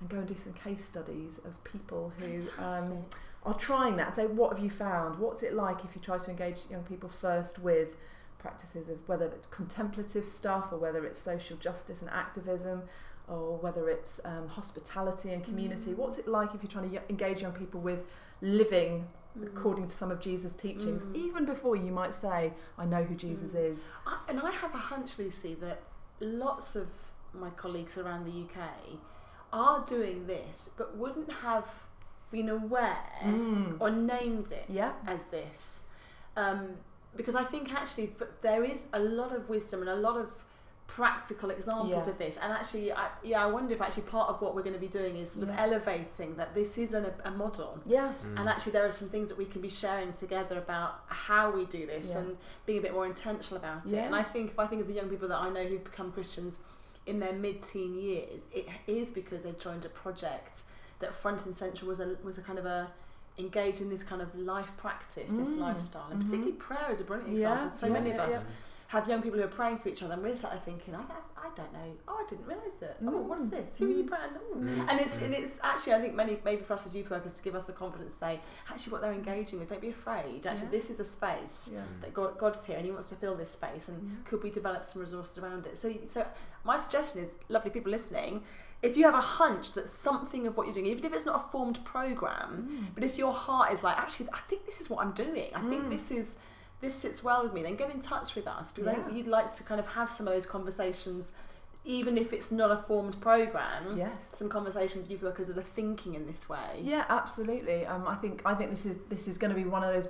and 0.02 0.10
go 0.10 0.18
and 0.18 0.28
do 0.28 0.36
some 0.36 0.52
case 0.54 0.84
studies 0.84 1.40
of 1.46 1.64
people 1.64 2.12
who 2.20 2.38
um, 2.62 3.06
are 3.44 3.54
trying 3.54 3.96
that 3.96 4.08
and 4.08 4.16
say 4.18 4.26
what 4.26 4.54
have 4.54 4.62
you 4.62 4.70
found 4.70 5.18
what's 5.20 5.42
it 5.44 5.54
like 5.54 5.86
if 5.86 5.96
you 5.96 6.02
try 6.02 6.18
to 6.18 6.30
engage 6.30 6.58
young 6.70 6.84
people 6.84 7.08
first 7.08 7.60
with 7.60 7.90
practices 8.38 8.90
of 8.90 8.98
whether 9.08 9.28
it's 9.28 9.48
contemplative 9.48 10.26
stuff 10.26 10.66
or 10.74 10.78
whether 10.78 11.06
it's 11.06 11.20
social 11.22 11.56
justice 11.56 12.02
and 12.02 12.10
activism 12.10 12.82
or 13.30 13.56
whether 13.58 13.88
it's 13.90 14.20
um, 14.26 14.50
hospitality 14.50 15.32
and 15.32 15.42
community 15.46 15.92
Mm. 15.92 15.96
what's 15.96 16.18
it 16.18 16.28
like 16.28 16.54
if 16.54 16.62
you're 16.62 16.70
trying 16.76 16.90
to 16.90 16.96
y- 16.98 17.04
engage 17.10 17.42
young 17.42 17.54
people 17.54 17.80
with 17.80 18.02
living 18.42 18.92
Mm. 19.00 19.06
According 19.42 19.88
to 19.88 19.96
some 19.96 20.12
of 20.12 20.20
Jesus' 20.20 20.54
teachings 20.54 21.04
Mm. 21.04 21.16
even 21.16 21.46
before 21.46 21.76
you 21.76 21.92
might 21.92 22.14
say 22.14 22.54
I 22.78 22.86
know 22.86 23.04
who 23.04 23.16
Jesus 23.16 23.52
Mm. 23.54 23.72
is 23.72 23.90
I, 24.06 24.20
and 24.28 24.40
I 24.40 24.52
have 24.52 24.74
a 24.76 24.78
hunch, 24.78 25.18
Lucy, 25.18 25.56
that 25.56 25.82
lots 26.20 26.76
of 26.76 26.88
my 27.34 27.50
colleagues 27.52 27.98
around 27.98 28.26
the 28.26 28.32
UK 28.32 29.00
are 29.52 29.84
doing 29.86 30.28
this, 30.28 30.70
but 30.78 30.96
wouldn't 30.98 31.32
have 31.32 31.68
been 32.32 32.50
aware 32.50 32.98
Mm. 33.22 33.78
or 33.80 33.90
named 33.90 34.52
it 34.52 34.66
yeah 34.70 34.94
as 35.08 35.26
this. 35.26 35.86
Um, 36.36 36.78
because 37.16 37.36
I 37.36 37.44
think 37.44 37.72
actually 37.74 38.16
there 38.42 38.64
is 38.64 38.88
a 38.94 39.00
lot 39.00 39.32
of 39.36 39.50
wisdom 39.50 39.82
and 39.82 39.90
a 39.90 39.96
lot 39.96 40.18
of 40.18 40.43
practical 40.98 41.50
examples 41.50 41.90
Yeah. 41.90 42.12
of 42.12 42.18
this. 42.20 42.38
And 42.38 42.54
actually, 42.54 42.92
I, 42.94 43.08
yeah, 43.24 43.44
I 43.44 43.48
wonder 43.48 43.74
if 43.74 43.82
actually 43.82 44.04
part 44.04 44.30
of 44.30 44.42
what 44.42 44.54
we're 44.54 44.62
going 44.62 44.76
to 44.76 44.80
be 44.80 44.88
doing 44.88 45.16
is 45.18 45.32
sort 45.32 45.50
of 45.50 45.56
elevating 45.58 46.36
that 46.36 46.54
this 46.54 46.78
is 46.78 46.94
an, 46.94 47.08
a 47.26 47.32
model. 47.32 47.80
yeah 47.86 48.14
Mm. 48.24 48.40
And 48.40 48.48
actually, 48.50 48.74
there 48.74 48.86
are 48.86 48.92
some 48.92 49.10
things 49.10 49.30
that 49.30 49.38
we 49.38 49.46
can 49.46 49.62
be 49.62 49.70
sharing 49.70 50.14
together 50.14 50.58
about 50.60 50.92
how 51.08 51.50
we 51.50 51.66
do 51.66 51.86
this 51.88 52.12
Yeah. 52.12 52.20
and 52.20 52.38
being 52.68 52.78
a 52.78 52.82
bit 52.82 52.94
more 52.94 53.08
intentional 53.08 53.58
about 53.58 53.86
it. 53.88 53.94
And 54.08 54.16
I 54.16 54.24
think 54.24 54.52
if 54.52 54.60
I 54.60 54.68
think 54.68 54.82
of 54.82 54.88
the 54.88 54.94
young 54.94 55.10
people 55.10 55.28
that 55.30 55.40
I 55.48 55.50
know 55.50 55.64
who've 55.66 55.84
become 55.92 56.12
Christians 56.12 56.60
in 57.08 57.20
their 57.20 57.34
mid-teen 57.34 57.96
years, 58.00 58.42
it 58.54 58.68
is 58.86 59.12
because 59.12 59.44
they've 59.46 59.60
joined 59.68 59.84
a 59.86 59.90
project 59.90 60.54
that 61.00 61.12
front 61.14 61.46
and 61.48 61.56
central 61.56 61.88
was 61.90 62.00
a 62.00 62.08
was 62.24 62.38
a 62.38 62.44
kind 62.44 62.60
of 62.60 62.66
a 62.66 62.80
engage 63.40 63.82
in 63.82 63.90
this 63.90 64.04
kind 64.04 64.22
of 64.22 64.30
life 64.38 64.72
practice, 64.78 65.32
this 65.34 65.50
Mm. 65.50 65.58
lifestyle, 65.68 66.08
and 66.12 66.20
Mhm. 66.22 66.26
particularly 66.26 66.58
prayer 66.70 66.88
is 66.92 67.02
a 67.02 67.04
brilliant 67.04 67.32
Yeah, 67.32 67.38
example. 67.54 67.70
So 67.82 67.88
yeah, 67.88 67.94
many 67.94 68.10
of 68.12 68.18
yeah, 68.18 68.26
us 68.38 68.46
have 68.94 69.08
young 69.10 69.22
people 69.24 69.40
who 69.40 69.46
are 69.46 69.56
praying 69.62 69.78
for 69.80 69.90
each 69.90 70.02
other, 70.04 70.14
and 70.14 70.22
we're 70.24 70.36
sat 70.36 70.52
there 70.52 70.60
thinking, 70.70 70.94
I 70.96 71.00
don't, 71.00 71.26
I 71.36 71.50
don't 71.56 71.74
know, 71.78 71.90
oh, 72.08 72.24
I 72.24 72.30
didn't 72.30 72.46
realise 72.46 72.82
it. 72.82 72.96
Oh, 73.06 73.22
what 73.30 73.40
is 73.40 73.48
Mm. 73.48 73.50
this? 73.58 73.78
Who 73.78 73.86
are 73.86 73.90
you 74.00 74.04
Mm. 74.04 74.08
praying? 74.08 74.32
Oh. 74.40 74.56
Mm. 74.58 74.90
And 74.90 75.00
it's 75.02 75.22
and 75.22 75.34
it's 75.34 75.56
actually 75.64 75.94
I 75.94 76.02
think 76.02 76.14
many 76.16 76.34
maybe 76.46 76.62
for 76.64 76.74
us 76.76 76.86
as 76.86 76.96
youth 76.96 77.10
workers 77.10 77.34
to 77.34 77.42
give 77.44 77.56
us 77.56 77.66
the 77.66 77.74
confidence 77.74 78.14
to 78.14 78.20
say 78.20 78.34
actually 78.70 78.92
what 78.94 79.02
they're 79.02 79.12
engaging 79.24 79.58
with 79.60 79.70
don't 79.70 79.82
be 79.82 79.90
afraid 79.90 80.46
actually 80.46 80.66
Yeah. 80.66 80.78
this 80.80 80.90
is 80.94 81.00
a 81.00 81.06
space 81.18 81.58
yeah 81.74 81.82
that 82.02 82.14
God, 82.14 82.38
God's 82.38 82.64
here 82.66 82.78
and 82.78 82.86
He 82.86 82.92
wants 82.92 83.10
to 83.10 83.16
fill 83.16 83.36
this 83.36 83.52
space 83.52 83.86
and 83.90 83.98
Yeah. 84.04 84.16
could 84.30 84.42
we 84.44 84.50
develop 84.52 84.82
some 84.86 85.02
resources 85.02 85.38
around 85.44 85.66
it 85.66 85.76
so 85.78 85.92
so 86.16 86.26
my 86.64 86.78
suggestion 86.78 87.22
is 87.26 87.36
lovely 87.50 87.72
people 87.72 87.92
listening 87.92 88.44
if 88.82 88.96
you 88.98 89.04
have 89.10 89.16
a 89.16 89.28
hunch 89.40 89.74
that 89.74 89.88
something 89.90 90.46
of 90.48 90.56
what 90.58 90.64
you're 90.68 90.74
doing 90.80 90.86
even 90.94 91.04
if 91.06 91.14
it's 91.14 91.26
not 91.26 91.38
a 91.44 91.46
formed 91.54 91.80
program 91.84 92.50
Mm. 92.70 92.94
but 92.96 93.04
if 93.04 93.18
your 93.18 93.34
heart 93.34 93.72
is 93.74 93.84
like 93.84 93.98
actually 93.98 94.28
I 94.34 94.40
think 94.50 94.66
this 94.66 94.80
is 94.82 94.90
what 94.90 95.00
I'm 95.06 95.14
doing 95.14 95.50
I 95.56 95.62
think 95.70 95.84
Mm. 95.86 95.90
this 95.98 96.12
is 96.12 96.40
this 96.84 96.94
sits 96.96 97.24
well 97.24 97.42
with 97.44 97.54
me 97.54 97.64
then 97.64 97.76
get 97.76 97.90
in 97.90 98.00
touch 98.00 98.36
with 98.36 98.48
us 98.58 98.72
because 98.72 98.96
Yeah. 98.98 99.16
you'd 99.16 99.28
like 99.40 99.52
to 99.54 99.64
kind 99.64 99.80
of 99.80 99.88
have 99.98 100.10
some 100.12 100.28
of 100.28 100.34
those 100.34 100.46
conversations 100.46 101.34
even 101.86 102.18
if 102.18 102.32
it's 102.34 102.52
not 102.52 102.70
a 102.72 102.78
formed 102.78 103.16
program 103.22 103.98
yes 103.98 104.12
some 104.40 104.50
conversation 104.50 105.02
with 105.02 105.10
youth 105.12 105.24
workers 105.24 105.48
that 105.50 105.58
are 105.58 105.62
thinking 105.80 106.14
in 106.14 106.24
this 106.32 106.48
way. 106.48 106.70
Yeah, 106.82 107.04
absolutely. 107.10 107.86
Um, 107.86 108.04
I 108.08 108.16
think 108.16 108.42
I 108.46 108.54
think 108.54 108.70
this 108.70 108.86
is 108.86 108.96
this 109.14 109.28
is 109.28 109.38
going 109.38 109.54
to 109.56 109.60
be 109.64 109.68
one 109.78 109.84
of 109.84 109.92
those 109.94 110.08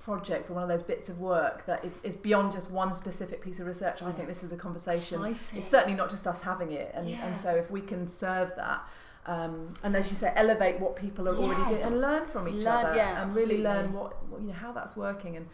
projects 0.00 0.50
or 0.50 0.54
one 0.54 0.64
of 0.64 0.68
those 0.68 0.82
bits 0.82 1.08
of 1.08 1.20
work 1.20 1.64
that 1.66 1.84
is, 1.84 2.00
is 2.02 2.16
beyond 2.16 2.50
just 2.52 2.70
one 2.70 2.92
specific 2.94 3.40
piece 3.40 3.60
of 3.60 3.66
research. 3.68 4.02
I 4.02 4.10
think 4.12 4.26
this 4.28 4.42
is 4.42 4.50
a 4.52 4.56
conversation. 4.56 5.24
Exciting. 5.24 5.58
It's 5.60 5.68
certainly 5.70 5.96
not 5.96 6.10
just 6.10 6.26
us 6.26 6.40
having 6.42 6.72
it, 6.72 6.90
and, 6.94 7.08
Yeah. 7.08 7.24
and 7.24 7.36
so 7.36 7.50
if 7.50 7.70
we 7.70 7.80
can 7.80 8.06
serve 8.06 8.52
that. 8.56 8.80
Um, 9.26 9.72
and 9.84 9.94
as 9.94 10.10
you 10.10 10.16
say, 10.16 10.32
elevate 10.34 10.80
what 10.80 10.96
people 10.96 11.28
are 11.28 11.36
already 11.36 11.64
doing 11.68 11.82
and 11.82 12.00
learn 12.00 12.26
from 12.26 12.48
each 12.48 12.64
Learn- 12.64 12.86
other, 12.86 12.96
yeah, 12.96 13.22
and 13.22 13.32
really 13.32 13.62
learn 13.62 13.92
what 13.92 14.16
you 14.40 14.48
know 14.48 14.52
how 14.54 14.72
that's 14.72 14.96
working, 14.96 15.36
and 15.36 15.46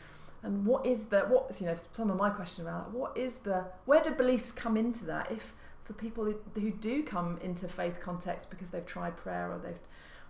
and 0.43 0.65
what 0.67 0.87
is 0.87 1.07
the 1.07 1.21
what 1.21 1.61
you 1.61 1.67
know 1.67 1.75
some 1.93 2.11
of 2.11 2.17
my 2.17 2.31
question 2.31 2.67
around 2.67 2.85
that, 2.85 2.91
what 2.93 3.17
is 3.17 3.41
the 3.41 3.65
where 3.87 4.01
do 4.01 4.11
beliefs 4.11 4.53
come 4.53 4.77
into 4.77 5.05
that 5.05 5.31
if 5.31 5.53
for 5.85 5.93
people 5.95 6.25
who, 6.25 6.37
who 6.61 6.71
do 6.71 7.03
come 7.03 7.39
into 7.43 7.67
faith 7.67 7.99
context 8.01 8.51
because 8.51 8.71
they've 8.71 8.87
tried 8.87 9.17
prayer 9.17 9.51
or 9.51 9.59
they've 9.59 9.81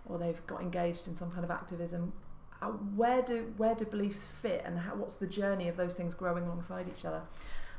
or 0.05 0.17
they've 0.17 0.45
got 0.47 0.61
engaged 0.61 1.07
in 1.07 1.15
some 1.15 1.29
kind 1.31 1.43
of 1.43 1.51
activism 1.51 2.13
uh, 2.61 2.67
where 2.67 3.21
do 3.21 3.53
where 3.57 3.75
do 3.75 3.85
beliefs 3.85 4.25
fit 4.25 4.61
and 4.65 4.79
how, 4.79 4.95
what's 4.95 5.15
the 5.15 5.27
journey 5.27 5.67
of 5.67 5.77
those 5.77 5.93
things 5.93 6.13
growing 6.13 6.45
alongside 6.45 6.87
each 6.87 7.05
other 7.05 7.21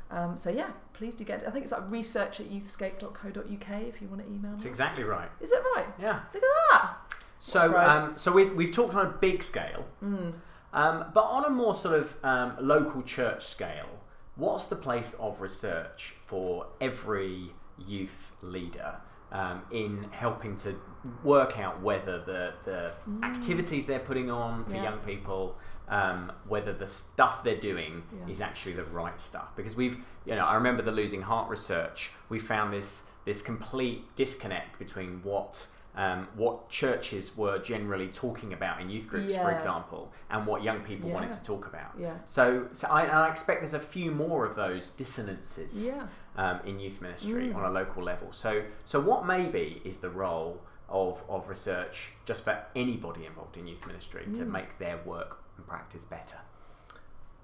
um, 0.09 0.37
so 0.37 0.49
yeah 0.49 0.71
please 0.93 1.15
do 1.15 1.23
get 1.23 1.45
I 1.47 1.51
think 1.51 1.63
it's 1.63 1.71
like 1.71 1.89
research 1.89 2.39
at 2.39 2.49
youthscape.co.uk 2.49 3.81
if 3.87 4.01
you 4.01 4.07
want 4.07 4.21
to 4.21 4.27
email 4.27 4.51
That's 4.51 4.63
me 4.63 4.69
exactly 4.69 5.03
right. 5.03 5.29
is 5.41 5.51
it 5.51 5.61
right 5.75 5.87
Yeah. 5.99 6.19
look 6.33 6.43
at 6.43 6.49
that 6.71 6.91
So, 7.39 7.75
um, 7.75 8.13
so 8.17 8.31
we, 8.31 8.45
we've 8.45 8.71
talked 8.71 8.93
on 8.93 9.05
a 9.05 9.09
big 9.09 9.41
scale, 9.41 9.85
mm. 10.03 10.33
Um, 10.73 11.05
but 11.13 11.23
on 11.23 11.45
a 11.45 11.49
more 11.49 11.75
sort 11.75 11.95
of 11.99 12.15
um, 12.23 12.53
local 12.59 13.01
church 13.03 13.45
scale, 13.45 13.89
what's 14.35 14.65
the 14.67 14.75
place 14.75 15.13
of 15.19 15.41
research 15.41 16.15
for 16.25 16.67
every 16.79 17.51
youth 17.87 18.33
leader 18.41 18.97
um, 19.31 19.61
in 19.71 20.03
helping 20.11 20.55
to 20.57 20.75
work 21.23 21.57
out 21.59 21.81
whether 21.81 22.19
the, 22.19 22.53
the 22.65 22.91
Mm. 23.09 23.23
activities 23.23 23.85
they're 23.85 23.99
putting 23.99 24.29
on 24.29 24.63
for 24.65 24.75
Yeah. 24.75 24.83
young 24.83 24.99
people 24.99 25.57
um, 25.87 26.31
whether 26.47 26.71
the 26.71 26.87
stuff 26.87 27.43
they're 27.43 27.59
doing 27.59 28.03
Yeah. 28.13 28.31
is 28.31 28.39
actually 28.39 28.73
the 28.73 28.83
right 28.85 29.19
stuff. 29.19 29.53
Because 29.57 29.75
we've, 29.75 29.97
you 30.25 30.35
know, 30.35 30.45
I 30.45 30.55
remember 30.55 30.81
the 30.83 30.91
losing 30.91 31.21
heart 31.21 31.49
research. 31.49 32.11
We 32.29 32.39
found 32.39 32.71
this 32.73 33.03
this 33.25 33.41
complete 33.41 34.15
disconnect 34.15 34.79
between 34.79 35.21
what. 35.23 35.67
Um, 35.93 36.29
what 36.35 36.69
churches 36.69 37.35
were 37.35 37.59
generally 37.59 38.07
talking 38.07 38.53
about 38.53 38.79
in 38.79 38.89
youth 38.89 39.09
groups, 39.09 39.35
for 39.35 39.51
example, 39.51 40.11
and 40.29 40.47
what 40.47 40.63
young 40.63 40.79
people 40.81 41.09
wanted 41.09 41.33
to 41.33 41.43
talk 41.43 41.67
about. 41.67 41.91
Yeah. 41.99 42.13
So, 42.23 42.67
so 42.71 42.87
I, 42.87 43.03
I 43.07 43.29
expect 43.29 43.59
there's 43.59 43.73
a 43.73 43.79
few 43.79 44.09
more 44.11 44.45
of 44.45 44.55
those 44.55 44.89
dissonances 44.91 45.83
Yeah. 45.85 46.07
um, 46.37 46.61
in 46.65 46.79
youth 46.79 47.01
ministry 47.01 47.49
Mm. 47.49 47.55
on 47.57 47.65
a 47.65 47.69
local 47.71 48.01
level. 48.03 48.31
So, 48.31 48.63
so 48.85 49.01
what 49.01 49.25
maybe 49.25 49.81
is 49.83 49.99
the 49.99 50.09
role 50.09 50.61
of, 50.87 51.21
of 51.27 51.49
research 51.49 52.11
just 52.25 52.45
for 52.45 52.57
anybody 52.73 53.25
involved 53.25 53.57
in 53.57 53.67
youth 53.67 53.85
ministry 53.85 54.23
to 54.33 54.41
Mm. 54.45 54.47
make 54.51 54.79
their 54.79 54.97
work 55.05 55.39
and 55.57 55.67
practice 55.67 56.05
better? 56.05 56.37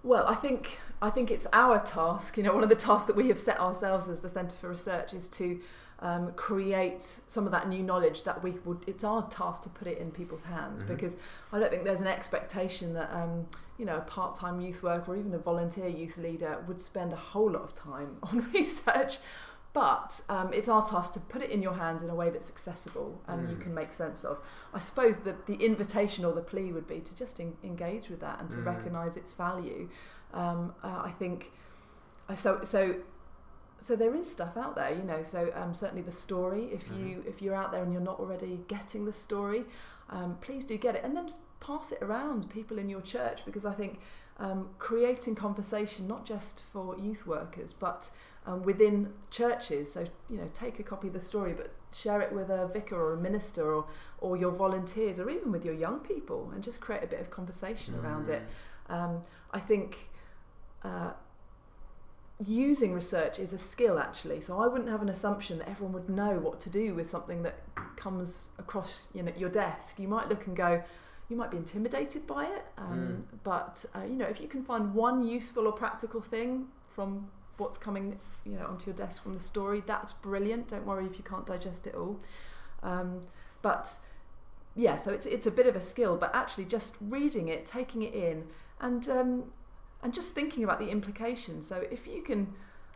Well, 0.03 0.25
I 0.25 0.35
think 0.35 0.79
I 1.01 1.09
think 1.09 1.31
it's 1.31 1.47
our 1.51 1.79
task. 1.83 2.37
You 2.37 2.43
know, 2.43 2.53
one 2.53 2.63
of 2.63 2.69
the 2.69 2.75
tasks 2.75 3.07
that 3.07 3.15
we 3.17 3.27
have 3.27 3.39
set 3.39 3.59
ourselves 3.59 4.07
as 4.07 4.21
the 4.21 4.29
Centre 4.29 4.55
for 4.55 4.69
Research 4.69 5.13
is 5.13 5.27
to 5.29 5.59
um, 5.99 6.31
create 6.33 7.01
some 7.27 7.45
of 7.45 7.51
that 7.51 7.67
new 7.67 7.81
knowledge 7.81 8.23
that 8.23 8.43
we 8.43 8.51
would. 8.65 8.83
It's 8.87 9.03
our 9.03 9.27
task 9.29 9.63
to 9.63 9.69
put 9.69 9.87
it 9.87 9.97
in 9.97 10.11
people's 10.11 10.43
hands 10.43 10.83
Mhm. 10.83 10.87
because 10.87 11.15
I 11.51 11.59
don't 11.59 11.71
think 11.71 11.83
there's 11.85 12.01
an 12.01 12.07
expectation 12.07 12.93
that 12.93 13.11
um, 13.11 13.47
you 13.79 13.85
know 13.85 13.97
a 13.97 14.01
part-time 14.01 14.61
youth 14.61 14.83
worker 14.83 15.11
or 15.13 15.15
even 15.17 15.33
a 15.33 15.39
volunteer 15.39 15.87
youth 15.87 16.17
leader 16.17 16.63
would 16.67 16.79
spend 16.81 17.13
a 17.13 17.15
whole 17.15 17.49
lot 17.51 17.63
of 17.63 17.73
time 17.73 18.17
on 18.23 18.49
research. 18.53 19.17
But 19.73 20.21
um, 20.29 20.53
it's 20.53 20.67
our 20.67 20.83
task 20.83 21.13
to 21.13 21.19
put 21.19 21.41
it 21.43 21.51
in 21.51 21.61
your 21.61 21.73
hands 21.75 22.01
in 22.01 22.09
a 22.09 22.15
way 22.15 22.29
that's 22.31 22.49
accessible 22.49 23.21
and 23.27 23.47
you 23.49 23.55
Mm. 23.55 23.61
can 23.61 23.73
make 23.75 23.91
sense 23.91 24.23
of. 24.23 24.39
I 24.73 24.79
suppose 24.79 25.17
the, 25.17 25.35
the 25.45 25.53
invitation 25.55 26.25
or 26.25 26.33
the 26.33 26.41
plea 26.41 26.71
would 26.71 26.87
be 26.87 26.99
to 26.99 27.15
just 27.15 27.39
en- 27.39 27.57
engage 27.63 28.09
with 28.09 28.19
that 28.21 28.39
and 28.39 28.49
to 28.51 28.57
Mm. 28.57 28.65
recognise 28.65 29.17
its 29.17 29.31
value. 29.33 29.89
Um, 30.33 30.73
uh, 30.83 31.01
I 31.05 31.11
think 31.11 31.51
uh, 32.29 32.35
so. 32.35 32.63
So 32.63 32.95
so 33.79 33.95
there 33.95 34.15
is 34.15 34.29
stuff 34.29 34.57
out 34.57 34.75
there, 34.75 34.93
you 34.93 35.03
know. 35.03 35.23
So 35.23 35.51
um, 35.55 35.73
certainly 35.73 36.01
the 36.01 36.11
story. 36.11 36.65
If 36.71 36.89
you 36.89 37.23
if 37.27 37.41
you're 37.41 37.55
out 37.55 37.71
there 37.71 37.83
and 37.83 37.93
you're 37.93 38.01
not 38.01 38.19
already 38.19 38.59
getting 38.67 39.05
the 39.05 39.13
story, 39.13 39.65
um, 40.09 40.37
please 40.41 40.65
do 40.65 40.77
get 40.77 40.95
it, 40.95 41.03
and 41.03 41.15
then 41.15 41.27
just 41.27 41.39
pass 41.59 41.91
it 41.91 41.99
around 42.01 42.49
people 42.49 42.77
in 42.77 42.89
your 42.89 43.01
church 43.01 43.41
because 43.45 43.65
I 43.65 43.73
think 43.73 43.99
um, 44.37 44.69
creating 44.77 45.35
conversation 45.35 46.07
not 46.07 46.25
just 46.25 46.63
for 46.71 46.95
youth 46.99 47.25
workers 47.25 47.73
but 47.73 48.11
um, 48.45 48.63
within 48.63 49.13
churches. 49.29 49.93
So 49.93 50.05
you 50.29 50.37
know, 50.37 50.49
take 50.53 50.79
a 50.79 50.83
copy 50.83 51.07
of 51.07 51.13
the 51.13 51.21
story, 51.21 51.53
but 51.53 51.73
share 51.93 52.21
it 52.21 52.33
with 52.33 52.49
a 52.49 52.67
vicar 52.67 52.95
or 52.95 53.13
a 53.13 53.17
minister 53.17 53.73
or 53.73 53.85
or 54.19 54.37
your 54.37 54.51
volunteers 54.51 55.19
or 55.19 55.29
even 55.29 55.51
with 55.51 55.65
your 55.65 55.75
young 55.75 55.99
people, 55.99 56.51
and 56.53 56.63
just 56.63 56.81
create 56.81 57.03
a 57.03 57.07
bit 57.07 57.19
of 57.19 57.29
conversation 57.29 57.95
around 57.95 58.27
it. 58.27 58.41
Um, 58.89 59.23
I 59.51 59.59
think 59.59 60.09
uh, 60.83 61.11
using 62.45 62.93
research 62.93 63.39
is 63.39 63.53
a 63.53 63.57
skill 63.57 63.99
actually. 63.99 64.41
So 64.41 64.61
I 64.61 64.67
wouldn't 64.67 64.89
have 64.89 65.01
an 65.01 65.09
assumption 65.09 65.57
that 65.59 65.69
everyone 65.69 65.93
would 65.93 66.09
know 66.09 66.39
what 66.39 66.59
to 66.61 66.69
do 66.69 66.93
with 66.93 67.09
something 67.09 67.43
that 67.43 67.55
comes 67.95 68.47
across 68.59 69.07
you 69.13 69.23
know, 69.23 69.31
your 69.37 69.49
desk. 69.49 69.99
You 69.99 70.07
might 70.07 70.29
look 70.29 70.45
and 70.45 70.55
go, 70.55 70.83
you 71.29 71.35
might 71.35 71.51
be 71.51 71.57
intimidated 71.57 72.27
by 72.27 72.45
it, 72.45 72.65
um, 72.77 73.25
but 73.43 73.83
uh, 73.95 74.03
you 74.03 74.15
know 74.15 74.25
if 74.25 74.39
you 74.39 74.47
can 74.47 74.63
find 74.63 74.93
one 74.93 75.27
useful 75.27 75.67
or 75.67 75.73
practical 75.73 76.21
thing 76.21 76.67
from 76.87 77.29
what's 77.57 77.77
coming 77.77 78.19
you 78.45 78.53
know 78.53 78.65
onto 78.65 78.85
your 78.85 78.95
desk 78.95 79.23
from 79.23 79.33
the 79.33 79.41
story, 79.41 79.83
that's 79.85 80.13
brilliant. 80.13 80.69
Don't 80.69 80.85
worry 80.85 81.05
if 81.05 81.17
you 81.17 81.23
can't 81.23 81.45
digest 81.45 81.85
it 81.85 81.95
all. 81.95 82.19
Um, 82.81 83.23
but 83.61 83.97
yeah, 84.75 84.95
so 84.95 85.11
it's 85.11 85.25
it's 85.25 85.45
a 85.45 85.51
bit 85.51 85.67
of 85.67 85.75
a 85.75 85.81
skill, 85.81 86.15
but 86.15 86.33
actually 86.33 86.65
just 86.65 86.95
reading 87.01 87.49
it, 87.49 87.65
taking 87.65 88.03
it 88.03 88.13
in, 88.13 88.45
and 88.79 89.09
um, 89.09 89.43
and 90.07 90.13
just 90.13 90.33
thinking 90.33 90.63
about 90.63 90.79
the 90.79 90.87
implications. 90.87 91.67
So 91.67 91.83
if 91.91 92.07
you 92.07 92.21
can 92.21 92.53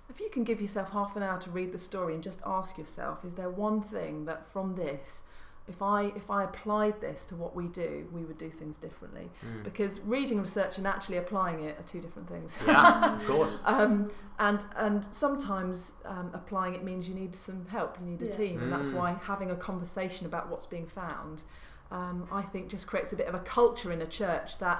if 0.09 0.21
you 0.21 0.29
can 0.29 0.45
give 0.45 0.61
yourself 0.61 0.91
half 0.91 1.17
an 1.17 1.23
hour 1.23 1.37
to 1.41 1.49
read 1.49 1.73
the 1.73 1.77
story 1.77 2.13
and 2.13 2.23
just 2.23 2.41
ask 2.45 2.77
yourself, 2.77 3.25
is 3.25 3.35
there 3.35 3.49
one 3.49 3.81
thing 3.81 4.23
that 4.25 4.45
from 4.45 4.75
this, 4.75 5.23
if 5.67 5.81
I 5.81 6.03
if 6.15 6.31
I 6.31 6.45
applied 6.45 7.01
this 7.01 7.25
to 7.25 7.35
what 7.35 7.53
we 7.53 7.67
do, 7.67 8.07
we 8.13 8.21
would 8.23 8.37
do 8.37 8.49
things 8.49 8.77
differently? 8.77 9.29
Mm. 9.45 9.63
Because 9.65 9.99
reading 9.99 10.39
research 10.39 10.77
and 10.77 10.87
actually 10.87 11.17
applying 11.17 11.59
it 11.65 11.77
are 11.77 11.83
two 11.83 11.99
different 11.99 12.29
things. 12.29 12.57
Yeah, 12.65 13.15
of 13.19 13.25
course. 13.31 13.59
Um, 13.65 14.09
and 14.39 14.63
and 14.77 15.03
sometimes 15.13 15.91
um, 16.05 16.31
applying 16.33 16.75
it 16.75 16.83
means 16.85 17.09
you 17.09 17.15
need 17.15 17.35
some 17.35 17.65
help, 17.65 17.97
you 17.99 18.05
need 18.05 18.21
a 18.21 18.25
Yeah. 18.27 18.37
team, 18.37 18.63
and 18.63 18.71
that's 18.71 18.89
Mm. 18.91 18.93
why 18.99 19.17
having 19.21 19.51
a 19.51 19.57
conversation 19.57 20.25
about 20.25 20.49
what's 20.49 20.65
being 20.65 20.87
found, 20.87 21.43
um, 21.91 22.29
I 22.31 22.41
think, 22.41 22.69
just 22.69 22.87
creates 22.87 23.11
a 23.11 23.17
bit 23.17 23.27
of 23.27 23.35
a 23.35 23.39
culture 23.39 23.91
in 23.91 24.01
a 24.01 24.07
church 24.07 24.59
that 24.59 24.79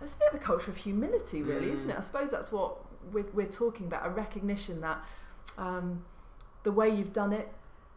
it's 0.00 0.14
a 0.14 0.18
bit 0.18 0.28
of 0.28 0.34
a 0.34 0.38
culture 0.38 0.70
of 0.70 0.76
humility, 0.78 1.42
really, 1.42 1.68
Mm. 1.68 1.74
isn't 1.74 1.90
it? 1.90 1.96
I 1.96 2.00
suppose 2.00 2.30
that's 2.30 2.50
what 2.52 2.78
we're, 3.12 3.26
we're 3.32 3.46
talking 3.46 3.86
about 3.86 4.06
a 4.06 4.10
recognition 4.10 4.80
that 4.82 5.04
um, 5.58 6.04
the 6.62 6.72
way 6.72 6.88
you've 6.88 7.12
done 7.12 7.32
it, 7.32 7.52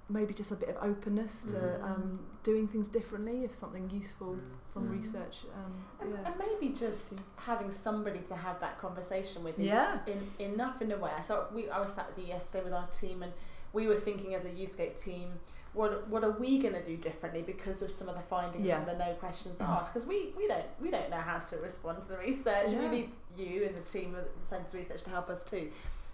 maybe 0.10 0.34
just 0.34 0.52
a 0.52 0.56
bit 0.56 0.70
of 0.70 0.78
openness 0.84 1.46
to 1.46 1.56
Mm. 1.56 1.84
um, 1.84 2.20
doing 2.44 2.68
things 2.68 2.90
differently 2.90 3.44
if 3.46 3.56
something 3.56 3.90
useful 3.90 4.38
from 4.70 4.88
Mm. 4.90 4.92
research. 5.00 5.46
Um, 5.56 5.74
And, 6.02 6.10
yeah. 6.12 6.26
and 6.26 6.36
maybe 6.38 6.74
just 6.74 7.24
having 7.38 7.72
somebody 7.72 8.20
to 8.20 8.36
have 8.36 8.60
that 8.60 8.78
conversation 8.78 9.44
with 9.44 9.58
is 9.60 9.66
Yeah. 9.66 10.00
in, 10.06 10.20
enough 10.54 10.82
in 10.82 10.92
a 10.92 10.98
way. 10.98 11.12
So 11.24 11.48
we, 11.54 11.70
I 11.70 11.80
was 11.80 11.94
sat 11.94 12.08
with 12.10 12.20
you 12.20 12.26
yesterday 12.34 12.64
with 12.66 12.74
our 12.74 12.88
team, 12.88 13.24
and 13.24 13.32
we 13.72 13.88
were 13.88 13.96
thinking 13.96 14.36
as 14.36 14.46
a 14.46 14.50
Youthscape 14.50 15.00
team, 15.02 15.34
what 15.74 16.08
what 16.08 16.24
are 16.24 16.32
we 16.32 16.60
going 16.60 16.74
to 16.74 16.84
do 16.84 16.96
differently 16.98 17.42
because 17.42 17.82
of 17.82 17.90
some 17.92 18.08
of 18.10 18.16
the 18.16 18.22
findings 18.22 18.68
Yeah. 18.68 18.78
from 18.84 18.86
the 18.98 19.06
no 19.06 19.14
questions 19.16 19.60
Mhm. 19.60 19.70
asked? 19.70 19.94
Because 19.94 20.08
we, 20.08 20.34
we 20.38 20.48
don't 20.48 20.66
we 20.80 20.92
don't 20.92 21.10
know 21.10 21.18
how 21.18 21.40
to 21.40 21.58
respond 21.58 22.02
to 22.04 22.08
the 22.08 22.18
research. 22.18 22.72
Yeah. 22.72 22.80
We 22.80 22.88
need 22.90 23.12
you 23.38 23.64
and 23.66 23.76
the 23.76 23.82
team 23.82 24.14
of 24.16 24.26
the 24.40 24.46
Centre 24.46 24.78
Research 24.78 25.02
to 25.04 25.10
help 25.10 25.30
us 25.30 25.44
too. 25.44 25.72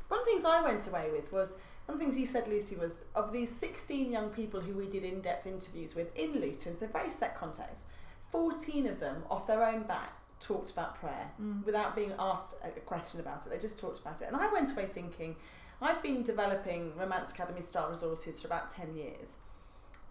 One 0.08 0.20
of 0.22 0.26
the 0.26 0.32
things 0.32 0.46
I 0.46 0.62
went 0.62 0.88
away 0.88 1.10
with 1.12 1.32
was 1.32 1.58
one 1.86 1.94
of 1.96 2.00
the 2.00 2.06
things 2.06 2.18
you 2.18 2.26
said, 2.26 2.48
Lucy, 2.48 2.76
was 2.76 3.08
of 3.16 3.32
these 3.34 3.54
16 3.56 4.12
young 4.12 4.30
people 4.30 4.62
who 4.62 4.74
we 4.74 4.88
did 4.88 5.04
in 5.04 5.22
depth 5.22 5.46
interviews 5.48 5.96
with 5.96 6.16
in 6.16 6.40
Luton, 6.40 6.76
so 6.76 6.86
very 6.88 7.10
set 7.10 7.36
context, 7.36 7.88
14 8.32 8.88
of 8.88 9.00
them, 9.00 9.24
off 9.30 9.48
their 9.48 9.64
own 9.66 9.84
back, 9.84 10.14
talked 10.40 10.72
about 10.72 10.96
prayer 10.96 11.32
Mm. 11.42 11.66
without 11.66 11.96
being 11.96 12.14
asked 12.18 12.54
a 12.64 12.68
a 12.68 12.82
question 12.82 13.20
about 13.20 13.46
it. 13.46 13.50
They 13.50 13.58
just 13.58 13.80
talked 13.80 14.00
about 14.00 14.22
it. 14.22 14.28
And 14.28 14.38
I 14.38 14.52
went 14.54 14.72
away 14.72 14.86
thinking, 14.86 15.36
I've 15.82 16.02
been 16.02 16.24
developing 16.24 16.96
Romance 16.98 17.32
Academy 17.34 17.62
style 17.62 17.90
resources 17.90 18.42
for 18.42 18.48
about 18.48 18.70
10 18.70 18.96
years 18.96 19.38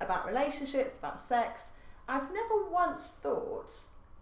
about 0.01 0.27
relationships, 0.27 0.97
about 0.97 1.19
sex. 1.21 1.73
I've 2.09 2.33
never 2.33 2.65
once 2.71 3.19
thought, 3.23 3.75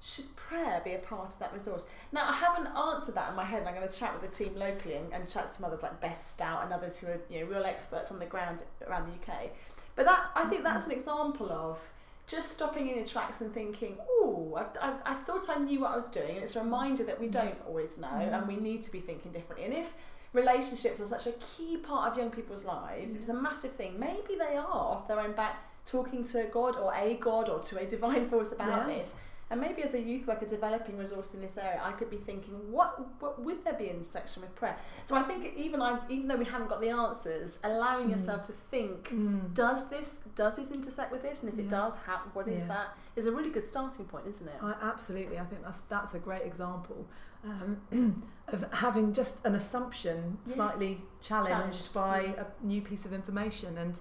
should 0.02 0.34
prayer 0.36 0.80
be 0.84 0.92
a 0.92 0.98
part 0.98 1.32
of 1.32 1.38
that 1.38 1.52
resource? 1.52 1.86
Now, 2.12 2.28
I 2.28 2.34
haven't 2.34 2.68
answered 2.68 3.14
that 3.14 3.30
in 3.30 3.36
my 3.36 3.44
head, 3.44 3.60
and 3.60 3.68
I'm 3.68 3.74
going 3.74 3.88
to 3.88 3.98
chat 3.98 4.12
with 4.12 4.28
the 4.30 4.44
team 4.44 4.56
locally 4.56 4.94
and, 4.94 5.12
and 5.12 5.28
chat 5.28 5.48
to 5.48 5.52
some 5.52 5.64
others 5.64 5.82
like 5.82 6.00
Beth 6.00 6.26
Stout 6.26 6.64
and 6.64 6.72
others 6.72 6.98
who 6.98 7.08
are 7.08 7.20
you 7.30 7.40
know, 7.40 7.46
real 7.46 7.64
experts 7.64 8.10
on 8.10 8.18
the 8.18 8.26
ground 8.26 8.62
around 8.86 9.08
the 9.08 9.32
UK. 9.32 9.50
But 9.94 10.04
that 10.06 10.26
I 10.34 10.44
think 10.44 10.62
that's 10.62 10.84
mm-hmm. 10.84 10.92
an 10.92 10.98
example 10.98 11.50
of 11.50 11.80
just 12.26 12.52
stopping 12.52 12.88
in 12.88 12.96
your 12.96 13.06
tracks 13.06 13.40
and 13.40 13.52
thinking, 13.52 13.96
oh, 14.00 14.54
I, 14.56 14.88
I, 14.88 15.12
I 15.12 15.14
thought 15.14 15.48
I 15.48 15.56
knew 15.56 15.80
what 15.80 15.92
I 15.92 15.96
was 15.96 16.08
doing. 16.08 16.30
And 16.30 16.38
it's 16.38 16.56
a 16.56 16.60
reminder 16.62 17.04
that 17.04 17.20
we 17.20 17.28
mm-hmm. 17.28 17.46
don't 17.46 17.58
always 17.66 17.98
know 17.98 18.08
and 18.08 18.46
we 18.46 18.56
need 18.56 18.82
to 18.82 18.92
be 18.92 19.00
thinking 19.00 19.32
differently. 19.32 19.64
And 19.64 19.74
if 19.74 19.94
relationships 20.36 21.00
are 21.00 21.06
such 21.06 21.26
a 21.26 21.32
key 21.32 21.76
part 21.78 22.10
of 22.12 22.18
young 22.18 22.30
people's 22.30 22.64
lives, 22.64 23.14
if 23.14 23.20
it's 23.20 23.28
a 23.28 23.34
massive 23.34 23.72
thing, 23.72 23.98
maybe 23.98 24.34
they 24.38 24.56
are 24.56 24.66
off 24.66 25.08
their 25.08 25.20
own 25.20 25.32
back 25.32 25.54
talking 25.86 26.22
to 26.24 26.40
a 26.46 26.48
God 26.58 26.76
or 26.76 26.92
a 26.94 27.14
God 27.16 27.48
or 27.48 27.58
to 27.60 27.78
a 27.80 27.86
divine 27.86 28.28
force 28.32 28.52
about 28.52 28.88
Yeah. 28.88 28.94
this. 28.98 29.14
And 29.48 29.60
maybe 29.60 29.80
as 29.84 29.94
a 29.94 30.00
youth 30.00 30.26
worker 30.26 30.44
developing 30.44 30.98
resource 30.98 31.32
in 31.34 31.40
this 31.40 31.56
area, 31.56 31.80
I 31.80 31.92
could 31.92 32.10
be 32.10 32.16
thinking, 32.16 32.54
what, 32.72 32.90
what 33.20 33.40
would 33.40 33.64
there 33.64 33.74
be 33.74 33.88
in 33.90 34.04
section 34.04 34.42
with 34.42 34.52
prayer? 34.56 34.76
So 35.04 35.14
I 35.14 35.22
think 35.22 35.52
even 35.56 35.80
I, 35.80 36.00
even 36.08 36.26
though 36.26 36.34
we 36.44 36.44
haven't 36.44 36.68
got 36.68 36.80
the 36.80 36.88
answers, 36.90 37.60
allowing 37.62 38.08
Mm. 38.08 38.10
yourself 38.14 38.44
to 38.48 38.52
think 38.72 39.10
Mm. 39.10 39.54
does 39.54 39.88
this 39.88 40.08
does 40.34 40.56
this 40.56 40.72
intersect 40.72 41.12
with 41.12 41.22
this 41.22 41.44
and 41.44 41.52
if 41.52 41.58
it 41.60 41.68
does 41.68 41.96
how 42.06 42.16
what 42.34 42.48
is 42.48 42.62
Yeah. 42.62 42.68
that 42.74 42.88
is 43.14 43.26
a 43.28 43.32
really 43.32 43.50
good 43.50 43.66
starting 43.68 44.04
point 44.06 44.26
isn't 44.26 44.48
it 44.48 44.58
I, 44.60 44.74
absolutely, 44.82 45.38
I 45.38 45.44
think 45.44 45.62
that's 45.62 45.82
that's 45.82 46.12
a 46.14 46.18
great 46.18 46.44
example 46.52 47.06
um, 47.44 47.70
of 48.48 48.72
having 48.74 49.12
just 49.12 49.44
an 49.44 49.54
assumption 49.54 50.38
Yeah. 50.44 50.54
slightly 50.54 51.00
challenged, 51.20 51.92
Challenged, 51.92 51.94
by 51.94 52.18
a 52.38 52.46
new 52.64 52.80
piece 52.80 53.04
of 53.04 53.12
information, 53.12 53.76
and 53.76 53.98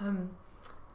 um, 0.00 0.30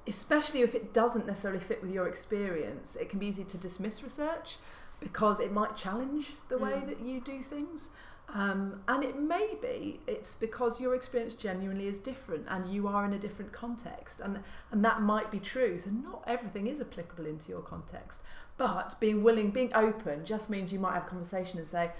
especially 0.06 0.62
if 0.62 0.76
it 0.76 0.94
doesn't 0.94 1.26
necessarily 1.26 1.60
fit 1.60 1.82
with 1.82 1.92
your 1.92 2.08
experience, 2.08 2.96
it 2.96 3.10
can 3.10 3.20
be 3.20 3.26
easy 3.28 3.44
to 3.46 3.58
dismiss 3.58 4.04
research 4.04 4.58
because 5.00 5.40
it 5.40 5.52
might 5.52 5.76
challenge 5.76 6.34
the 6.50 6.58
way 6.58 6.72
Mm. 6.74 6.88
that 6.88 7.00
you 7.00 7.20
do 7.20 7.42
things. 7.42 7.90
Um, 8.34 8.82
and 8.88 9.04
it 9.04 9.20
may 9.20 9.56
be 9.62 10.00
it's 10.08 10.34
because 10.34 10.80
your 10.80 10.96
experience 10.96 11.34
genuinely 11.34 11.88
is 11.88 12.00
different 12.00 12.46
and 12.50 12.66
you 12.66 12.88
are 12.88 13.06
in 13.06 13.14
a 13.14 13.20
different 13.20 13.52
context 13.52 14.22
and 14.22 14.40
and 14.72 14.84
that 14.84 15.02
might 15.02 15.30
be 15.30 15.40
true 15.40 15.78
so 15.78 15.90
not 15.92 16.24
everything 16.26 16.66
is 16.66 16.80
applicable 16.80 17.26
into 17.28 17.50
your 17.50 17.62
context 17.62 18.24
but 18.58 18.96
being 19.02 19.24
willing 19.24 19.52
being 19.52 19.72
open 19.76 20.24
just 20.26 20.50
means 20.50 20.72
you 20.72 20.80
might 20.80 20.94
have 20.94 21.04
a 21.04 21.10
conversation 21.10 21.60
and 21.60 21.68
say 21.68 21.92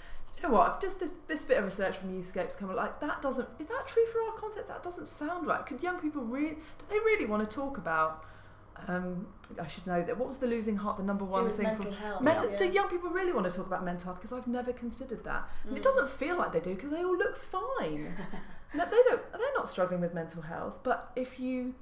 know 0.44 0.54
what, 0.54 0.70
I've 0.70 0.80
just 0.80 1.00
this 1.00 1.12
this 1.26 1.44
bit 1.44 1.58
of 1.58 1.64
research 1.64 1.96
from 1.96 2.10
Youthscape's 2.12 2.56
come 2.56 2.74
like 2.74 3.00
that 3.00 3.20
doesn't 3.22 3.48
is 3.58 3.66
that 3.68 3.84
true 3.86 4.06
for 4.06 4.20
our 4.22 4.32
context? 4.32 4.68
That 4.68 4.82
doesn't 4.82 5.06
sound 5.06 5.46
right. 5.46 5.64
Could 5.66 5.82
young 5.82 5.98
people 6.00 6.22
really 6.22 6.54
do 6.78 6.84
they 6.88 6.98
really 6.98 7.26
want 7.26 7.48
to 7.48 7.54
talk 7.54 7.76
about 7.78 8.24
Um, 8.88 9.28
I 9.60 9.68
should 9.68 9.86
know 9.86 10.02
that. 10.02 10.18
What 10.18 10.26
was 10.26 10.38
the 10.38 10.48
losing 10.48 10.76
heart? 10.78 10.96
The 10.96 11.04
number 11.04 11.24
one 11.24 11.48
thing 11.52 11.66
mental 11.66 11.84
from 11.84 11.92
health. 11.94 12.20
mental. 12.20 12.50
yeah. 12.50 12.56
Do 12.56 12.64
young 12.78 12.88
people 12.88 13.08
really 13.10 13.32
want 13.32 13.48
to 13.48 13.54
talk 13.56 13.66
about 13.68 13.84
mental 13.84 14.06
health? 14.06 14.18
Because 14.20 14.32
I've 14.36 14.48
never 14.48 14.72
considered 14.72 15.22
that, 15.24 15.48
and 15.64 15.76
it 15.76 15.80
Mm. 15.80 15.84
doesn't 15.84 16.08
feel 16.10 16.36
like 16.36 16.50
they 16.52 16.60
do 16.60 16.74
because 16.74 16.90
they 16.90 17.04
all 17.04 17.16
look 17.16 17.36
fine. 17.36 18.16
no, 18.74 18.84
they 18.84 19.00
don't. 19.08 19.22
They're 19.32 19.56
not 19.60 19.68
struggling 19.68 20.00
with 20.00 20.12
mental 20.12 20.42
health. 20.42 20.80
But 20.82 21.12
if 21.14 21.38
you, 21.38 21.74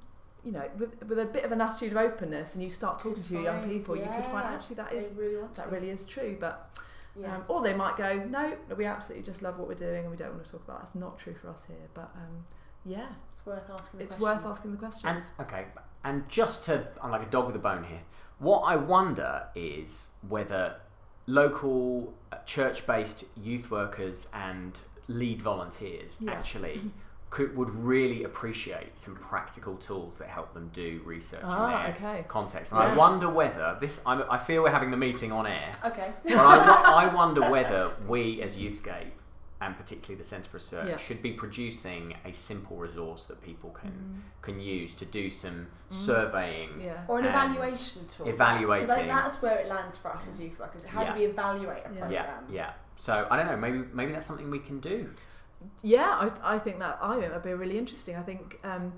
you 0.43 0.51
know, 0.51 0.69
with, 0.77 0.91
with 1.09 1.17
a 1.17 1.25
bit 1.25 1.43
of 1.45 1.51
an 1.51 1.61
attitude 1.61 1.93
of 1.93 1.97
openness, 1.97 2.53
and 2.53 2.63
you 2.63 2.69
start 2.69 2.99
talking 2.99 3.23
to 3.23 3.33
your 3.33 3.41
young 3.49 3.67
people, 3.67 3.95
you 3.95 4.03
could 4.15 4.25
find 4.25 4.45
actually 4.53 4.75
that 4.75 4.93
is 4.93 5.11
really 5.15 5.37
that 5.41 5.55
to. 5.55 5.69
really 5.69 5.89
is 5.89 6.05
true. 6.05 6.37
But 6.39 6.69
um, 7.25 7.43
or 7.47 7.61
they 7.61 7.73
might 7.73 7.95
go, 7.97 8.23
no, 8.29 8.55
we 8.75 8.85
absolutely 8.85 9.23
just 9.25 9.41
love 9.41 9.59
what 9.59 9.67
we're 9.67 9.73
doing, 9.75 10.01
and 10.01 10.11
we 10.11 10.17
don't 10.17 10.31
want 10.33 10.45
to 10.45 10.51
talk 10.51 10.63
about. 10.63 10.79
That. 10.79 10.85
That's 10.85 10.95
not 10.95 11.19
true 11.19 11.35
for 11.35 11.49
us 11.49 11.61
here. 11.67 11.87
But 11.93 12.11
um, 12.15 12.45
yeah, 12.85 13.07
it's 13.31 13.45
worth 13.45 13.69
asking. 13.71 13.99
The 13.99 14.03
it's 14.05 14.15
questions. 14.15 14.43
worth 14.43 14.51
asking 14.51 14.71
the 14.75 14.85
And 14.85 14.91
questions. 14.91 15.33
okay, 15.39 15.65
and 16.03 16.27
just 16.29 16.63
to, 16.65 16.87
I'm 17.01 17.11
like 17.11 17.23
a 17.23 17.29
dog 17.29 17.47
with 17.47 17.55
a 17.55 17.59
bone 17.59 17.83
here. 17.83 18.01
What 18.39 18.61
I 18.61 18.75
wonder 18.75 19.43
is 19.55 20.09
whether 20.27 20.75
local 21.27 22.13
uh, 22.31 22.37
church-based 22.45 23.25
youth 23.41 23.71
workers 23.71 24.27
and 24.33 24.79
lead 25.07 25.41
volunteers 25.41 26.17
Yeah. 26.19 26.31
actually 26.31 26.81
could 27.33 27.57
would 27.57 27.71
really 27.71 28.25
appreciate 28.25 28.95
some 28.95 29.15
practical 29.15 29.75
tools 29.77 30.17
that 30.19 30.27
help 30.27 30.53
them 30.53 30.69
do 30.71 31.01
research 31.03 31.41
Ah, 31.43 31.65
in 31.65 31.83
their 31.83 32.11
okay. 32.11 32.25
context. 32.27 32.71
And 32.71 32.79
I 32.81 32.95
wonder 32.95 33.27
whether 33.27 33.75
this. 33.79 33.99
I'm, 34.05 34.23
I 34.29 34.37
feel 34.37 34.61
we're 34.61 34.69
having 34.79 34.91
the 34.91 34.97
meeting 35.07 35.31
on 35.31 35.47
air, 35.47 35.71
Okay. 35.83 36.13
but 36.23 36.33
I, 36.35 37.05
I 37.09 37.13
wonder 37.21 37.41
whether 37.49 37.89
we 38.07 38.39
as 38.43 38.55
Youthscape 38.55 39.09
and 39.61 39.75
particularly 39.75 40.15
the 40.21 40.23
Centre 40.33 40.47
for 40.51 40.57
Research 40.57 40.87
Yeah. 40.89 40.97
should 40.97 41.21
be 41.23 41.31
producing 41.31 42.13
a 42.23 42.31
simple 42.33 42.77
resource 42.77 43.23
that 43.29 43.41
people 43.41 43.71
can 43.71 43.89
Mm. 43.91 44.43
can 44.47 44.59
use 44.59 44.93
to 45.01 45.05
do 45.05 45.29
some 45.31 45.65
surveying 45.89 46.69
Yeah. 46.81 47.03
Or 47.07 47.17
an 47.19 47.25
evaluation 47.25 48.05
tool. 48.07 48.27
evaluating. 48.27 48.87
Because 48.87 49.03
I 49.03 49.07
that's 49.07 49.41
where 49.41 49.57
it 49.59 49.67
lands 49.69 49.97
for 49.97 50.09
us 50.11 50.27
as 50.27 50.39
youth 50.39 50.59
workers. 50.59 50.83
How 50.85 51.01
Yeah. 51.01 51.13
do 51.13 51.19
we 51.19 51.25
evaluate 51.25 51.83
a 51.85 51.89
Yeah. 51.93 51.99
program? 52.01 52.11
Yeah, 52.49 52.55
yeah. 52.55 52.71
So 52.95 53.25
I 53.31 53.37
don't 53.37 53.47
know. 53.47 53.57
Maybe 53.57 53.79
maybe 53.91 54.11
that's 54.11 54.27
something 54.27 54.51
we 54.51 54.59
can 54.59 54.79
do. 54.79 55.09
Yeah, 55.81 56.29
I, 56.43 56.55
I 56.55 56.59
think 56.59 56.79
that 56.79 56.97
I 57.01 57.13
think 57.17 57.27
that'd 57.29 57.43
be 57.43 57.53
really 57.53 57.77
interesting. 57.77 58.15
I 58.15 58.21
think 58.23 58.59
um, 58.63 58.93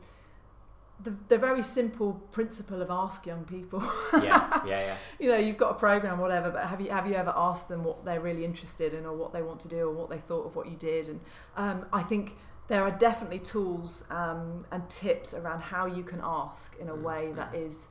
the 1.03 1.13
the 1.27 1.37
very 1.37 1.61
simple 1.63 2.13
principle 2.31 2.81
of 2.81 2.89
ask 2.89 3.25
young 3.25 3.43
people. 3.45 3.81
Yeah, 4.13 4.61
yeah, 4.65 4.79
yeah. 4.79 4.95
you 5.19 5.29
know, 5.29 5.37
you've 5.37 5.57
got 5.57 5.71
a 5.71 5.79
program, 5.79 6.19
whatever, 6.19 6.49
but 6.51 6.65
have 6.67 6.79
you 6.81 6.89
have 6.89 7.07
you 7.07 7.15
ever 7.15 7.33
asked 7.35 7.67
them 7.67 7.83
what 7.83 8.05
they're 8.05 8.21
really 8.21 8.45
interested 8.45 8.93
in, 8.93 9.05
or 9.05 9.13
what 9.15 9.33
they 9.33 9.41
want 9.41 9.59
to 9.61 9.67
do, 9.67 9.89
or 9.89 9.91
what 9.93 10.09
they 10.09 10.19
thought 10.19 10.45
of 10.45 10.55
what 10.55 10.67
you 10.69 10.77
did? 10.77 11.09
And 11.09 11.19
um, 11.57 11.85
I 11.91 12.01
think 12.01 12.35
there 12.67 12.81
are 12.83 12.91
definitely 12.91 13.39
tools 13.39 14.05
um, 14.09 14.65
and 14.71 14.89
tips 14.89 15.33
around 15.33 15.61
how 15.61 15.85
you 15.85 16.03
can 16.03 16.19
ask 16.23 16.75
in 16.79 16.89
a 16.89 16.93
Mm, 16.95 17.01
way 17.03 17.31
that 17.35 17.51
mm. 17.53 17.87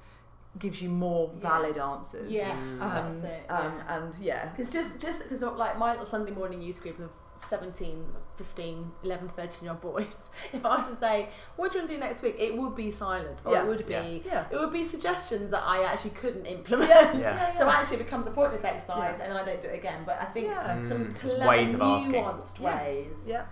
gives 0.58 0.80
you 0.82 0.88
more 0.88 1.30
Yeah. 1.34 1.48
valid 1.50 1.78
answers. 1.78 2.32
Yes, 2.32 2.80
Um, 2.80 2.90
that's 2.90 3.22
it. 3.22 3.44
Um. 3.50 3.80
And 3.86 4.16
yeah, 4.20 4.48
Because 4.48 4.72
just 4.72 4.98
just 5.00 5.22
because 5.22 5.42
like 5.42 5.78
my 5.78 5.90
little 5.90 6.06
Sunday 6.06 6.32
morning 6.32 6.60
youth 6.60 6.80
group 6.80 6.98
of 7.00 7.10
17, 7.44 8.04
15, 8.36 8.92
11, 9.04 9.28
13 9.28 9.58
year 9.64 9.72
old 9.72 9.80
boys, 9.80 10.30
if 10.52 10.64
I 10.64 10.76
was 10.76 10.86
to 10.88 10.96
say, 10.96 11.28
what 11.56 11.72
do 11.72 11.78
you 11.78 11.82
want 11.82 11.90
to 11.90 11.94
do 11.96 12.00
next 12.00 12.22
week? 12.22 12.36
It 12.38 12.56
would 12.56 12.74
be 12.74 12.90
silence. 12.90 13.42
Or 13.44 13.52
Yeah. 13.52 13.62
it 13.62 13.66
would 13.68 13.86
be 13.86 13.92
Yeah. 13.92 14.18
yeah. 14.24 14.44
it 14.50 14.56
would 14.58 14.72
be 14.72 14.84
suggestions 14.84 15.50
that 15.50 15.62
I 15.64 15.84
actually 15.84 16.10
couldn't 16.12 16.46
implement. 16.46 16.90
Yeah. 17.20 17.54
So 17.56 17.68
actually 17.68 17.96
it 17.98 18.04
becomes 18.04 18.26
a 18.26 18.30
pointless 18.30 18.64
exercise 18.64 19.16
Yeah. 19.18 19.24
and 19.24 19.32
then 19.32 19.36
I 19.36 19.44
don't 19.44 19.60
do 19.60 19.68
it 19.68 19.78
again. 19.78 20.02
But 20.04 20.18
I 20.20 20.24
think 20.26 20.46
Yeah. 20.48 20.80
some 20.80 21.06
Mm, 21.06 21.20
clever, 21.20 21.48
ways 21.48 21.74
of 21.74 21.82
asking. 21.82 22.12
nuanced 22.12 22.60
Yes. 22.60 22.84
ways. 22.84 23.26
Yeah. 23.28 23.44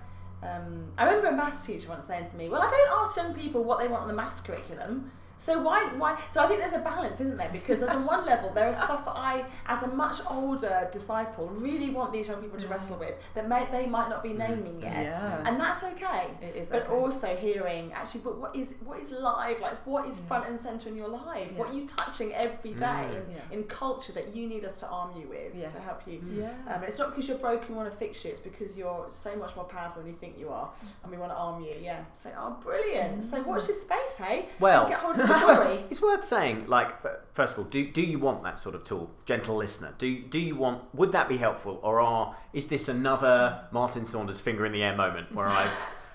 Um, 0.43 0.93
I 0.99 1.05
remember 1.05 1.29
a 1.29 1.33
maths 1.37 1.65
teacher 1.65 1.89
once 1.89 2.07
saying 2.09 2.29
to 2.31 2.37
me, 2.37 2.49
"Well, 2.49 2.61
I 2.63 2.69
don't 2.69 2.99
ask 3.07 3.17
young 3.17 3.33
people 3.33 3.63
what 3.63 3.79
they 3.79 3.87
want 3.87 4.03
on 4.03 4.09
the 4.09 4.15
maths 4.15 4.41
curriculum. 4.41 5.13
So 5.43 5.61
why, 5.61 5.91
why? 5.97 6.23
So 6.31 6.41
I 6.41 6.47
think 6.47 6.61
there's 6.61 6.73
a 6.73 6.79
balance, 6.79 7.21
isn't 7.21 7.37
there? 7.37 7.51
Because 7.53 7.83
on 7.83 8.07
one 8.15 8.25
level, 8.25 8.53
there 8.55 8.69
is 8.69 8.77
stuff 8.77 9.05
that 9.07 9.17
I, 9.17 9.45
as 9.67 9.83
a 9.83 9.89
much 9.89 10.21
older 10.31 10.89
disciple, 10.93 11.49
really 11.49 11.91
want 11.91 12.13
these 12.13 12.29
young 12.29 12.41
people 12.41 12.61
to 12.61 12.67
mm. 12.67 12.71
wrestle 12.71 12.97
with 12.97 13.15
that 13.35 13.49
may, 13.49 13.67
they 13.73 13.87
might 13.87 14.09
not 14.09 14.23
be 14.23 14.29
mm. 14.29 14.39
naming 14.39 14.81
yet, 14.81 15.07
Yeah. 15.07 15.43
and 15.45 15.59
that's 15.59 15.83
okay. 15.83 16.29
It 16.41 16.55
is 16.55 16.71
But 16.71 16.85
okay. 16.85 16.93
also 16.93 17.35
hearing 17.35 17.93
actually, 17.93 18.21
but 18.21 18.39
what 18.39 18.55
is 18.55 18.77
what 18.85 19.01
is 19.01 19.11
live? 19.11 19.61
Like 19.61 19.85
what 19.85 20.07
is 20.07 20.21
Yeah. 20.21 20.27
front 20.29 20.47
and 20.49 20.61
center 20.61 20.89
in 20.91 20.95
your 20.95 21.09
life? 21.09 21.49
Yeah. 21.51 21.59
What 21.59 21.71
are 21.71 21.75
you 21.75 21.89
touching 21.89 22.33
every 22.35 22.75
day 22.75 23.03
Mm. 23.11 23.17
in, 23.17 23.25
Yeah. 23.33 23.57
in 23.57 23.65
culture 23.65 24.13
that 24.13 24.37
you 24.37 24.47
need 24.47 24.65
us 24.65 24.79
to 24.79 24.87
arm 24.87 25.11
you 25.21 25.27
with 25.27 25.57
Yes. 25.57 25.73
to 25.73 25.81
help 25.81 26.07
you? 26.07 26.23
Yeah. 26.31 26.73
Um, 26.73 26.85
it's 26.85 27.01
not 27.01 27.09
because 27.11 27.27
you're 27.27 27.39
broken, 27.39 27.71
we 27.71 27.75
want 27.83 27.91
to 27.91 27.97
fix 27.97 28.25
you. 28.25 28.31
It's 28.31 28.39
because 28.39 28.79
you're 28.79 29.07
so 29.11 29.35
much 29.35 29.57
more 29.57 29.65
powerful 29.65 30.03
than 30.03 30.13
you 30.13 30.17
think 30.17 30.39
you 30.39 30.51
are, 30.51 30.71
and 31.03 31.11
we 31.11 31.19
want 31.19 31.33
to 31.33 31.37
arm 31.37 31.65
you. 31.65 31.75
Yeah. 31.81 32.05
So, 32.13 32.31
oh, 32.39 32.57
brilliant. 32.63 33.25
So, 33.25 33.43
watch 33.43 33.67
this 33.67 33.83
space, 33.83 34.17
hey? 34.19 34.49
Well, 34.61 34.87
Get 35.33 35.41
hold 35.41 35.51
of 35.51 35.57
the 35.59 35.65
story. 35.65 35.85
It's 35.91 36.03
worth 36.03 36.25
saying, 36.25 36.67
like, 36.67 36.95
first 37.35 37.55
of 37.55 37.59
all, 37.61 37.65
do, 37.65 37.87
do 37.91 38.03
you 38.03 38.19
want 38.19 38.43
that 38.45 38.59
sort 38.59 38.75
of 38.75 38.85
tool, 38.85 39.11
gentle 39.25 39.57
listener? 39.57 39.95
Do 39.99 40.21
do 40.23 40.39
you 40.39 40.57
want? 40.57 40.83
Would 40.95 41.13
that 41.13 41.29
be 41.29 41.37
helpful, 41.37 41.81
or 41.83 42.01
are 42.01 42.37
is 42.53 42.67
this 42.67 42.89
another 42.89 43.65
Martin 43.73 44.05
Saunders 44.05 44.41
finger 44.41 44.65
in 44.67 44.73
the 44.73 44.83
air 44.83 44.97
moment 44.97 45.35
where 45.35 45.49
I've 45.63 45.71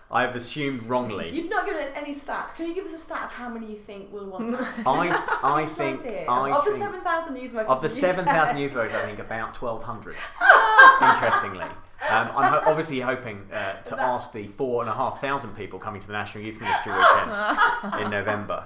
I've 0.09 0.35
assumed 0.35 0.83
wrongly? 0.83 1.29
You've 1.31 1.49
not 1.49 1.65
given 1.65 1.81
it 1.81 1.91
any 1.95 2.13
stats. 2.15 2.55
Can 2.55 2.65
you 2.65 2.73
give 2.73 2.85
us 2.85 2.93
a 2.93 2.97
stat 2.97 3.23
of 3.25 3.31
how 3.31 3.49
many 3.49 3.67
you 3.67 3.75
think 3.77 4.11
will 4.11 4.25
want 4.25 4.51
that? 4.57 4.73
I 4.87 5.09
I 5.43 5.65
think. 5.65 6.05
I 6.05 6.51
of 6.51 6.63
the 6.65 6.71
think 6.71 6.83
seven 6.83 7.01
thousand 7.01 7.35
youth 7.37 7.53
workers. 7.53 7.69
of 7.69 7.81
the 7.81 7.89
seven 7.89 8.25
thousand 8.25 8.57
youth 8.57 8.71
voters, 8.71 8.93
I 8.95 9.05
think 9.05 9.19
about 9.19 9.53
twelve 9.53 9.83
hundred. 9.83 10.15
Interestingly. 11.01 11.65
Um, 12.09 12.29
I'm 12.35 12.51
ho- 12.53 12.61
obviously 12.67 12.99
hoping 12.99 13.47
uh, 13.51 13.81
to 13.81 13.99
ask 14.01 14.31
the 14.31 14.47
four 14.47 14.81
and 14.81 14.89
a 14.89 14.93
half 14.93 15.19
thousand 15.19 15.55
people 15.55 15.79
coming 15.79 15.99
to 16.01 16.07
the 16.07 16.13
National 16.13 16.43
Youth 16.43 16.59
Ministry 16.61 16.91
weekend 16.93 18.03
in 18.05 18.11
November. 18.11 18.65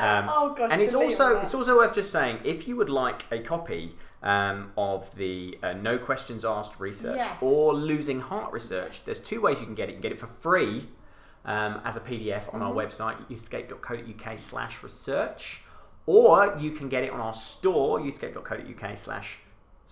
Um, 0.00 0.26
Oh 0.28 0.54
gosh. 0.56 0.70
and 0.72 0.80
it's 0.82 0.94
also 0.94 1.38
it's 1.40 1.54
also 1.54 1.76
worth 1.76 1.94
just 1.94 2.10
saying 2.10 2.38
if 2.44 2.66
you 2.66 2.76
would 2.76 2.88
like 2.90 3.24
a 3.30 3.38
copy 3.40 3.94
um, 4.22 4.72
of 4.76 5.14
the 5.16 5.58
uh, 5.62 5.72
no 5.74 5.98
questions 5.98 6.44
asked 6.44 6.80
research 6.80 7.16
Yes. 7.16 7.36
or 7.40 7.74
losing 7.74 8.20
heart 8.20 8.52
research 8.52 8.92
Yes. 8.96 9.04
there's 9.04 9.20
two 9.20 9.40
ways 9.40 9.60
you 9.60 9.66
can 9.66 9.74
get 9.74 9.88
it 9.88 9.92
you 9.92 9.96
can 9.96 10.02
get 10.02 10.12
it 10.12 10.18
for 10.20 10.26
free 10.26 10.88
um, 11.44 11.80
as 11.84 11.96
a 11.96 12.00
pdf 12.00 12.52
on 12.54 12.60
our 12.62 12.70
Mm-hmm. 12.72 12.78
website 12.78 13.16
youthscape.co.uk 13.30 14.38
slash 14.38 14.82
research 14.82 15.62
or 16.06 16.56
you 16.58 16.70
can 16.72 16.88
get 16.88 17.04
it 17.04 17.12
on 17.12 17.20
our 17.20 17.34
store 17.34 18.00
youthscape.co.uk 18.00 18.96
slash 18.98 19.38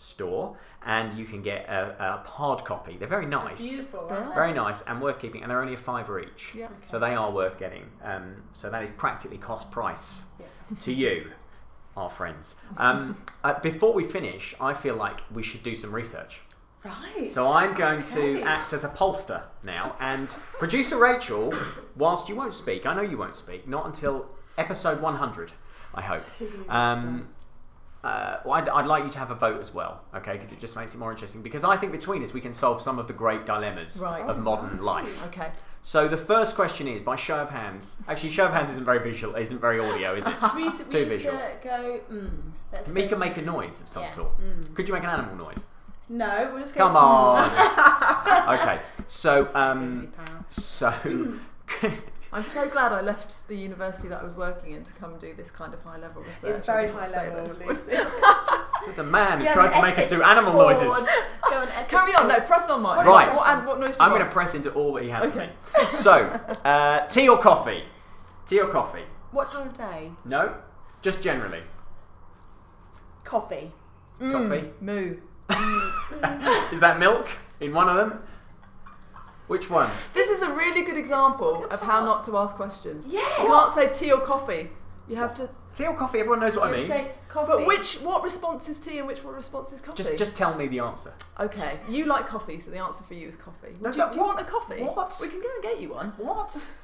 store 0.01 0.57
and 0.87 1.19
you 1.19 1.25
can 1.25 1.43
get 1.43 1.69
a, 1.69 2.23
a 2.25 2.29
hard 2.29 2.65
copy 2.65 2.97
they're 2.97 3.09
very 3.09 3.27
nice 3.27 3.61
beautiful. 3.61 4.07
They're 4.07 4.19
aren't 4.19 4.35
very 4.35 4.53
nice 4.53 4.81
and 4.83 5.03
worth 5.03 5.19
keeping 5.19 5.43
and 5.43 5.51
they're 5.51 5.61
only 5.61 5.75
a 5.75 5.79
fiver 5.79 6.21
each 6.21 6.55
Yeah. 6.55 6.69
so 6.89 6.99
they 7.01 7.15
are 7.17 7.31
worth 7.33 7.59
getting. 7.59 7.85
Um, 8.05 8.43
so 8.53 8.71
that 8.71 8.83
is 8.85 8.91
practically 8.97 9.39
cost 9.39 9.71
price 9.73 10.23
Yeah. 10.39 10.47
to 10.83 10.93
you, 10.93 11.33
our 11.97 12.09
friends. 12.09 12.55
Um, 12.77 13.17
uh, 13.45 13.59
before 13.61 13.93
we 13.93 14.05
finish, 14.05 14.55
I 14.61 14.73
feel 14.73 14.95
like 14.95 15.21
we 15.35 15.43
should 15.43 15.65
do 15.65 15.75
some 15.75 15.91
research. 15.93 16.41
Right. 16.85 17.33
So 17.33 17.51
I'm 17.53 17.75
going 17.75 18.03
Okay. 18.03 18.35
to 18.41 18.43
act 18.43 18.73
as 18.73 18.85
a 18.85 18.89
pollster 18.89 19.43
now, 19.65 19.97
and 19.99 20.29
producer 20.61 20.97
Rachel, 20.97 21.53
whilst 21.97 22.29
you 22.29 22.37
won't 22.37 22.55
speak, 22.55 22.87
I 22.87 22.95
know 22.95 23.03
you 23.03 23.19
won't 23.19 23.35
speak, 23.35 23.67
not 23.67 23.85
until 23.85 24.29
episode 24.57 25.01
100, 25.03 25.53
I 25.93 26.03
hope. 26.03 26.23
Um, 26.69 27.29
uh, 28.05 28.37
well, 28.45 28.55
I'd, 28.55 28.69
I'd 28.69 28.87
like 28.87 29.05
you 29.05 29.11
to 29.11 29.19
have 29.19 29.31
a 29.31 29.35
vote 29.35 29.61
as 29.61 29.75
well, 29.75 30.01
okay? 30.15 30.33
Because 30.33 30.53
it 30.53 30.61
just 30.61 30.77
makes 30.77 30.95
it 30.95 30.99
more 30.99 31.11
interesting. 31.11 31.43
Because 31.43 31.65
I 31.65 31.77
think 31.77 31.93
between 31.93 32.23
us 32.23 32.33
we 32.33 32.41
can 32.41 32.55
solve 32.55 32.81
some 32.81 32.99
of 32.99 33.07
the 33.09 33.13
great 33.13 33.45
dilemmas 33.47 34.01
Right. 34.03 34.23
of 34.23 34.43
modern 34.43 34.83
life. 34.83 35.27
Okay. 35.29 35.51
So 35.83 36.07
the 36.09 36.17
first 36.17 36.55
question 36.57 36.87
is 36.89 37.03
by 37.03 37.17
show 37.17 37.37
of 37.39 37.51
hands. 37.51 37.97
Actually, 38.09 38.31
show 38.31 38.47
of 38.47 38.53
hands 38.53 38.73
isn't 38.73 38.85
very 38.85 38.99
visual, 38.99 39.35
isn't 39.37 39.61
very 39.61 39.79
audio, 39.81 40.15
is 40.15 40.27
it? 40.27 40.35
We, 40.55 40.69
do 40.71 40.85
too 40.85 41.07
visual. 41.07 41.39
to 41.39 41.57
go? 41.63 42.01
Mm, 42.13 42.31
let's 42.73 42.93
We 42.93 43.03
go. 43.03 43.09
can 43.11 43.19
make 43.21 43.37
a 43.37 43.43
noise 43.43 43.81
of 43.81 43.89
some 43.89 44.03
Yeah. 44.03 44.11
sort. 44.11 44.41
Mm. 44.41 44.75
Could 44.75 44.89
you 44.89 44.95
make 44.95 45.05
an 45.05 45.11
animal 45.11 45.37
noise? 45.37 45.65
No, 46.09 46.51
we'll 46.53 46.63
just 46.63 46.75
go. 46.75 46.85
Come 46.87 46.97
on. 46.97 47.51
okay. 48.59 48.81
So 49.07 49.45
Mm. 49.47 49.57
um, 49.57 50.13
so 50.51 50.93
I'm 52.31 52.45
so 52.45 52.69
glad 52.69 52.93
I 52.93 53.01
left 53.01 53.49
the 53.49 53.57
university 53.57 54.09
that 54.09 54.21
I 54.21 54.25
was 54.25 54.35
working 54.35 54.73
in 54.73 54.85
to 54.85 54.93
come 54.93 55.17
do 55.19 55.33
this 55.33 55.51
kind 55.51 55.73
of 55.73 55.83
high 55.83 55.97
level 55.97 56.23
research. 56.23 56.51
It's 56.51 56.67
very 56.67 56.89
high 56.89 57.09
level. 57.11 57.45
that. 57.47 58.69
There's 58.85 58.99
a 58.99 59.03
man 59.05 59.39
who 59.41 59.47
We 59.47 59.53
tried 59.53 59.73
to 59.73 59.83
make 59.83 59.99
us 59.99 60.09
do 60.09 60.23
animal 60.23 60.53
board. 60.53 60.77
noises. 60.77 61.09
Go 61.49 61.61
and 61.61 61.71
ethics 61.71 61.91
Carry 61.91 62.13
on, 62.13 62.29
no, 62.29 62.41
press 62.41 62.69
on 62.69 62.83
mine. 62.83 63.07
Right. 63.07 63.35
What, 63.35 63.49
and 63.49 63.67
what 63.67 63.81
noise 63.81 63.97
do 63.97 64.03
you 64.03 64.03
I'm 64.05 64.11
going 64.11 64.25
to 64.25 64.31
press 64.31 64.55
into 64.55 64.71
all 64.75 64.93
that 64.95 65.05
he 65.05 65.09
has 65.11 65.23
for 65.25 65.31
Okay. 65.31 65.47
me. 65.47 65.85
So, 65.89 66.13
uh, 66.65 67.07
tea 67.07 67.29
or 67.31 67.39
coffee? 67.39 67.85
Tea 68.47 68.61
or 68.61 68.69
coffee? 68.69 69.05
What 69.31 69.49
time 69.49 69.69
of 69.69 69.75
day? 69.75 70.11
No, 70.27 70.55
just 71.01 71.23
generally. 71.23 71.61
Coffee. 73.25 73.73
Mm, 74.21 74.33
coffee. 74.33 74.71
Moo. 74.81 75.17
Mm, 75.49 75.93
mm. 76.21 76.73
Is 76.75 76.81
that 76.81 76.99
milk 76.99 77.27
in 77.61 77.73
one 77.73 77.89
of 77.89 77.97
them? 77.97 78.23
Which 79.49 79.69
one? 79.71 79.91
This 80.15 80.29
is 80.29 80.43
a 80.43 80.51
really 80.53 80.83
good 80.83 80.97
example 80.97 81.65
of 81.71 81.81
how 81.83 82.05
not 82.05 82.25
to 82.27 82.37
ask 82.37 82.55
questions. 82.57 83.07
Yes. 83.09 83.39
You 83.41 83.47
can't 83.47 83.73
say 83.73 83.89
tea 83.93 84.13
or 84.13 84.21
coffee. 84.21 84.71
You 85.09 85.17
have 85.17 85.35
to. 85.37 85.49
Tea 85.75 85.87
or 85.87 85.95
coffee? 85.95 86.19
Everyone 86.21 86.41
knows 86.41 86.55
what 86.55 86.69
I 86.69 86.71
You 86.73 86.77
mean. 86.79 86.87
say 86.89 87.13
coffee. 87.29 87.53
But 87.53 87.67
which 87.67 87.95
what 87.97 88.23
response 88.23 88.69
is 88.69 88.79
tea 88.79 88.99
and 88.99 89.07
which 89.07 89.25
what 89.25 89.35
response 89.35 89.73
is 89.73 89.81
coffee? 89.81 89.97
Just, 90.03 90.17
just 90.19 90.37
tell 90.37 90.55
me 90.55 90.67
the 90.67 90.81
answer. 90.81 91.13
Okay, 91.41 91.79
you 91.89 92.05
like 92.05 92.27
coffee, 92.27 92.59
so 92.59 92.71
the 92.71 92.79
answer 92.79 93.03
for 93.05 93.15
you 93.15 93.27
is 93.29 93.37
coffee. 93.37 93.69
No, 93.81 93.89
Would 93.89 93.97
you, 93.97 94.03
don't- 94.03 94.13
do 94.13 94.19
you 94.19 94.25
want 94.25 94.41
a 94.41 94.45
coffee? 94.45 94.83
What? 94.83 95.17
We 95.21 95.29
can 95.29 95.41
go 95.41 95.49
and 95.55 95.63
get 95.63 95.81
you 95.81 95.91
one. 95.95 96.09
What? 96.19 96.57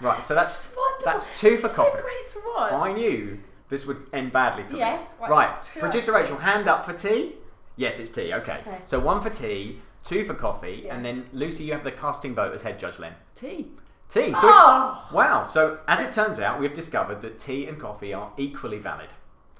Right, 0.00 0.20
so 0.22 0.34
that's 0.34 0.64
It's 0.66 0.74
wonderful. 0.76 1.04
that's 1.12 1.40
two 1.40 1.50
This 1.50 1.60
for 1.60 1.66
is 1.68 1.76
coffee. 1.76 1.90
So 1.98 2.02
great 2.02 2.28
to 2.32 2.40
watch. 2.56 2.72
I 2.72 2.92
knew 2.92 3.38
this 3.68 3.86
would 3.86 4.08
end 4.12 4.32
badly 4.32 4.64
for 4.64 4.76
Yes, 4.76 5.12
me. 5.12 5.28
right, 5.28 5.30
Right, 5.30 5.56
it's 5.58 5.68
two 5.68 5.78
producer. 5.80 6.12
Rachel, 6.12 6.38
hand 6.38 6.66
up 6.68 6.84
for 6.84 6.92
tea. 6.92 7.34
Yes, 7.76 8.00
it's 8.00 8.10
tea. 8.10 8.32
Okay. 8.34 8.58
Okay. 8.66 8.78
So 8.86 8.98
one 8.98 9.20
for 9.20 9.30
tea, 9.30 9.78
two 10.02 10.24
for 10.24 10.34
coffee, 10.34 10.88
and 10.88 11.04
then 11.04 11.26
Lucy, 11.32 11.64
you 11.64 11.72
have 11.72 11.84
the 11.84 11.92
casting 11.92 12.34
vote 12.34 12.54
as 12.54 12.62
head 12.62 12.78
judge. 12.78 12.98
Len. 12.98 13.14
Tea. 13.34 13.68
Tea. 14.08 14.32
So 14.34 14.40
Oh. 14.44 15.00
it's, 15.04 15.12
wow. 15.12 15.42
So 15.42 15.78
as 15.88 16.00
it 16.00 16.12
turns 16.12 16.38
out, 16.38 16.60
we've 16.60 16.74
discovered 16.74 17.22
that 17.22 17.38
tea 17.38 17.66
and 17.66 17.78
coffee 17.80 18.12
are 18.12 18.32
equally 18.36 18.78
valid. 18.78 19.08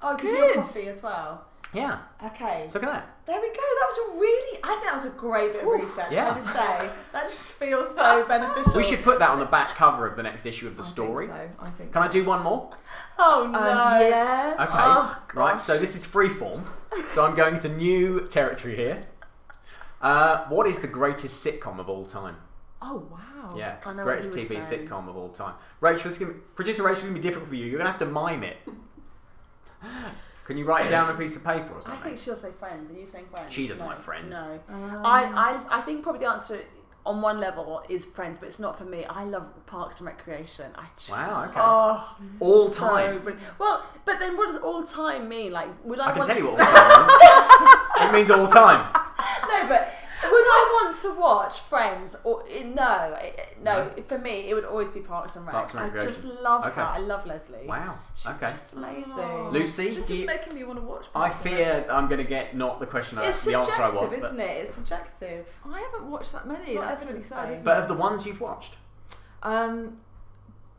oh, 0.01 0.15
because 0.15 0.31
you're 0.31 0.47
Good. 0.53 0.55
coffee 0.63 0.87
as 0.87 1.01
well. 1.01 1.45
Yeah. 1.73 1.97
Okay. 2.23 2.67
So 2.69 2.77
look 2.79 2.87
at 2.87 2.93
that. 2.93 3.07
There 3.25 3.41
we 3.41 3.47
go. 3.47 3.53
That 3.55 3.87
was 3.87 3.97
a 3.97 4.19
really. 4.19 4.59
I 4.63 4.67
think 4.73 4.83
that 4.83 4.93
was 4.93 5.05
a 5.05 5.09
great 5.17 5.53
bit 5.53 5.63
of 5.63 5.67
research. 5.69 6.11
yeah. 6.11 6.25
Can 6.25 6.33
I 6.33 6.35
just 6.37 6.53
say 6.53 6.89
that 7.13 7.23
just 7.23 7.51
feels 7.53 7.95
so 7.95 8.25
beneficial. 8.27 8.75
We 8.75 8.83
should 8.83 9.01
put 9.01 9.17
that 9.17 9.31
on 9.31 9.39
the 9.39 9.45
back 9.47 9.69
cover 9.69 10.05
of 10.05 10.15
the 10.15 10.21
next 10.21 10.45
issue 10.45 10.67
of 10.67 10.77
the 10.77 10.83
I 10.83 10.85
story. 10.85 11.27
Think 11.27 11.39
so. 11.57 11.65
I 11.65 11.69
think 11.71 11.91
Can 11.93 12.03
so. 12.03 12.07
I 12.07 12.11
do 12.11 12.23
one 12.25 12.43
more? 12.43 12.69
Oh 13.17 13.47
no. 13.51 13.59
Um, 13.59 14.01
yes. 14.01 14.53
Okay. 14.59 14.69
Oh, 14.73 15.17
right. 15.35 15.59
So 15.59 15.77
this 15.79 15.95
is 15.95 16.03
free 16.05 16.29
form. 16.29 16.65
So 17.13 17.23
I'm 17.25 17.35
going 17.35 17.57
to 17.59 17.69
new 17.69 18.27
territory 18.27 18.75
here. 18.75 19.03
Uh, 20.03 20.45
what 20.49 20.67
is 20.67 20.79
the 20.81 20.87
greatest 20.87 21.43
sitcom 21.43 21.79
of 21.79 21.89
all 21.89 22.05
time? 22.05 22.35
Oh 22.81 23.07
wow. 23.09 23.55
Yeah, 23.57 23.77
I 23.85 23.89
know 23.93 23.97
what 23.97 24.05
greatest 24.05 24.35
you 24.35 24.43
TV 24.43 24.61
saying. 24.61 24.87
sitcom 24.87 25.07
of 25.09 25.15
all 25.15 25.29
time. 25.29 25.55
Rachel, 25.79 26.09
it's 26.09 26.17
gonna, 26.17 26.33
producer 26.55 26.83
Rachel, 26.83 26.91
it's 26.95 27.01
gonna 27.03 27.13
be 27.15 27.19
difficult 27.21 27.47
for 27.49 27.55
you. 27.55 27.65
You're 27.65 27.77
gonna 27.77 27.89
have 27.89 27.99
to 27.99 28.05
mime 28.05 28.43
it. 28.43 28.57
Can 30.45 30.57
you 30.57 30.65
write 30.65 30.85
it 30.85 30.89
down 30.89 31.09
on 31.09 31.15
a 31.15 31.17
piece 31.17 31.35
of 31.37 31.43
paper 31.43 31.73
or 31.73 31.81
something? 31.81 32.01
I 32.01 32.03
think 32.07 32.19
she'll 32.19 32.35
say 32.35 32.49
Friends. 32.59 32.91
Are 32.91 32.95
you 32.95 33.07
saying 33.07 33.25
Friends? 33.31 33.53
She 33.53 33.65
doesn't 33.67 33.81
No. 33.83 33.89
like 33.91 34.01
Friends. 34.01 34.29
No. 34.29 34.59
Um, 34.69 35.05
I, 35.05 35.23
I, 35.23 35.77
I 35.79 35.81
think 35.81 36.03
probably 36.03 36.19
the 36.19 36.29
answer 36.29 36.59
on 37.05 37.21
one 37.21 37.39
level 37.39 37.81
is 37.87 38.05
Friends, 38.05 38.39
but 38.39 38.47
it's 38.49 38.59
not 38.59 38.77
for 38.77 38.83
me. 38.83 39.05
I 39.05 39.23
love 39.23 39.45
Parks 39.67 39.99
and 40.01 40.07
Recreation. 40.07 40.65
I 40.75 40.87
just, 40.97 41.09
Wow, 41.09 41.45
okay. 41.45 41.53
Oh, 41.61 42.17
all 42.41 42.71
so 42.73 42.87
time. 42.87 43.19
brilliant. 43.21 43.57
well, 43.57 43.85
but 44.03 44.19
then 44.19 44.35
what 44.35 44.47
does 44.47 44.57
all 44.57 44.83
time 44.83 45.29
mean? 45.29 45.53
Like, 45.53 45.69
would 45.85 45.99
I, 46.01 46.07
I 46.07 46.11
can 46.11 46.19
want 46.19 46.29
tell 46.31 46.37
you 46.39 46.45
what 46.51 46.59
all 46.59 46.65
time 46.65 47.07
means. 47.07 48.01
it 48.01 48.13
means 48.17 48.31
all 48.31 48.47
time. 48.47 48.91
no, 49.47 49.67
but 49.69 49.79
would 49.79 49.81
I 49.81 49.82
want 50.73 50.97
to 51.01 51.13
watch 51.19 51.59
Friends? 51.61 52.15
Or 52.23 52.43
eh, 52.49 52.63
no, 52.63 53.15
eh, 53.19 53.31
eh, 53.37 53.43
no. 53.63 53.91
For 54.07 54.17
me, 54.17 54.49
it 54.49 54.53
would 54.55 54.65
always 54.65 54.91
be 54.91 54.99
Parks 54.99 55.35
and 55.35 55.45
Rec. 55.45 55.53
Parks 55.55 55.73
and 55.73 55.83
I 55.83 55.89
just 55.89 56.23
Recreation. 56.23 56.43
love 56.43 56.65
Okay. 56.65 56.75
her. 56.81 56.87
I 56.87 56.97
love 56.99 57.25
Leslie. 57.25 57.65
Wow. 57.67 57.97
She's 58.15 58.27
Okay. 58.27 58.45
just 58.47 58.73
amazing. 58.73 59.03
Oh. 59.15 59.49
Lucy, 59.51 59.85
This 59.89 59.95
do 60.07 60.13
is 60.13 60.19
you- 60.21 60.25
making 60.27 60.55
me 60.55 60.63
want 60.63 60.79
to 60.79 60.85
watch. 60.85 61.05
I 61.15 61.29
Parks 61.29 61.45
and 61.45 61.55
fear 61.55 61.85
I'm 61.89 62.07
going 62.07 62.17
to 62.19 62.23
get 62.37 62.55
not 62.55 62.79
the 62.79 62.85
question 62.87 63.17
I, 63.19 63.27
It's 63.27 63.43
the 63.45 63.55
answer 63.55 63.71
I 63.71 63.75
subjective, 63.91 64.09
want. 64.11 64.23
isn't 64.23 64.39
it? 64.39 64.57
It's 64.57 64.73
subjective. 64.75 65.49
I 65.71 65.79
haven't 65.79 66.09
watched 66.11 66.31
that 66.33 66.47
many. 66.47 66.59
It's 66.59 66.75
not 66.75 66.81
That's 66.87 66.99
really 67.01 67.03
evidence 67.11 67.27
sad. 67.27 67.43
based. 67.47 67.53
isn't 67.55 67.65
but 67.65 67.77
it? 67.77 67.81
of 67.81 67.87
the 67.87 67.93
ones 67.95 68.25
you've 68.25 68.41
watched, 68.41 68.75
Um, 69.43 69.97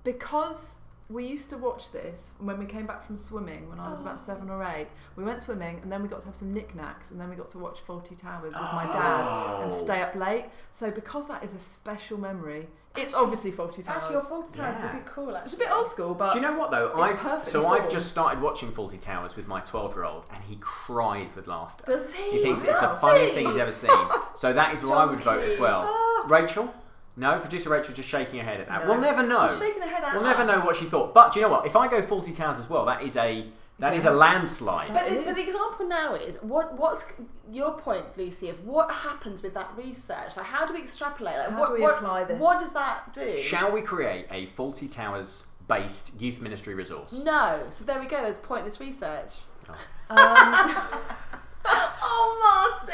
because 0.03 0.77
we 1.11 1.27
used 1.27 1.51
to 1.51 1.59
watch 1.59 1.93
this 1.93 2.33
when 2.39 2.59
we 2.59 2.65
came 2.67 2.87
back 2.87 3.03
from 3.03 3.17
swimming 3.17 3.69
when 3.69 3.79
I 3.79 3.91
was 3.91 4.01
about 4.01 4.15
oh. 4.15 4.23
seven 4.23 4.49
or 4.49 4.65
eight. 4.65 4.87
We 5.17 5.25
went 5.25 5.43
swimming 5.43 5.79
and 5.83 5.93
then 5.93 6.03
we 6.03 6.09
got 6.09 6.21
to 6.21 6.27
have 6.27 6.35
some 6.35 6.55
knickknacks 6.55 7.11
and 7.11 7.21
then 7.21 7.29
we 7.29 7.37
got 7.37 7.51
to 7.51 7.59
watch 7.59 7.81
Fawlty 7.87 8.17
Towers 8.17 8.55
with 8.55 8.73
my 8.73 8.87
dad 8.87 9.63
and 9.63 9.73
Oh. 9.73 9.85
stay 9.85 10.01
up 10.01 10.15
late. 10.15 10.47
So 10.73 10.91
because 10.91 11.29
that 11.29 11.45
is 11.45 11.53
a 11.53 11.59
special 11.59 12.19
memory, 12.19 12.69
it's 12.97 13.13
obviously 13.13 13.53
Fawlty 13.53 13.85
Towers. 13.85 14.05
Actually, 14.05 14.13
your 14.15 14.23
Fawlty 14.23 14.57
Towers 14.57 14.79
is 14.79 14.85
Yeah. 14.85 14.91
a 14.91 14.93
good 14.95 15.05
call. 15.07 15.37
Actually, 15.37 15.45
it's 15.45 15.55
a 15.55 15.59
bit 15.59 15.71
old 15.71 15.89
school, 15.89 16.15
but 16.15 16.33
do 16.33 16.39
you 16.39 16.47
know 16.47 16.59
what 16.59 16.71
though? 16.71 16.87
it's 16.87 17.13
I've 17.13 17.19
perfectly 17.19 17.53
so 17.53 17.67
I've 17.67 17.79
formed. 17.81 17.91
just 17.93 18.09
started 18.09 18.41
watching 18.41 18.73
Fawlty 18.73 19.01
Towers 19.01 19.37
with 19.37 19.47
my 19.47 19.61
12 19.61 19.95
year 19.97 20.05
old, 20.05 20.25
and 20.33 20.43
he 20.45 20.57
cries 20.61 21.37
with 21.37 21.49
laughter. 21.49 21.85
Does 21.87 22.15
he? 22.15 22.31
He 22.31 22.43
thinks 22.43 22.63
it's 22.63 22.79
the 22.81 22.89
funniest 22.89 23.35
thing 23.35 23.47
he's 23.47 23.57
ever 23.57 23.73
seen. 23.73 23.91
So 24.37 24.53
that 24.53 24.73
is 24.73 24.83
what 24.89 24.97
I 24.99 25.05
would 25.05 25.21
vote 25.21 25.43
as 25.43 25.59
well. 25.61 26.25
Rachel? 26.29 26.73
No, 27.17 27.39
producer 27.39 27.71
Rachel 27.71 27.95
just 27.95 28.09
shaking 28.09 28.41
her 28.41 28.45
head 28.45 28.61
at 28.61 28.67
that. 28.69 28.83
No. 28.85 28.91
we'll 28.93 29.01
never 29.01 29.23
know. 29.23 29.49
She's 29.49 29.59
shaking 29.59 29.83
her 29.83 29.89
head 29.89 30.03
at 30.03 30.15
We'll 30.15 30.25
never 30.25 30.43
us. 30.43 30.49
know 30.49 30.65
what 30.65 30.77
she 30.77 30.85
thought. 30.87 31.15
But 31.15 31.33
do 31.33 31.41
you 31.41 31.47
know 31.47 31.53
what? 31.53 31.65
If 31.67 31.77
I 31.77 31.87
go 31.89 32.03
Fawlty 32.03 32.37
Towers 32.37 32.59
as 32.59 32.69
well, 32.69 32.85
that 32.87 33.03
is 33.03 33.17
a 33.17 33.47
that 33.81 33.95
is 33.95 34.05
a 34.05 34.11
landslide. 34.11 34.95
But 34.95 35.09
the, 35.09 35.23
but 35.25 35.35
the 35.35 35.43
example 35.43 35.87
now 35.89 36.15
is 36.15 36.37
what 36.43 36.77
what's 36.79 37.13
your 37.51 37.73
point, 37.79 38.05
Lucy, 38.19 38.49
of 38.49 38.65
what 38.65 38.91
happens 38.91 39.43
with 39.43 39.55
that 39.55 39.71
research? 39.77 40.37
Like, 40.37 40.47
how 40.47 40.67
do 40.67 40.75
we 40.75 40.81
extrapolate? 40.81 41.39
Like, 41.39 41.51
How 41.51 41.59
what, 41.61 41.69
do 41.69 41.75
we 41.75 41.81
what, 41.83 41.97
apply 41.97 42.25
this? 42.25 42.39
What 42.41 42.61
does 42.61 42.73
that 42.73 43.13
do? 43.13 43.39
Shall 43.41 43.71
we 43.71 43.81
create 43.83 44.27
a 44.31 44.47
Fawlty 44.49 44.91
Towers 44.93 45.47
based 45.69 46.21
youth 46.21 46.41
ministry 46.41 46.75
resource? 46.75 47.13
no. 47.25 47.63
So 47.71 47.85
there 47.85 47.99
we 48.01 48.07
go. 48.07 48.23
There's 48.23 48.39
pointless 48.39 48.81
research. 48.81 49.33
um, 49.69 49.77
Oh, 50.11 50.17
Martin. 50.67 51.17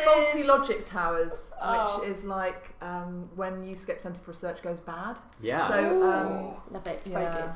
Faulty 0.05 0.43
Logic 0.45 0.85
Towers, 0.85 1.51
Oh. 1.61 2.01
which 2.01 2.09
is 2.11 2.25
like 2.25 2.71
um, 2.81 3.29
when 3.37 3.63
Youthscape 3.65 4.01
Centre 4.01 4.21
for 4.21 4.31
Research 4.33 4.63
goes 4.63 4.81
bad. 4.81 5.19
Yeah. 5.41 5.69
So 5.69 6.11
um, 6.11 6.55
Love 6.71 6.87
it. 6.87 6.91
It's 6.91 7.09
yeah. 7.09 7.19
very 7.19 7.43
good. 7.43 7.55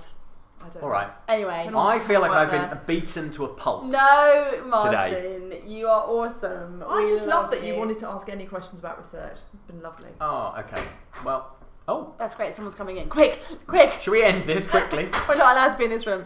I 0.64 0.68
don't. 0.68 0.82
All 0.82 0.88
right. 0.88 1.10
Anyway. 1.28 1.62
Can 1.64 1.74
I 1.76 1.98
feel 1.98 2.20
like 2.20 2.30
I've 2.30 2.50
been 2.50 2.78
beaten 2.86 3.30
to 3.32 3.44
a 3.44 3.48
pulp. 3.48 3.84
No, 3.84 4.62
Martin, 4.66 5.52
you 5.66 5.88
are 5.88 6.04
awesome. 6.04 6.82
I 6.86 7.02
We 7.02 7.08
just 7.08 7.26
love 7.26 7.50
that 7.50 7.62
you 7.62 7.74
you 7.74 7.78
wanted 7.78 7.98
to 8.00 8.08
ask 8.08 8.28
any 8.28 8.46
questions 8.46 8.78
about 8.78 8.98
research. 8.98 9.38
It's 9.52 9.60
been 9.62 9.82
lovely. 9.82 10.10
Oh, 10.20 10.54
okay. 10.60 10.82
Well, 11.24 11.56
oh, 11.88 12.14
That's 12.18 12.34
great. 12.34 12.54
Someone's 12.54 12.74
coming 12.74 12.96
in. 12.96 13.08
Quick, 13.08 13.42
quick. 13.66 13.92
should 14.00 14.12
we 14.12 14.22
end 14.22 14.44
this 14.48 14.66
quickly? 14.66 15.04
We're 15.28 15.34
not 15.36 15.52
allowed 15.52 15.70
to 15.72 15.78
be 15.78 15.84
in 15.84 15.90
this 15.90 16.06
room. 16.06 16.24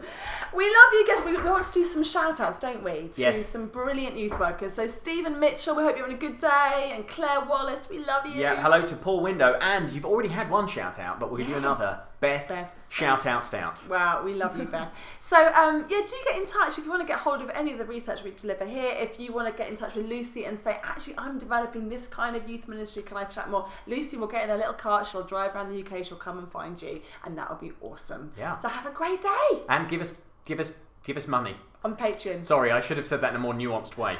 We 0.56 0.64
love 0.64 0.92
you 0.92 1.06
guys. 1.06 1.24
We 1.24 1.36
want 1.42 1.64
to 1.66 1.72
do 1.72 1.84
some 1.84 2.02
shout 2.04 2.40
outs, 2.40 2.58
don't 2.58 2.82
we? 2.82 3.08
To 3.08 3.20
Yes. 3.20 3.44
some 3.46 3.66
brilliant 3.66 4.16
youth 4.16 4.38
workers. 4.38 4.74
So, 4.74 4.86
Stephen 4.86 5.38
Mitchell, 5.40 5.74
we 5.76 5.82
hope 5.82 5.96
you're 5.96 6.06
having 6.08 6.16
a 6.16 6.20
good 6.20 6.38
day. 6.38 6.92
And 6.94 7.06
Claire 7.06 7.40
Wallace, 7.42 7.88
we 7.90 7.98
love 7.98 8.26
you. 8.26 8.34
Yeah, 8.40 8.60
hello 8.62 8.84
to 8.86 8.96
Paul 8.96 9.20
Window, 9.22 9.58
and 9.60 9.90
you've 9.90 10.06
already 10.06 10.28
had 10.28 10.50
one 10.50 10.66
shout 10.68 10.98
out, 10.98 11.18
but 11.20 11.30
we'll 11.30 11.38
give 11.38 11.48
you 11.48 11.56
another. 11.56 12.02
Beth, 12.20 12.48
Beth, 12.48 12.92
shout 12.92 13.26
out 13.26 13.44
stout. 13.44 13.80
Wow, 13.88 14.22
we 14.24 14.34
love 14.34 14.58
you, 14.58 14.64
Beth. 14.64 14.90
So, 15.20 15.36
um, 15.54 15.84
yeah, 15.88 16.00
do 16.00 16.16
get 16.26 16.36
in 16.36 16.44
touch 16.46 16.76
if 16.78 16.84
you 16.84 16.90
want 16.90 17.00
to 17.02 17.06
get 17.06 17.18
hold 17.20 17.42
of 17.42 17.50
any 17.50 17.70
of 17.72 17.78
the 17.78 17.84
research 17.84 18.24
we 18.24 18.32
deliver 18.32 18.64
here. 18.66 18.92
If 18.96 19.20
you 19.20 19.32
want 19.32 19.46
to 19.50 19.56
get 19.56 19.68
in 19.70 19.76
touch 19.76 19.94
with 19.94 20.06
Lucy 20.06 20.44
and 20.46 20.58
say, 20.58 20.80
actually, 20.82 21.14
I'm 21.16 21.38
developing 21.38 21.88
this 21.88 22.08
kind 22.08 22.34
of 22.34 22.48
youth 22.48 22.66
ministry, 22.66 23.02
can 23.02 23.16
I 23.16 23.24
chat 23.24 23.50
more? 23.50 23.68
Lucy 23.86 24.16
will 24.16 24.26
get 24.26 24.42
in 24.44 24.50
a 24.50 24.56
little 24.56 24.72
cart, 24.72 25.06
she'll 25.06 25.22
drive 25.22 25.54
around 25.54 25.70
the 25.72 25.80
UK, 25.80 26.04
she'll 26.04 26.16
come 26.16 26.38
and 26.38 26.50
find 26.50 26.80
you, 26.82 27.00
and 27.24 27.38
that 27.38 27.48
will 27.48 27.56
be 27.68 27.72
awesome. 27.80 28.32
Yeah. 28.36 28.58
So, 28.58 28.68
have 28.68 28.86
a 28.86 28.90
great 28.90 29.20
day 29.20 29.62
And 29.68 29.88
give 29.88 30.00
us, 30.00 30.14
give 30.44 30.58
us, 30.58 30.72
give 31.04 31.16
us 31.16 31.28
money. 31.28 31.54
on 31.84 31.94
Patreon. 31.96 32.44
Sorry, 32.44 32.72
I 32.72 32.80
should 32.80 32.96
have 32.96 33.06
said 33.06 33.20
that 33.20 33.30
in 33.30 33.36
a 33.36 33.38
more 33.38 33.54
nuanced 33.54 33.96
way. 33.96 34.16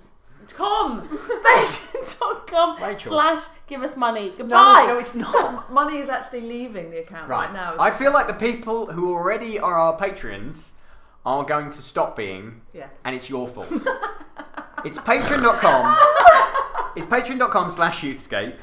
com 0.47 1.01
patreon.com 1.45 2.81
Rachel. 2.81 3.11
slash 3.11 3.41
give 3.67 3.81
us 3.83 3.95
money 3.95 4.29
No, 4.31 4.37
goodbye 4.37 4.85
no, 4.87 4.97
it's 4.99 5.15
not. 5.15 5.71
Money 5.79 5.97
is 5.99 6.09
actually 6.09 6.41
leaving 6.41 6.89
the 6.91 6.99
account 6.99 7.29
right, 7.29 7.51
now. 7.53 7.75
I 7.79 7.91
feel 7.91 8.11
like 8.11 8.27
the 8.27 8.33
people 8.33 8.87
who 8.91 9.13
already 9.13 9.59
are 9.59 9.75
our 9.77 9.95
patrons 9.97 10.73
are 11.25 11.43
going 11.43 11.69
to 11.69 11.81
stop 11.81 12.15
being, 12.15 12.61
Yeah. 12.73 12.87
and 13.03 13.15
it's 13.15 13.29
your 13.29 13.47
fault. 13.47 13.67
it's 14.85 14.97
patreon.com. 14.97 15.97
It's 16.95 17.05
patreon.com 17.05 17.69
slash 17.71 18.01
youthscape. 18.01 18.57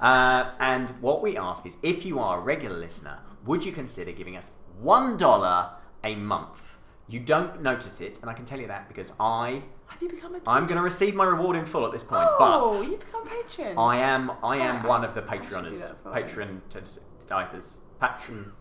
Uh, 0.00 0.50
and 0.58 0.90
what 1.00 1.22
we 1.22 1.36
ask 1.38 1.64
is 1.66 1.76
if 1.82 2.04
you 2.04 2.18
are 2.18 2.38
a 2.38 2.40
regular 2.40 2.76
listener, 2.76 3.18
would 3.46 3.64
you 3.64 3.72
consider 3.72 4.12
giving 4.12 4.36
us 4.36 4.50
$1 4.82 5.70
a 6.04 6.14
month? 6.16 6.60
You 7.08 7.20
don't 7.20 7.62
notice 7.62 8.00
it, 8.00 8.18
and 8.20 8.28
I 8.30 8.34
can 8.34 8.44
tell 8.44 8.58
you 8.60 8.66
that 8.66 8.88
because 8.88 9.12
I 9.20 9.62
have 9.94 10.02
you 10.02 10.08
become 10.08 10.34
a 10.34 10.40
I'm 10.46 10.66
going 10.66 10.76
to 10.76 10.82
receive 10.82 11.14
my 11.14 11.24
reward 11.24 11.56
in 11.56 11.64
full 11.66 11.86
at 11.86 11.92
this 11.92 12.02
point, 12.02 12.22
oh 12.28 12.80
but 12.82 12.90
you 12.90 12.96
become 12.96 13.26
a 13.26 13.30
patron 13.30 13.78
I 13.78 13.96
am 13.98 14.32
I 14.42 14.56
am 14.56 14.76
Alright, 14.76 14.88
one 14.88 15.04
of 15.04 15.14
the 15.14 15.22
I 15.28 15.34
should 15.36 15.42
do 15.42 15.54
patroners, 15.56 15.80
that 15.80 15.94
as 15.96 16.04
well. 16.04 16.14
patron 16.14 16.62
patronizers, 16.70 17.78
patron. 18.00 18.52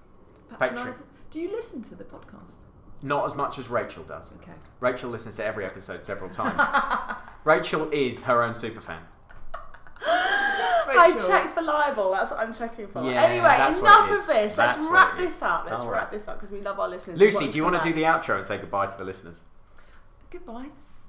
Patronisers. 0.59 1.07
Do 1.31 1.39
you 1.41 1.49
listen 1.51 1.81
to 1.83 1.95
the 1.95 2.03
podcast? 2.03 2.53
Not 3.01 3.25
as 3.25 3.35
much 3.35 3.57
as 3.57 3.67
Rachel 3.67 4.03
does. 4.03 4.31
Okay. 4.33 4.51
Rachel 4.79 5.09
listens 5.09 5.35
to 5.35 5.43
every 5.43 5.65
episode 5.65 6.05
several 6.05 6.29
times. 6.41 6.61
Rachel 7.43 7.89
is 7.91 8.21
her 8.21 8.43
own 8.43 8.53
superfan. 8.53 8.99
I 10.95 11.17
check 11.27 11.53
for 11.55 11.61
libel. 11.61 12.11
That's 12.11 12.31
what 12.31 12.39
I'm 12.39 12.53
checking 12.53 12.87
for. 12.87 13.03
Yeah, 13.03 13.23
anyway, 13.23 13.55
that's 13.57 13.79
what 13.79 13.87
enough 13.87 14.09
it 14.09 14.13
of 14.13 14.19
is. 14.19 14.27
this. 14.27 14.55
That's 14.55 14.77
Let's 14.77 14.85
what 14.85 14.93
wrap 14.93 15.19
it 15.19 15.23
is. 15.23 15.33
this 15.33 15.41
up. 15.41 15.65
Let's 15.69 15.81
All 15.81 15.89
wrap 15.89 16.01
right. 16.03 16.11
this 16.11 16.27
up 16.27 16.35
because 16.39 16.51
we 16.51 16.61
love 16.61 16.79
our 16.79 16.87
listeners. 16.89 17.19
Lucy, 17.19 17.49
do 17.49 17.57
you 17.57 17.63
want 17.63 17.81
to 17.81 17.83
do 17.89 17.93
the 17.93 18.03
outro 18.03 18.37
and 18.37 18.45
say 18.45 18.57
goodbye 18.57 18.85
to 18.85 18.97
the 18.97 19.03
listeners? 19.03 19.41
Goodbye. 20.29 20.67